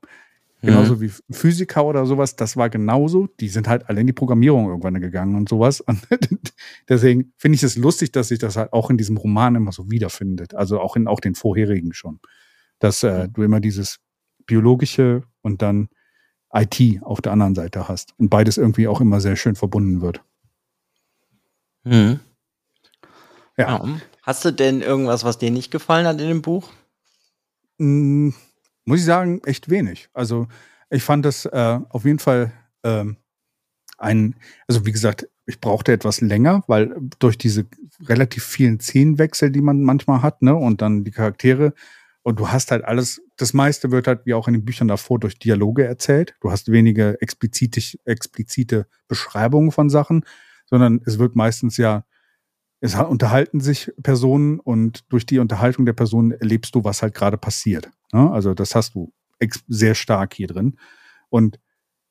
Genauso 0.62 0.96
mhm. 0.96 1.01
wie 1.01 1.11
Physiker 1.31 1.85
oder 1.87 2.05
sowas, 2.05 2.37
das 2.37 2.57
war 2.57 2.68
genauso. 2.68 3.29
Die 3.40 3.49
sind 3.49 3.66
halt 3.66 3.88
alle 3.88 4.01
in 4.03 4.07
die 4.07 4.12
Programmierung 4.12 4.68
irgendwann 4.68 5.01
gegangen 5.01 5.35
und 5.35 5.49
sowas. 5.49 5.81
Und 5.87 6.03
deswegen 6.88 7.33
finde 7.38 7.57
ich 7.57 7.62
es 7.62 7.77
lustig, 7.77 8.12
dass 8.12 8.29
sich 8.29 8.38
das 8.38 8.57
halt 8.57 8.73
auch 8.73 8.90
in 8.90 8.99
diesem 8.99 9.16
Roman 9.16 9.55
immer 9.55 9.73
so 9.73 9.90
wiederfindet. 9.90 10.55
Also 10.55 10.81
auch 10.81 10.96
in 10.96 11.07
auch 11.07 11.20
den 11.20 11.35
vorherigen 11.35 11.94
schon. 11.94 12.20
Dass 12.79 13.03
äh, 13.03 13.29
du 13.29 13.42
immer 13.42 13.61
dieses 13.61 14.01
biologische 14.44 15.23
und 15.40 15.62
dann 15.62 15.88
IT 16.53 17.03
auf 17.03 17.23
der 17.23 17.33
anderen 17.33 17.55
Seite 17.55 17.88
hast. 17.88 18.12
Und 18.18 18.29
beides 18.29 18.59
irgendwie 18.59 18.87
auch 18.87 19.01
immer 19.01 19.20
sehr 19.20 19.37
schön 19.37 19.55
verbunden 19.55 20.03
wird. 20.03 20.23
Mhm. 21.85 22.20
Ja. 23.57 23.83
Hast 24.23 24.44
du 24.44 24.51
denn 24.51 24.83
irgendwas, 24.83 25.25
was 25.25 25.38
dir 25.38 25.51
nicht 25.51 25.70
gefallen 25.70 26.07
hat 26.07 26.20
in 26.20 26.29
dem 26.29 26.42
Buch? 26.42 26.70
Mhm 27.79 28.35
muss 28.84 29.00
ich 29.00 29.04
sagen, 29.04 29.40
echt 29.44 29.70
wenig. 29.70 30.08
Also 30.12 30.48
ich 30.90 31.02
fand 31.02 31.24
das 31.24 31.44
äh, 31.46 31.80
auf 31.88 32.04
jeden 32.04 32.18
Fall 32.18 32.52
ähm, 32.82 33.16
ein, 33.98 34.34
also 34.66 34.86
wie 34.86 34.92
gesagt, 34.92 35.28
ich 35.46 35.60
brauchte 35.60 35.92
etwas 35.92 36.20
länger, 36.20 36.62
weil 36.66 36.94
durch 37.18 37.36
diese 37.36 37.66
relativ 38.02 38.44
vielen 38.44 38.80
Szenenwechsel, 38.80 39.50
die 39.50 39.60
man 39.60 39.82
manchmal 39.82 40.22
hat, 40.22 40.42
ne, 40.42 40.54
und 40.54 40.80
dann 40.80 41.04
die 41.04 41.10
Charaktere, 41.10 41.74
und 42.22 42.38
du 42.38 42.48
hast 42.48 42.70
halt 42.70 42.84
alles, 42.84 43.22
das 43.36 43.54
meiste 43.54 43.90
wird 43.90 44.06
halt 44.06 44.26
wie 44.26 44.34
auch 44.34 44.46
in 44.46 44.54
den 44.54 44.64
Büchern 44.64 44.88
davor 44.88 45.18
durch 45.18 45.38
Dialoge 45.38 45.84
erzählt. 45.86 46.34
Du 46.40 46.50
hast 46.50 46.70
wenige 46.70 47.20
explizite, 47.20 47.80
explizite 48.04 48.86
Beschreibungen 49.08 49.72
von 49.72 49.88
Sachen, 49.88 50.24
sondern 50.66 51.00
es 51.06 51.18
wird 51.18 51.34
meistens 51.34 51.78
ja 51.78 52.04
es 52.80 52.94
unterhalten 52.94 53.60
sich 53.60 53.92
Personen 54.02 54.58
und 54.58 55.04
durch 55.12 55.26
die 55.26 55.38
Unterhaltung 55.38 55.84
der 55.84 55.92
Personen 55.92 56.32
erlebst 56.32 56.74
du, 56.74 56.84
was 56.84 57.02
halt 57.02 57.14
gerade 57.14 57.36
passiert. 57.36 57.90
Ne? 58.12 58.30
Also 58.30 58.54
das 58.54 58.74
hast 58.74 58.94
du 58.94 59.12
sehr 59.68 59.94
stark 59.94 60.34
hier 60.34 60.46
drin. 60.46 60.76
Und 61.28 61.58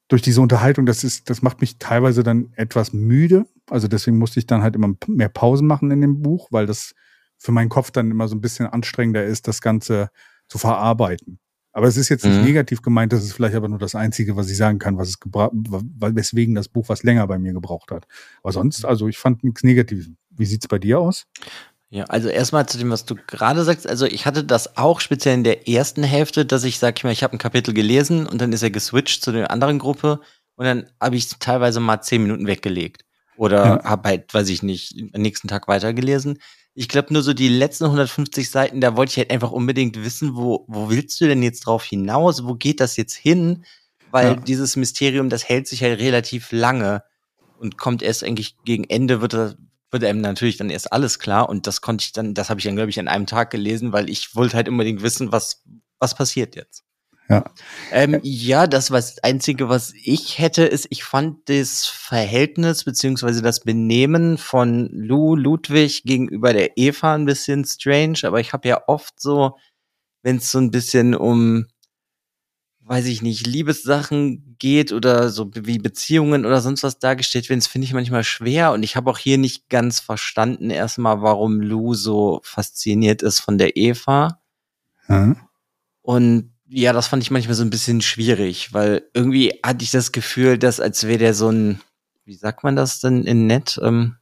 durch 0.07 0.21
diese 0.21 0.41
Unterhaltung, 0.41 0.85
das 0.85 1.03
ist, 1.03 1.29
das 1.29 1.41
macht 1.41 1.61
mich 1.61 1.77
teilweise 1.77 2.23
dann 2.23 2.51
etwas 2.55 2.93
müde. 2.93 3.45
Also 3.69 3.87
deswegen 3.87 4.17
musste 4.17 4.39
ich 4.39 4.47
dann 4.47 4.63
halt 4.63 4.75
immer 4.75 4.93
mehr 5.07 5.29
Pausen 5.29 5.67
machen 5.67 5.91
in 5.91 6.01
dem 6.01 6.21
Buch, 6.21 6.47
weil 6.51 6.65
das 6.65 6.93
für 7.37 7.51
meinen 7.51 7.69
Kopf 7.69 7.91
dann 7.91 8.11
immer 8.11 8.27
so 8.27 8.35
ein 8.35 8.41
bisschen 8.41 8.67
anstrengender 8.67 9.23
ist, 9.23 9.47
das 9.47 9.61
Ganze 9.61 10.09
zu 10.47 10.57
verarbeiten. 10.57 11.39
Aber 11.71 11.87
es 11.87 11.97
ist 11.97 12.09
jetzt 12.09 12.25
nicht 12.25 12.39
mhm. 12.39 12.45
negativ 12.45 12.81
gemeint, 12.81 13.13
das 13.13 13.23
ist 13.23 13.33
vielleicht 13.33 13.55
aber 13.55 13.69
nur 13.69 13.77
das 13.77 13.93
Einzige, 13.93 14.35
was 14.35 14.49
ich 14.49 14.57
sagen 14.57 14.79
kann, 14.79 14.97
was 14.97 15.09
es 15.09 15.19
gebraucht, 15.19 15.53
weswegen 15.53 16.55
das 16.55 16.67
Buch 16.67 16.89
was 16.89 17.03
länger 17.03 17.27
bei 17.27 17.37
mir 17.37 17.53
gebraucht 17.53 17.91
hat. 17.91 18.07
Aber 18.41 18.51
sonst, 18.51 18.85
also 18.85 19.07
ich 19.07 19.19
fand 19.19 19.43
nichts 19.43 19.63
Negatives. 19.63 20.09
Wie 20.39 20.45
sieht's 20.45 20.67
bei 20.67 20.79
dir 20.79 20.99
aus? 20.99 21.27
Ja, 21.91 22.05
also 22.05 22.29
erstmal 22.29 22.67
zu 22.67 22.77
dem, 22.77 22.91
was 22.91 23.05
du 23.05 23.15
gerade 23.15 23.63
sagst. 23.63 23.89
Also 23.89 24.05
ich 24.05 24.25
hatte 24.25 24.43
das 24.43 24.77
auch 24.77 24.99
speziell 24.99 25.33
in 25.33 25.43
der 25.43 25.67
ersten 25.67 26.03
Hälfte, 26.03 26.45
dass 26.45 26.63
ich, 26.63 26.77
sag 26.77 26.97
ich 26.97 27.03
mal, 27.03 27.11
ich 27.11 27.23
habe 27.23 27.35
ein 27.35 27.39
Kapitel 27.39 27.73
gelesen 27.73 28.27
und 28.27 28.39
dann 28.39 28.53
ist 28.53 28.61
er 28.61 28.69
geswitcht 28.69 29.23
zu 29.23 29.31
der 29.31 29.49
anderen 29.49 29.79
Gruppe 29.79 30.21
und 30.55 30.65
dann 30.65 30.89
habe 31.01 31.15
ich 31.15 31.27
teilweise 31.39 31.79
mal 31.79 32.01
zehn 32.01 32.21
Minuten 32.21 32.45
weggelegt. 32.45 33.05
Oder 33.37 33.65
ja. 33.65 33.83
habe 33.83 34.09
halt, 34.09 34.33
weiß 34.33 34.49
ich 34.49 34.61
nicht, 34.61 34.93
am 35.13 35.21
nächsten 35.21 35.47
Tag 35.47 35.67
weitergelesen. 35.67 36.39
Ich 36.75 36.89
glaube 36.89 37.11
nur 37.11 37.23
so 37.23 37.33
die 37.33 37.49
letzten 37.49 37.85
150 37.85 38.49
Seiten, 38.49 38.81
da 38.81 38.95
wollte 38.95 39.11
ich 39.11 39.17
halt 39.17 39.31
einfach 39.31 39.51
unbedingt 39.51 40.03
wissen, 40.03 40.35
wo, 40.35 40.65
wo 40.67 40.89
willst 40.89 41.19
du 41.19 41.27
denn 41.27 41.41
jetzt 41.41 41.61
drauf 41.65 41.83
hinaus? 41.83 42.45
Wo 42.45 42.53
geht 42.53 42.81
das 42.81 42.97
jetzt 42.97 43.15
hin? 43.15 43.65
Weil 44.11 44.27
ja. 44.27 44.35
dieses 44.35 44.75
Mysterium, 44.75 45.29
das 45.29 45.47
hält 45.47 45.67
sich 45.67 45.81
halt 45.81 45.99
relativ 45.99 46.51
lange 46.51 47.03
und 47.57 47.77
kommt 47.77 48.01
erst 48.01 48.23
eigentlich 48.23 48.57
gegen 48.63 48.83
Ende, 48.83 49.21
wird, 49.21 49.57
wird 49.91 50.03
einem 50.03 50.21
natürlich 50.21 50.57
dann 50.57 50.69
erst 50.69 50.93
alles 50.93 51.19
klar. 51.19 51.49
Und 51.49 51.67
das 51.67 51.81
konnte 51.81 52.03
ich 52.03 52.13
dann, 52.13 52.33
das 52.33 52.49
habe 52.49 52.59
ich 52.59 52.65
dann, 52.65 52.75
glaube 52.75 52.89
ich, 52.89 52.99
an 52.99 53.07
einem 53.07 53.25
Tag 53.25 53.51
gelesen, 53.51 53.91
weil 53.93 54.09
ich 54.09 54.35
wollte 54.35 54.55
halt 54.55 54.69
unbedingt 54.69 55.01
wissen, 55.01 55.31
was, 55.31 55.63
was 55.99 56.15
passiert 56.15 56.55
jetzt. 56.55 56.83
Ja. 57.29 57.43
Ähm, 57.91 58.19
ja, 58.23 58.65
das 58.65 58.89
was 58.89 59.23
Einzige, 59.23 59.69
was 59.69 59.93
ich 60.03 60.39
hätte, 60.39 60.63
ist, 60.63 60.87
ich 60.89 61.03
fand 61.03 61.47
das 61.47 61.85
Verhältnis 61.85 62.83
beziehungsweise 62.83 63.43
das 63.43 63.59
Benehmen 63.59 64.39
von 64.39 64.89
Lou 64.91 65.35
Ludwig 65.35 66.03
gegenüber 66.05 66.53
der 66.53 66.75
Eva 66.77 67.13
ein 67.13 67.25
bisschen 67.25 67.65
strange, 67.65 68.19
aber 68.23 68.39
ich 68.39 68.51
habe 68.51 68.67
ja 68.67 68.81
oft 68.87 69.21
so, 69.21 69.57
wenn 70.23 70.37
es 70.37 70.49
so 70.49 70.57
ein 70.57 70.71
bisschen 70.71 71.13
um, 71.13 71.67
weiß 72.89 73.05
ich 73.05 73.21
nicht, 73.21 73.45
Liebessachen 73.45 74.55
geht 74.57 74.91
oder 74.91 75.29
so 75.29 75.51
wie 75.53 75.77
Beziehungen 75.77 76.43
oder 76.43 76.59
sonst 76.59 76.81
was 76.81 76.97
dargestellt 76.97 77.47
werden, 77.47 77.59
das 77.59 77.67
finde 77.67 77.85
ich 77.85 77.93
manchmal 77.93 78.23
schwer 78.23 78.71
und 78.71 78.81
ich 78.81 78.95
habe 78.95 79.11
auch 79.11 79.19
hier 79.19 79.37
nicht 79.37 79.69
ganz 79.69 79.99
verstanden 79.99 80.71
erstmal, 80.71 81.21
warum 81.21 81.61
Lou 81.61 81.93
so 81.93 82.41
fasziniert 82.43 83.21
ist 83.21 83.41
von 83.41 83.59
der 83.59 83.77
Eva. 83.77 84.41
Hm? 85.05 85.37
Und 86.01 86.51
ja, 86.67 86.91
das 86.91 87.05
fand 87.05 87.21
ich 87.21 87.29
manchmal 87.29 87.53
so 87.53 87.63
ein 87.63 87.69
bisschen 87.69 88.01
schwierig, 88.01 88.73
weil 88.73 89.03
irgendwie 89.13 89.59
hatte 89.63 89.83
ich 89.83 89.91
das 89.91 90.11
Gefühl, 90.11 90.57
dass 90.57 90.79
als 90.79 91.05
wäre 91.05 91.19
der 91.19 91.35
so 91.35 91.51
ein, 91.51 91.79
wie 92.25 92.33
sagt 92.33 92.63
man 92.63 92.75
das 92.75 93.01
denn 93.01 93.23
in 93.23 93.45
nett? 93.45 93.79
Ähm, 93.83 94.15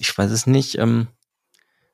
ich 0.00 0.18
weiß 0.18 0.32
es 0.32 0.48
nicht. 0.48 0.78
Ähm, 0.78 1.06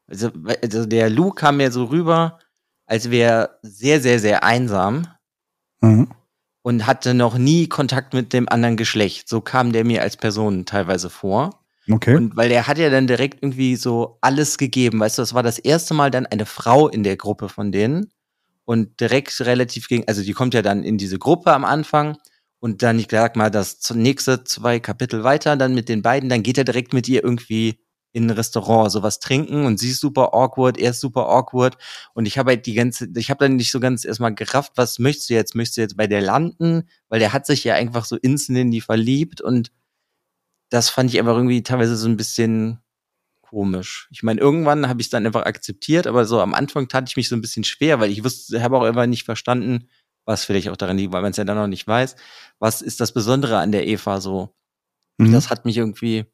also, 0.06 0.30
also 0.62 0.86
der 0.86 1.10
Lou 1.10 1.30
kam 1.30 1.58
mir 1.58 1.70
so 1.70 1.84
rüber, 1.84 2.38
als 2.86 3.10
wäre 3.10 3.58
sehr, 3.60 4.00
sehr, 4.00 4.18
sehr 4.18 4.44
einsam 4.44 5.08
Mhm. 5.82 6.08
und 6.62 6.86
hatte 6.86 7.12
noch 7.12 7.36
nie 7.36 7.68
Kontakt 7.68 8.14
mit 8.14 8.32
dem 8.32 8.48
anderen 8.48 8.76
Geschlecht. 8.76 9.28
So 9.28 9.40
kam 9.40 9.72
der 9.72 9.84
mir 9.84 10.02
als 10.02 10.16
Person 10.16 10.64
teilweise 10.64 11.10
vor. 11.10 11.58
Okay. 11.90 12.14
Und 12.14 12.36
weil 12.36 12.48
der 12.48 12.68
hat 12.68 12.78
ja 12.78 12.90
dann 12.90 13.08
direkt 13.08 13.42
irgendwie 13.42 13.74
so 13.76 14.18
alles 14.20 14.56
gegeben, 14.56 15.00
weißt 15.00 15.18
du, 15.18 15.22
das 15.22 15.34
war 15.34 15.42
das 15.42 15.58
erste 15.58 15.94
Mal 15.94 16.10
dann 16.10 16.26
eine 16.26 16.46
Frau 16.46 16.88
in 16.88 17.02
der 17.02 17.16
Gruppe 17.16 17.48
von 17.48 17.72
denen 17.72 18.12
und 18.64 19.00
direkt 19.00 19.40
relativ 19.40 19.88
gegen, 19.88 20.06
also 20.06 20.22
die 20.22 20.32
kommt 20.32 20.54
ja 20.54 20.62
dann 20.62 20.84
in 20.84 20.96
diese 20.96 21.18
Gruppe 21.18 21.52
am 21.52 21.64
Anfang 21.64 22.18
und 22.60 22.82
dann, 22.84 23.00
ich 23.00 23.08
sag 23.10 23.34
mal, 23.34 23.50
das 23.50 23.90
nächste 23.92 24.44
zwei 24.44 24.78
Kapitel 24.78 25.24
weiter, 25.24 25.56
dann 25.56 25.74
mit 25.74 25.88
den 25.88 26.02
beiden, 26.02 26.28
dann 26.28 26.44
geht 26.44 26.58
er 26.58 26.64
direkt 26.64 26.92
mit 26.92 27.08
ihr 27.08 27.24
irgendwie 27.24 27.81
in 28.12 28.26
ein 28.26 28.30
Restaurant 28.30 28.92
sowas 28.92 29.18
trinken 29.18 29.64
und 29.64 29.78
sie 29.78 29.90
ist 29.90 30.00
super 30.00 30.34
awkward, 30.34 30.78
er 30.78 30.90
ist 30.90 31.00
super 31.00 31.28
awkward 31.28 31.78
und 32.14 32.26
ich 32.26 32.38
habe 32.38 32.50
halt 32.50 32.66
die 32.66 32.74
ganze, 32.74 33.08
ich 33.16 33.30
habe 33.30 33.44
dann 33.44 33.56
nicht 33.56 33.70
so 33.70 33.80
ganz 33.80 34.04
erstmal 34.04 34.34
gerafft, 34.34 34.72
was 34.76 34.98
möchtest 34.98 35.30
du 35.30 35.34
jetzt? 35.34 35.54
Möchtest 35.54 35.78
du 35.78 35.80
jetzt 35.82 35.96
bei 35.96 36.06
der 36.06 36.20
landen? 36.20 36.88
Weil 37.08 37.20
der 37.20 37.32
hat 37.32 37.46
sich 37.46 37.64
ja 37.64 37.74
einfach 37.74 38.04
so 38.04 38.16
instant 38.16 38.58
in 38.58 38.70
die 38.70 38.80
verliebt 38.80 39.40
und 39.40 39.72
das 40.70 40.88
fand 40.88 41.10
ich 41.10 41.18
einfach 41.18 41.36
irgendwie 41.36 41.62
teilweise 41.62 41.96
so 41.96 42.08
ein 42.08 42.16
bisschen 42.16 42.78
komisch. 43.42 44.08
Ich 44.10 44.22
meine, 44.22 44.40
irgendwann 44.40 44.88
habe 44.88 45.00
ich 45.00 45.08
es 45.08 45.10
dann 45.10 45.26
einfach 45.26 45.44
akzeptiert, 45.44 46.06
aber 46.06 46.24
so 46.24 46.40
am 46.40 46.54
Anfang 46.54 46.88
tat 46.88 47.08
ich 47.08 47.16
mich 47.16 47.28
so 47.28 47.36
ein 47.36 47.42
bisschen 47.42 47.64
schwer, 47.64 48.00
weil 48.00 48.10
ich 48.10 48.24
wusste, 48.24 48.62
habe 48.62 48.78
auch 48.78 48.84
einfach 48.84 49.06
nicht 49.06 49.24
verstanden, 49.24 49.88
was 50.24 50.44
vielleicht 50.44 50.70
auch 50.70 50.76
daran 50.76 50.96
liegt, 50.96 51.12
weil 51.12 51.22
man 51.22 51.32
es 51.32 51.36
ja 51.36 51.44
dann 51.44 51.58
noch 51.58 51.66
nicht 51.66 51.86
weiß. 51.86 52.16
Was 52.58 52.80
ist 52.80 53.00
das 53.00 53.12
Besondere 53.12 53.58
an 53.58 53.72
der 53.72 53.86
Eva 53.86 54.20
so? 54.20 54.54
Mhm. 55.18 55.32
Das 55.32 55.50
hat 55.50 55.66
mich 55.66 55.76
irgendwie, 55.76 56.24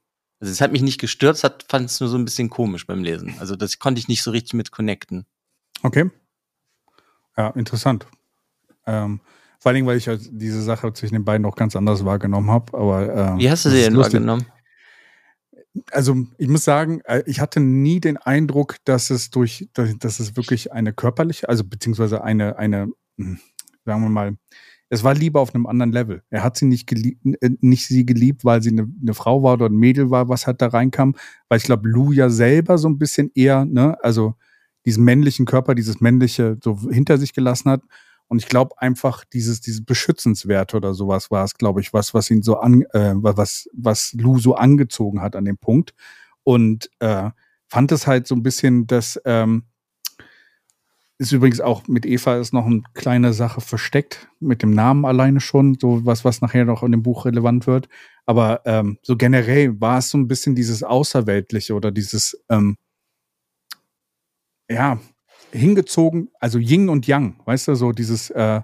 also 0.40 0.52
es 0.52 0.60
hat 0.60 0.72
mich 0.72 0.82
nicht 0.82 1.00
gestört, 1.00 1.36
es 1.36 1.44
hat, 1.44 1.64
fand 1.68 1.90
es 1.90 2.00
nur 2.00 2.08
so 2.08 2.16
ein 2.16 2.24
bisschen 2.24 2.48
komisch 2.48 2.86
beim 2.86 3.02
Lesen. 3.02 3.34
Also 3.40 3.56
das 3.56 3.78
konnte 3.78 3.98
ich 3.98 4.08
nicht 4.08 4.22
so 4.22 4.30
richtig 4.30 4.54
mit 4.54 4.70
connecten. 4.70 5.26
Okay. 5.82 6.10
Ja, 7.36 7.50
interessant. 7.50 8.06
Ähm, 8.86 9.20
vor 9.58 9.70
allen 9.70 9.74
Dingen, 9.74 9.86
weil 9.88 9.96
ich 9.96 10.06
halt 10.06 10.28
diese 10.30 10.62
Sache 10.62 10.92
zwischen 10.92 11.14
den 11.14 11.24
beiden 11.24 11.44
auch 11.44 11.56
ganz 11.56 11.74
anders 11.74 12.04
wahrgenommen 12.04 12.50
habe. 12.50 12.78
Aber 12.78 13.14
ähm, 13.14 13.38
Wie 13.38 13.50
hast 13.50 13.64
du 13.64 13.70
sie 13.70 13.82
denn 13.82 13.94
lustig. 13.94 14.14
wahrgenommen? 14.14 14.46
Also 15.90 16.16
ich 16.38 16.48
muss 16.48 16.64
sagen, 16.64 17.00
äh, 17.04 17.22
ich 17.26 17.40
hatte 17.40 17.60
nie 17.60 18.00
den 18.00 18.16
Eindruck, 18.16 18.76
dass 18.84 19.10
es 19.10 19.30
durch, 19.30 19.68
dass 19.72 19.96
dass 19.98 20.20
es 20.20 20.36
wirklich 20.36 20.72
eine 20.72 20.92
körperliche, 20.92 21.48
also 21.48 21.64
beziehungsweise 21.64 22.22
eine, 22.22 22.58
eine, 22.58 22.88
hm, 23.16 23.38
sagen 23.84 24.02
wir 24.02 24.08
mal, 24.08 24.36
es 24.90 25.04
war 25.04 25.14
Liebe 25.14 25.38
auf 25.38 25.54
einem 25.54 25.66
anderen 25.66 25.92
Level. 25.92 26.22
Er 26.30 26.42
hat 26.42 26.56
sie 26.56 26.66
nicht 26.66 26.86
geliebt, 26.86 27.24
äh, 27.40 27.50
nicht 27.60 27.86
sie 27.86 28.06
geliebt, 28.06 28.44
weil 28.44 28.62
sie 28.62 28.70
eine, 28.70 28.88
eine 29.00 29.14
Frau 29.14 29.42
war 29.42 29.54
oder 29.54 29.66
ein 29.66 29.76
Mädel 29.76 30.10
war, 30.10 30.28
was 30.28 30.46
halt 30.46 30.62
da 30.62 30.68
reinkam. 30.68 31.14
Weil 31.48 31.58
ich 31.58 31.64
glaube, 31.64 31.88
Lou 31.88 32.12
ja 32.12 32.30
selber 32.30 32.78
so 32.78 32.88
ein 32.88 32.98
bisschen 32.98 33.30
eher, 33.34 33.64
ne, 33.64 33.96
also 34.02 34.34
diesen 34.86 35.04
männlichen 35.04 35.46
Körper, 35.46 35.74
dieses 35.74 36.00
männliche 36.00 36.58
so 36.62 36.78
hinter 36.90 37.18
sich 37.18 37.34
gelassen 37.34 37.70
hat. 37.70 37.82
Und 38.28 38.38
ich 38.42 38.48
glaube 38.48 38.74
einfach, 38.78 39.24
dieses, 39.24 39.60
dieses 39.60 39.84
Beschützenswert 39.84 40.74
oder 40.74 40.94
sowas 40.94 41.30
war 41.30 41.44
es, 41.44 41.54
glaube 41.54 41.80
ich, 41.80 41.92
was, 41.92 42.14
was 42.14 42.30
ihn 42.30 42.42
so 42.42 42.58
an, 42.58 42.82
äh, 42.92 43.14
was, 43.14 43.68
was 43.72 44.14
Lou 44.14 44.38
so 44.38 44.54
angezogen 44.54 45.20
hat 45.20 45.36
an 45.36 45.44
dem 45.44 45.58
Punkt. 45.58 45.94
Und 46.44 46.90
äh, 47.00 47.30
fand 47.68 47.92
es 47.92 48.06
halt 48.06 48.26
so 48.26 48.34
ein 48.34 48.42
bisschen, 48.42 48.86
dass 48.86 49.20
ähm, 49.24 49.64
ist 51.18 51.32
übrigens 51.32 51.60
auch 51.60 51.88
mit 51.88 52.06
Eva 52.06 52.38
ist 52.38 52.54
noch 52.54 52.66
eine 52.66 52.82
kleine 52.94 53.32
Sache 53.32 53.60
versteckt, 53.60 54.28
mit 54.38 54.62
dem 54.62 54.70
Namen 54.70 55.04
alleine 55.04 55.40
schon, 55.40 55.76
so 55.80 56.06
was, 56.06 56.24
was 56.24 56.40
nachher 56.40 56.64
noch 56.64 56.84
in 56.84 56.92
dem 56.92 57.02
Buch 57.02 57.24
relevant 57.24 57.66
wird. 57.66 57.88
Aber 58.24 58.62
ähm, 58.64 58.98
so 59.02 59.16
generell 59.16 59.80
war 59.80 59.98
es 59.98 60.10
so 60.10 60.18
ein 60.18 60.28
bisschen 60.28 60.54
dieses 60.54 60.84
Außerweltliche 60.84 61.74
oder 61.74 61.90
dieses, 61.90 62.40
ähm, 62.48 62.76
ja, 64.70 65.00
hingezogen, 65.50 66.30
also 66.38 66.58
Yin 66.58 66.88
und 66.88 67.06
Yang, 67.06 67.40
weißt 67.44 67.68
du, 67.68 67.74
so 67.74 67.92
dieses, 67.92 68.30
äh, 68.30 68.60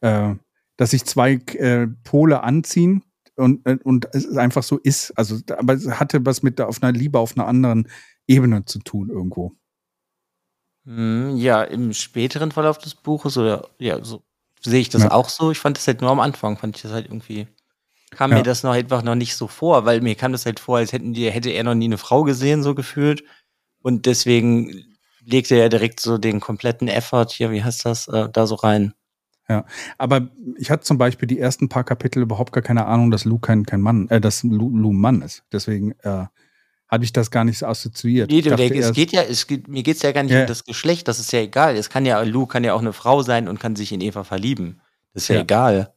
äh, 0.00 0.34
dass 0.76 0.90
sich 0.92 1.04
zwei 1.04 1.34
äh, 1.34 1.86
Pole 2.04 2.42
anziehen 2.42 3.02
und, 3.36 3.66
äh, 3.66 3.78
und 3.84 4.08
es 4.14 4.36
einfach 4.36 4.62
so 4.62 4.78
ist. 4.78 5.12
Also, 5.18 5.38
aber 5.50 5.74
es 5.74 5.86
hatte 6.00 6.24
was 6.24 6.42
mit 6.42 6.60
auf 6.60 6.82
einer 6.82 6.92
Liebe 6.92 7.18
auf 7.18 7.36
einer 7.36 7.46
anderen 7.46 7.88
Ebene 8.26 8.64
zu 8.64 8.78
tun 8.78 9.10
irgendwo. 9.10 9.52
Hm, 10.90 11.36
Ja, 11.36 11.62
im 11.62 11.92
späteren 11.92 12.50
Verlauf 12.50 12.78
des 12.78 12.96
Buches 12.96 13.38
oder 13.38 13.68
ja, 13.78 14.02
so 14.02 14.22
sehe 14.60 14.80
ich 14.80 14.88
das 14.88 15.04
Ja. 15.04 15.12
auch 15.12 15.28
so. 15.28 15.52
Ich 15.52 15.58
fand 15.58 15.76
das 15.76 15.86
halt 15.86 16.00
nur 16.00 16.10
am 16.10 16.18
Anfang, 16.20 16.58
fand 16.58 16.74
ich 16.76 16.82
das 16.82 16.90
halt 16.92 17.06
irgendwie, 17.06 17.46
kam 18.10 18.32
Ja. 18.32 18.38
mir 18.38 18.42
das 18.42 18.62
noch 18.64 18.72
einfach 18.72 19.02
noch 19.02 19.14
nicht 19.14 19.36
so 19.36 19.46
vor, 19.48 19.84
weil 19.86 20.00
mir 20.00 20.16
kam 20.16 20.32
das 20.32 20.46
halt 20.46 20.60
vor, 20.60 20.78
als 20.78 20.92
hätten 20.92 21.14
die, 21.14 21.30
hätte 21.30 21.50
er 21.50 21.64
noch 21.64 21.74
nie 21.76 21.86
eine 21.86 21.98
Frau 21.98 22.24
gesehen, 22.24 22.62
so 22.64 22.74
gefühlt. 22.74 23.24
Und 23.82 24.06
deswegen 24.06 24.84
legte 25.24 25.54
er 25.56 25.68
direkt 25.68 26.00
so 26.00 26.18
den 26.18 26.40
kompletten 26.40 26.88
Effort 26.88 27.28
hier, 27.30 27.50
wie 27.52 27.62
heißt 27.64 27.86
das, 27.86 28.08
äh, 28.08 28.28
da 28.32 28.46
so 28.46 28.56
rein. 28.56 28.94
Aber 29.98 30.28
ich 30.58 30.70
hatte 30.70 30.84
zum 30.84 30.96
Beispiel 30.96 31.26
die 31.26 31.40
ersten 31.40 31.68
paar 31.68 31.82
Kapitel 31.82 32.22
überhaupt 32.22 32.52
gar 32.52 32.62
keine 32.62 32.86
Ahnung, 32.86 33.10
dass 33.10 33.24
Lou 33.24 33.38
kein, 33.40 33.66
kein 33.66 33.80
Mann, 33.80 34.08
äh, 34.08 34.20
dass 34.20 34.44
Lou, 34.44 34.70
Lou 34.76 34.92
ein 34.92 34.96
Mann 35.00 35.22
ist. 35.22 35.42
Deswegen 35.52 35.92
äh, 36.02 36.26
hatte 36.90 37.04
ich 37.04 37.12
das 37.12 37.30
gar 37.30 37.44
nicht 37.44 37.58
so 37.58 37.66
assoziiert. 37.66 38.30
Nee, 38.30 38.42
du, 38.42 38.54
der, 38.54 38.74
es 38.76 38.92
geht 38.92 39.12
ja, 39.12 39.22
es 39.22 39.46
geht, 39.46 39.68
mir 39.68 39.82
geht's 39.82 40.02
ja 40.02 40.10
gar 40.12 40.24
nicht 40.24 40.32
Ja. 40.32 40.40
um 40.42 40.46
das 40.46 40.64
Geschlecht, 40.64 41.06
das 41.08 41.20
ist 41.20 41.32
ja 41.32 41.38
egal. 41.40 41.76
Es 41.76 41.88
kann 41.88 42.04
ja, 42.04 42.20
Lou 42.22 42.46
kann 42.46 42.64
ja 42.64 42.74
auch 42.74 42.80
eine 42.80 42.92
Frau 42.92 43.22
sein 43.22 43.48
und 43.48 43.60
kann 43.60 43.76
sich 43.76 43.92
in 43.92 44.00
Eva 44.00 44.24
verlieben. 44.24 44.80
Das 45.14 45.22
ist 45.24 45.28
ja, 45.28 45.36
Ja. 45.36 45.42
egal. 45.42 45.94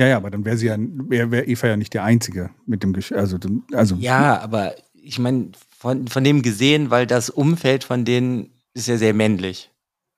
ja, 0.00 0.06
ja, 0.08 0.16
aber 0.16 0.30
dann 0.30 0.44
wäre 0.44 0.56
sie 0.56 0.66
ja, 0.66 0.76
wäre 0.78 1.30
wär 1.30 1.48
Eva 1.48 1.68
ja 1.68 1.76
nicht 1.76 1.94
der 1.94 2.04
Einzige 2.04 2.50
mit 2.66 2.82
dem 2.82 2.92
Gesch 2.92 3.12
also, 3.12 3.38
also 3.72 3.94
Ja, 3.96 4.40
aber 4.40 4.74
ich 4.92 5.18
meine, 5.18 5.52
von, 5.76 6.08
von 6.08 6.24
dem 6.24 6.42
gesehen, 6.42 6.90
weil 6.90 7.06
das 7.06 7.30
Umfeld 7.30 7.84
von 7.84 8.04
denen 8.04 8.50
ist 8.74 8.88
ja 8.88 8.96
sehr 8.98 9.14
männlich. 9.14 9.70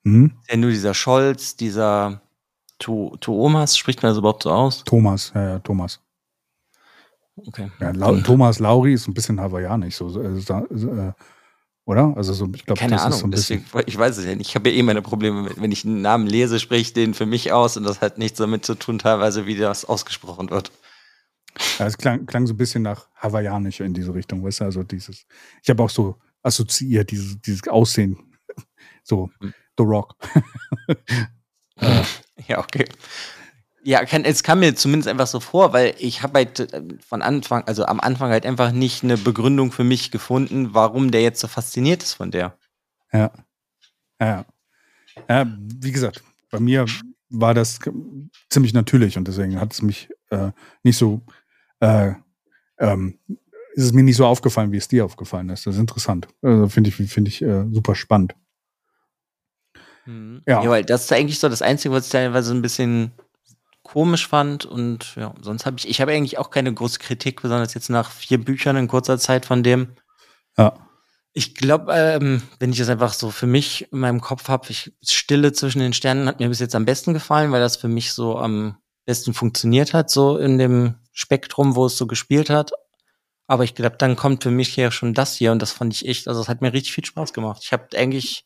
hm? 0.05 0.32
Ist 0.40 0.51
ja 0.51 0.57
nur 0.57 0.70
dieser 0.70 0.94
Scholz, 0.94 1.57
dieser 1.57 2.22
Tuomas, 2.78 3.76
spricht 3.76 4.03
man 4.03 4.11
das 4.12 4.18
überhaupt 4.18 4.44
so 4.44 4.51
aus? 4.51 4.82
Thomas, 4.84 5.32
ja, 5.34 5.42
ja, 5.51 5.59
Thomas. 5.59 6.01
Okay. 7.47 7.70
Ja, 7.80 7.91
Lau 7.93 8.16
Thomas 8.20 8.59
Lauri 8.59 8.95
ist 8.95 9.09
ein 9.09 9.14
bisschen 9.14 9.41
hawaiianisch, 9.41 9.97
so, 9.97 10.20
äh, 10.20 10.38
äh, 10.38 11.12
oder? 11.84 12.12
Also 12.16 12.32
so, 12.34 12.49
ich 12.55 12.64
glaube, 12.64 12.78
Keine 12.80 12.97
das 12.97 13.03
ist 13.05 13.11
so 13.11 13.14
Ahnung, 13.16 13.24
ein 13.28 13.30
bisschen. 13.30 13.64
deswegen, 13.72 13.88
ich 13.88 13.99
weiß 13.99 14.18
es 14.18 14.24
ja 14.24 14.34
nicht. 14.34 14.49
Ich 14.51 14.55
habe 14.55 14.70
ja 14.70 14.76
eh 14.76 14.82
meine 14.82 15.03
Probleme 15.03 15.43
mit, 15.43 15.61
wenn 15.61 15.72
ich 15.72 15.84
einen 15.84 16.03
Namen 16.03 16.26
lese, 16.26 16.61
spreche 16.61 16.82
ich 16.82 16.93
den 16.93 17.14
für 17.14 17.26
mich 17.26 17.53
aus 17.53 17.76
und 17.76 17.84
das 17.84 18.01
hat 18.01 18.18
nichts 18.18 18.38
damit 18.38 18.64
zu 18.64 18.74
tun, 18.74 18.99
teilweise, 18.99 19.47
wie 19.47 19.57
das 19.57 19.84
ausgesprochen 19.84 20.51
wird. 20.51 20.70
Ja, 21.78 21.86
es 21.86 21.99
klang, 21.99 22.26
klang 22.26 22.47
so 22.47 22.55
ein 22.55 22.57
bisschen 22.59 22.82
nach 22.82 23.09
hawaiianisch 23.16 23.80
in 23.80 23.93
diese 23.93 24.14
Richtung, 24.14 24.45
weißt 24.45 24.61
du? 24.61 24.64
Also 24.64 24.82
dieses, 24.84 25.26
ich 25.62 25.70
habe 25.70 25.82
auch 25.82 25.91
so 25.91 26.16
assoziiert, 26.43 27.11
dieses, 27.11 27.41
dieses 27.41 27.66
Aussehen. 27.68 28.16
So, 29.03 29.30
Hm. 29.41 29.53
The 29.76 29.84
Rock. 29.84 30.14
Ja, 32.49 32.59
okay. 32.59 32.84
Ja, 33.83 34.05
kann, 34.05 34.24
es 34.24 34.43
kam 34.43 34.61
mir 34.61 34.74
zumindest 34.74 35.09
einfach 35.09 35.26
so 35.26 35.41
vor, 35.41 35.72
weil 35.72 35.95
ich 35.99 36.22
habe 36.22 36.39
halt 36.39 36.61
äh, 36.61 36.83
von 37.07 37.22
Anfang, 37.22 37.64
also 37.64 37.85
am 37.87 38.01
Anfang 38.01 38.31
halt 38.31 38.45
einfach 38.45 38.72
nicht 38.72 39.03
eine 39.03 39.16
Begründung 39.16 39.72
für 39.72 39.85
mich 39.85 40.11
gefunden, 40.11 40.74
warum 40.74 41.11
der 41.11 41.22
jetzt 41.22 41.41
so 41.41 41.49
fasziniert 41.49 42.03
ist 42.03 42.14
von 42.14 42.31
der. 42.31 42.57
Ja. 43.12 43.33
Ja. 44.20 44.45
Ja, 45.28 45.47
wie 45.81 45.93
gesagt, 45.93 46.22
bei 46.51 46.61
mir 46.61 46.87
war 47.31 47.55
das 47.55 47.78
ziemlich 48.49 48.74
natürlich 48.74 49.16
und 49.16 49.26
deswegen 49.26 49.61
hat 49.61 49.72
es 49.72 49.83
mich 49.83 50.11
äh, 50.31 50.51
nicht 50.83 50.99
so, 50.99 51.22
äh, 51.81 52.12
ähm, 52.78 53.18
ist 53.74 53.85
es 53.85 53.93
mir 53.93 54.03
nicht 54.03 54.16
so 54.16 54.26
aufgefallen, 54.26 54.72
wie 54.72 54.76
es 54.76 54.89
dir 54.89 55.05
aufgefallen 55.05 55.49
ist. 55.49 55.66
Das 55.66 55.74
ist 55.74 55.81
interessant. 55.81 56.28
Also 56.43 56.68
finde 56.68 56.91
ich, 56.91 56.97
finde 56.97 57.28
ich 57.28 57.41
äh, 57.43 57.64
super 57.72 57.95
spannend. 57.95 58.35
Ja. 60.47 60.62
ja, 60.62 60.70
weil 60.70 60.85
das 60.85 61.05
ist 61.05 61.12
eigentlich 61.12 61.39
so 61.39 61.49
das 61.49 61.62
Einzige, 61.62 61.95
was 61.95 62.07
ich 62.07 62.12
teilweise 62.12 62.53
ein 62.53 62.62
bisschen 62.62 63.12
komisch 63.91 64.28
fand 64.28 64.64
und 64.64 65.16
ja, 65.16 65.34
sonst 65.43 65.66
habe 65.66 65.76
ich, 65.78 65.88
ich 65.88 66.01
habe 66.01 66.12
eigentlich 66.12 66.38
auch 66.38 66.51
keine 66.51 66.72
große 66.72 67.01
Kritik, 67.01 67.43
besonders 67.43 67.74
jetzt 67.74 67.91
nach 67.91 68.12
vier 68.12 68.38
Büchern 68.38 68.76
in 68.76 68.86
kurzer 68.86 69.18
Zeit 69.18 69.47
von 69.47 69.64
dem. 69.64 69.97
Ja. 70.57 70.74
Ich 71.32 71.57
glaube, 71.57 71.93
ähm, 71.93 72.43
wenn 72.61 72.70
ich 72.70 72.78
das 72.78 72.88
einfach 72.88 73.12
so 73.12 73.30
für 73.30 73.49
mich 73.49 73.91
in 73.93 73.99
meinem 73.99 74.20
Kopf 74.20 74.49
habe, 74.49 74.68
Stille 75.03 75.53
zwischen 75.53 75.80
den 75.80 75.93
Sternen 75.93 76.28
hat 76.28 76.38
mir 76.38 76.49
bis 76.49 76.61
jetzt 76.61 76.76
am 76.76 76.84
besten 76.84 77.14
gefallen, 77.14 77.51
weil 77.51 77.61
das 77.61 77.76
für 77.76 77.88
mich 77.88 78.12
so 78.12 78.38
am 78.38 78.76
besten 79.07 79.34
funktioniert 79.34 79.93
hat, 79.93 80.09
so 80.09 80.38
in 80.38 80.59
dem 80.59 80.95
Spektrum, 81.12 81.74
wo 81.74 81.86
es 81.86 81.97
so 81.97 82.07
gespielt 82.07 82.49
hat. 82.49 82.70
Aber 83.49 83.64
ich 83.64 83.74
glaube, 83.74 83.97
dann 83.97 84.14
kommt 84.14 84.45
für 84.45 84.53
mich 84.53 84.76
ja 84.76 84.93
schon 84.93 85.14
das 85.14 85.34
hier 85.34 85.51
und 85.51 85.61
das 85.61 85.72
fand 85.72 85.93
ich 85.95 86.07
echt, 86.07 86.28
also 86.28 86.41
es 86.41 86.49
hat 86.49 86.62
mir 86.62 86.72
richtig 86.72 86.93
viel 86.93 87.05
Spaß 87.05 87.32
gemacht. 87.32 87.62
Ich 87.64 87.72
habe 87.72 87.88
eigentlich 87.97 88.45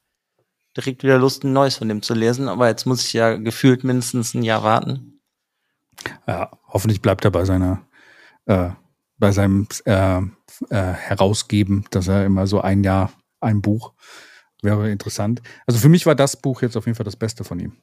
direkt 0.74 1.02
wieder 1.02 1.18
Lust, 1.18 1.44
ein 1.44 1.52
neues 1.52 1.76
von 1.76 1.88
dem 1.88 2.00
zu 2.00 2.14
lesen, 2.14 2.48
aber 2.48 2.68
jetzt 2.68 2.86
muss 2.86 3.04
ich 3.04 3.12
ja 3.12 3.36
gefühlt 3.36 3.84
mindestens 3.84 4.32
ein 4.32 4.42
Jahr 4.42 4.62
warten. 4.62 5.13
Ja, 6.26 6.50
hoffentlich 6.68 7.02
bleibt 7.02 7.24
er 7.24 7.30
bei 7.30 7.44
seiner, 7.44 7.82
äh, 8.46 8.70
bei 9.18 9.32
seinem 9.32 9.66
äh, 9.84 10.18
äh, 10.18 10.22
Herausgeben, 10.70 11.84
dass 11.90 12.08
er 12.08 12.24
immer 12.24 12.46
so 12.46 12.60
ein 12.60 12.84
Jahr 12.84 13.12
ein 13.40 13.60
Buch 13.60 13.92
wäre 14.62 14.90
interessant. 14.90 15.42
Also 15.66 15.78
für 15.78 15.88
mich 15.88 16.06
war 16.06 16.14
das 16.14 16.36
Buch 16.36 16.62
jetzt 16.62 16.76
auf 16.76 16.86
jeden 16.86 16.96
Fall 16.96 17.04
das 17.04 17.16
Beste 17.16 17.44
von 17.44 17.60
ihm. 17.60 17.76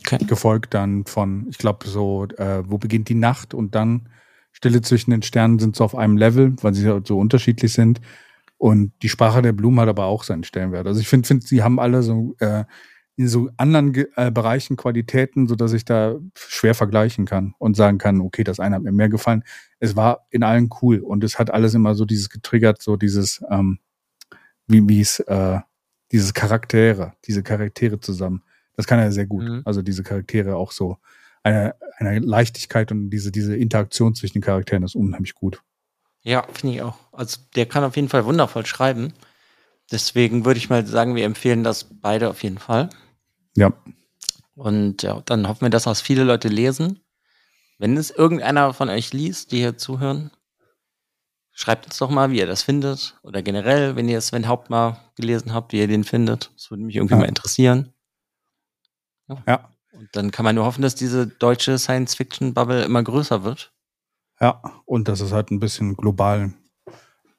Okay. 0.00 0.24
Gefolgt 0.24 0.74
dann 0.74 1.04
von, 1.04 1.46
ich 1.50 1.58
glaube, 1.58 1.86
so, 1.86 2.24
äh, 2.24 2.62
wo 2.66 2.78
beginnt 2.78 3.08
die 3.08 3.14
Nacht 3.14 3.54
und 3.54 3.74
dann 3.74 4.08
Stille 4.50 4.80
zwischen 4.80 5.10
den 5.10 5.22
Sternen 5.22 5.58
sind 5.58 5.76
so 5.76 5.84
auf 5.84 5.94
einem 5.94 6.16
Level, 6.16 6.54
weil 6.62 6.74
sie 6.74 6.82
so 7.04 7.18
unterschiedlich 7.18 7.72
sind. 7.72 8.00
Und 8.58 8.92
die 9.02 9.08
Sprache 9.08 9.42
der 9.42 9.52
Blumen 9.52 9.80
hat 9.80 9.88
aber 9.88 10.06
auch 10.06 10.24
seinen 10.24 10.44
Stellenwert. 10.44 10.86
Also 10.86 11.00
ich 11.00 11.08
finde, 11.08 11.26
find, 11.26 11.46
sie 11.46 11.62
haben 11.62 11.78
alle 11.78 12.02
so 12.02 12.34
äh, 12.40 12.64
in 13.20 13.28
so 13.28 13.50
anderen 13.58 13.94
äh, 14.16 14.30
Bereichen 14.30 14.76
Qualitäten, 14.76 15.46
so 15.46 15.54
dass 15.54 15.74
ich 15.74 15.84
da 15.84 16.16
schwer 16.34 16.74
vergleichen 16.74 17.26
kann 17.26 17.54
und 17.58 17.76
sagen 17.76 17.98
kann, 17.98 18.22
okay, 18.22 18.44
das 18.44 18.60
eine 18.60 18.76
hat 18.76 18.82
mir 18.82 18.92
mehr 18.92 19.10
gefallen. 19.10 19.44
Es 19.78 19.94
war 19.94 20.26
in 20.30 20.42
allen 20.42 20.70
cool 20.80 21.00
und 21.00 21.22
es 21.22 21.38
hat 21.38 21.50
alles 21.50 21.74
immer 21.74 21.94
so 21.94 22.06
dieses 22.06 22.30
getriggert, 22.30 22.80
so 22.80 22.96
dieses, 22.96 23.44
ähm, 23.50 23.78
wie 24.66 24.88
wie 24.88 25.02
es, 25.02 25.20
äh, 25.20 25.58
dieses 26.10 26.32
Charaktere, 26.32 27.12
diese 27.26 27.42
Charaktere 27.42 28.00
zusammen. 28.00 28.42
Das 28.74 28.86
kann 28.86 28.98
er 28.98 29.12
sehr 29.12 29.26
gut. 29.26 29.42
Mhm. 29.42 29.62
Also 29.66 29.82
diese 29.82 30.02
Charaktere 30.02 30.56
auch 30.56 30.72
so 30.72 30.96
eine, 31.42 31.74
eine 31.98 32.20
Leichtigkeit 32.20 32.90
und 32.90 33.10
diese, 33.10 33.30
diese 33.30 33.54
Interaktion 33.54 34.14
zwischen 34.14 34.38
den 34.38 34.42
Charakteren 34.42 34.82
ist 34.82 34.94
unheimlich 34.94 35.34
gut. 35.34 35.62
Ja, 36.22 36.46
finde 36.54 36.76
ich 36.76 36.80
auch. 36.80 36.96
Also 37.12 37.38
der 37.54 37.66
kann 37.66 37.84
auf 37.84 37.96
jeden 37.96 38.08
Fall 38.08 38.24
wundervoll 38.24 38.64
schreiben. 38.64 39.12
Deswegen 39.92 40.46
würde 40.46 40.56
ich 40.56 40.70
mal 40.70 40.86
sagen, 40.86 41.16
wir 41.16 41.26
empfehlen 41.26 41.64
das 41.64 41.84
beide 41.84 42.30
auf 42.30 42.42
jeden 42.42 42.56
Fall. 42.56 42.88
Ja. 43.60 43.74
Und 44.54 45.02
ja, 45.02 45.20
dann 45.26 45.46
hoffen 45.46 45.62
wir, 45.62 45.70
dass 45.70 45.84
das 45.84 46.00
viele 46.00 46.24
Leute 46.24 46.48
lesen. 46.48 47.00
Wenn 47.78 47.98
es 47.98 48.10
irgendeiner 48.10 48.72
von 48.72 48.88
euch 48.88 49.12
liest, 49.12 49.52
die 49.52 49.58
hier 49.58 49.76
zuhören, 49.76 50.30
schreibt 51.52 51.84
uns 51.84 51.98
doch 51.98 52.08
mal, 52.08 52.30
wie 52.30 52.38
ihr 52.38 52.46
das 52.46 52.62
findet. 52.62 53.18
Oder 53.22 53.42
generell, 53.42 53.96
wenn 53.96 54.08
ihr 54.08 54.20
Sven 54.22 54.48
Haupt 54.48 54.70
mal 54.70 54.98
gelesen 55.14 55.52
habt, 55.52 55.72
wie 55.72 55.78
ihr 55.78 55.88
den 55.88 56.04
findet. 56.04 56.50
Das 56.54 56.70
würde 56.70 56.82
mich 56.82 56.96
irgendwie 56.96 57.14
ja. 57.14 57.20
mal 57.20 57.28
interessieren. 57.28 57.92
Ja. 59.28 59.42
ja. 59.46 59.68
Und 59.92 60.08
dann 60.12 60.30
kann 60.30 60.44
man 60.44 60.54
nur 60.54 60.64
hoffen, 60.64 60.80
dass 60.80 60.94
diese 60.94 61.26
deutsche 61.26 61.78
Science-Fiction-Bubble 61.78 62.82
immer 62.84 63.02
größer 63.02 63.44
wird. 63.44 63.74
Ja, 64.40 64.62
und 64.86 65.08
dass 65.08 65.20
es 65.20 65.32
halt 65.32 65.50
ein 65.50 65.60
bisschen 65.60 65.96
globalen 65.96 66.56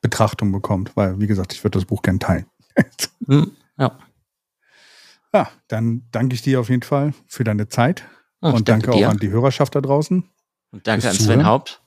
Betrachtung 0.02 0.52
bekommt, 0.52 0.96
weil, 0.96 1.20
wie 1.20 1.28
gesagt, 1.28 1.54
ich 1.54 1.64
würde 1.64 1.80
das 1.80 1.86
Buch 1.86 2.04
gern 2.04 2.20
teilen. 2.20 2.46
Hm, 3.28 3.56
ja. 3.78 3.98
Ja, 5.34 5.50
dann 5.68 6.08
danke 6.12 6.36
ich 6.36 6.42
dir 6.42 6.60
auf 6.60 6.70
jeden 6.70 6.84
Fall 6.84 7.14
für 7.28 7.44
deine 7.44 7.68
Zeit. 7.68 8.08
Ach, 8.42 8.54
und 8.54 8.68
danke, 8.68 8.88
danke 8.88 9.06
auch 9.06 9.12
an 9.12 9.18
die 9.18 9.30
Hörerschaft 9.30 9.76
da 9.76 9.82
draußen. 9.82 10.30
Und 10.72 10.88
danke 10.88 11.10
an 11.10 11.16
Sven 11.16 11.46
Haupt. 11.46 11.82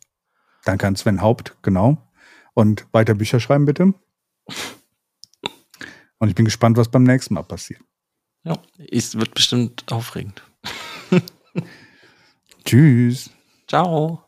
Danke 0.65 0.87
an 0.87 0.97
Sven 0.97 1.21
Haupt, 1.21 1.57
genau. 1.63 2.11
Und 2.55 2.87
weiter 2.93 3.15
Bücher 3.15 3.41
schreiben, 3.41 3.65
bitte. 3.67 3.93
Und 6.19 6.29
ich 6.29 6.35
bin 6.35 6.45
gespannt, 6.45 6.77
was 6.77 6.89
beim 6.89 7.03
nächsten 7.03 7.35
Mal 7.35 7.43
passiert. 7.43 7.81
Ja, 8.45 8.59
es 8.91 9.19
wird 9.19 9.35
bestimmt 9.35 9.85
aufregend. 9.91 10.43
Tschüss. 12.65 13.31
Ciao. 13.67 14.24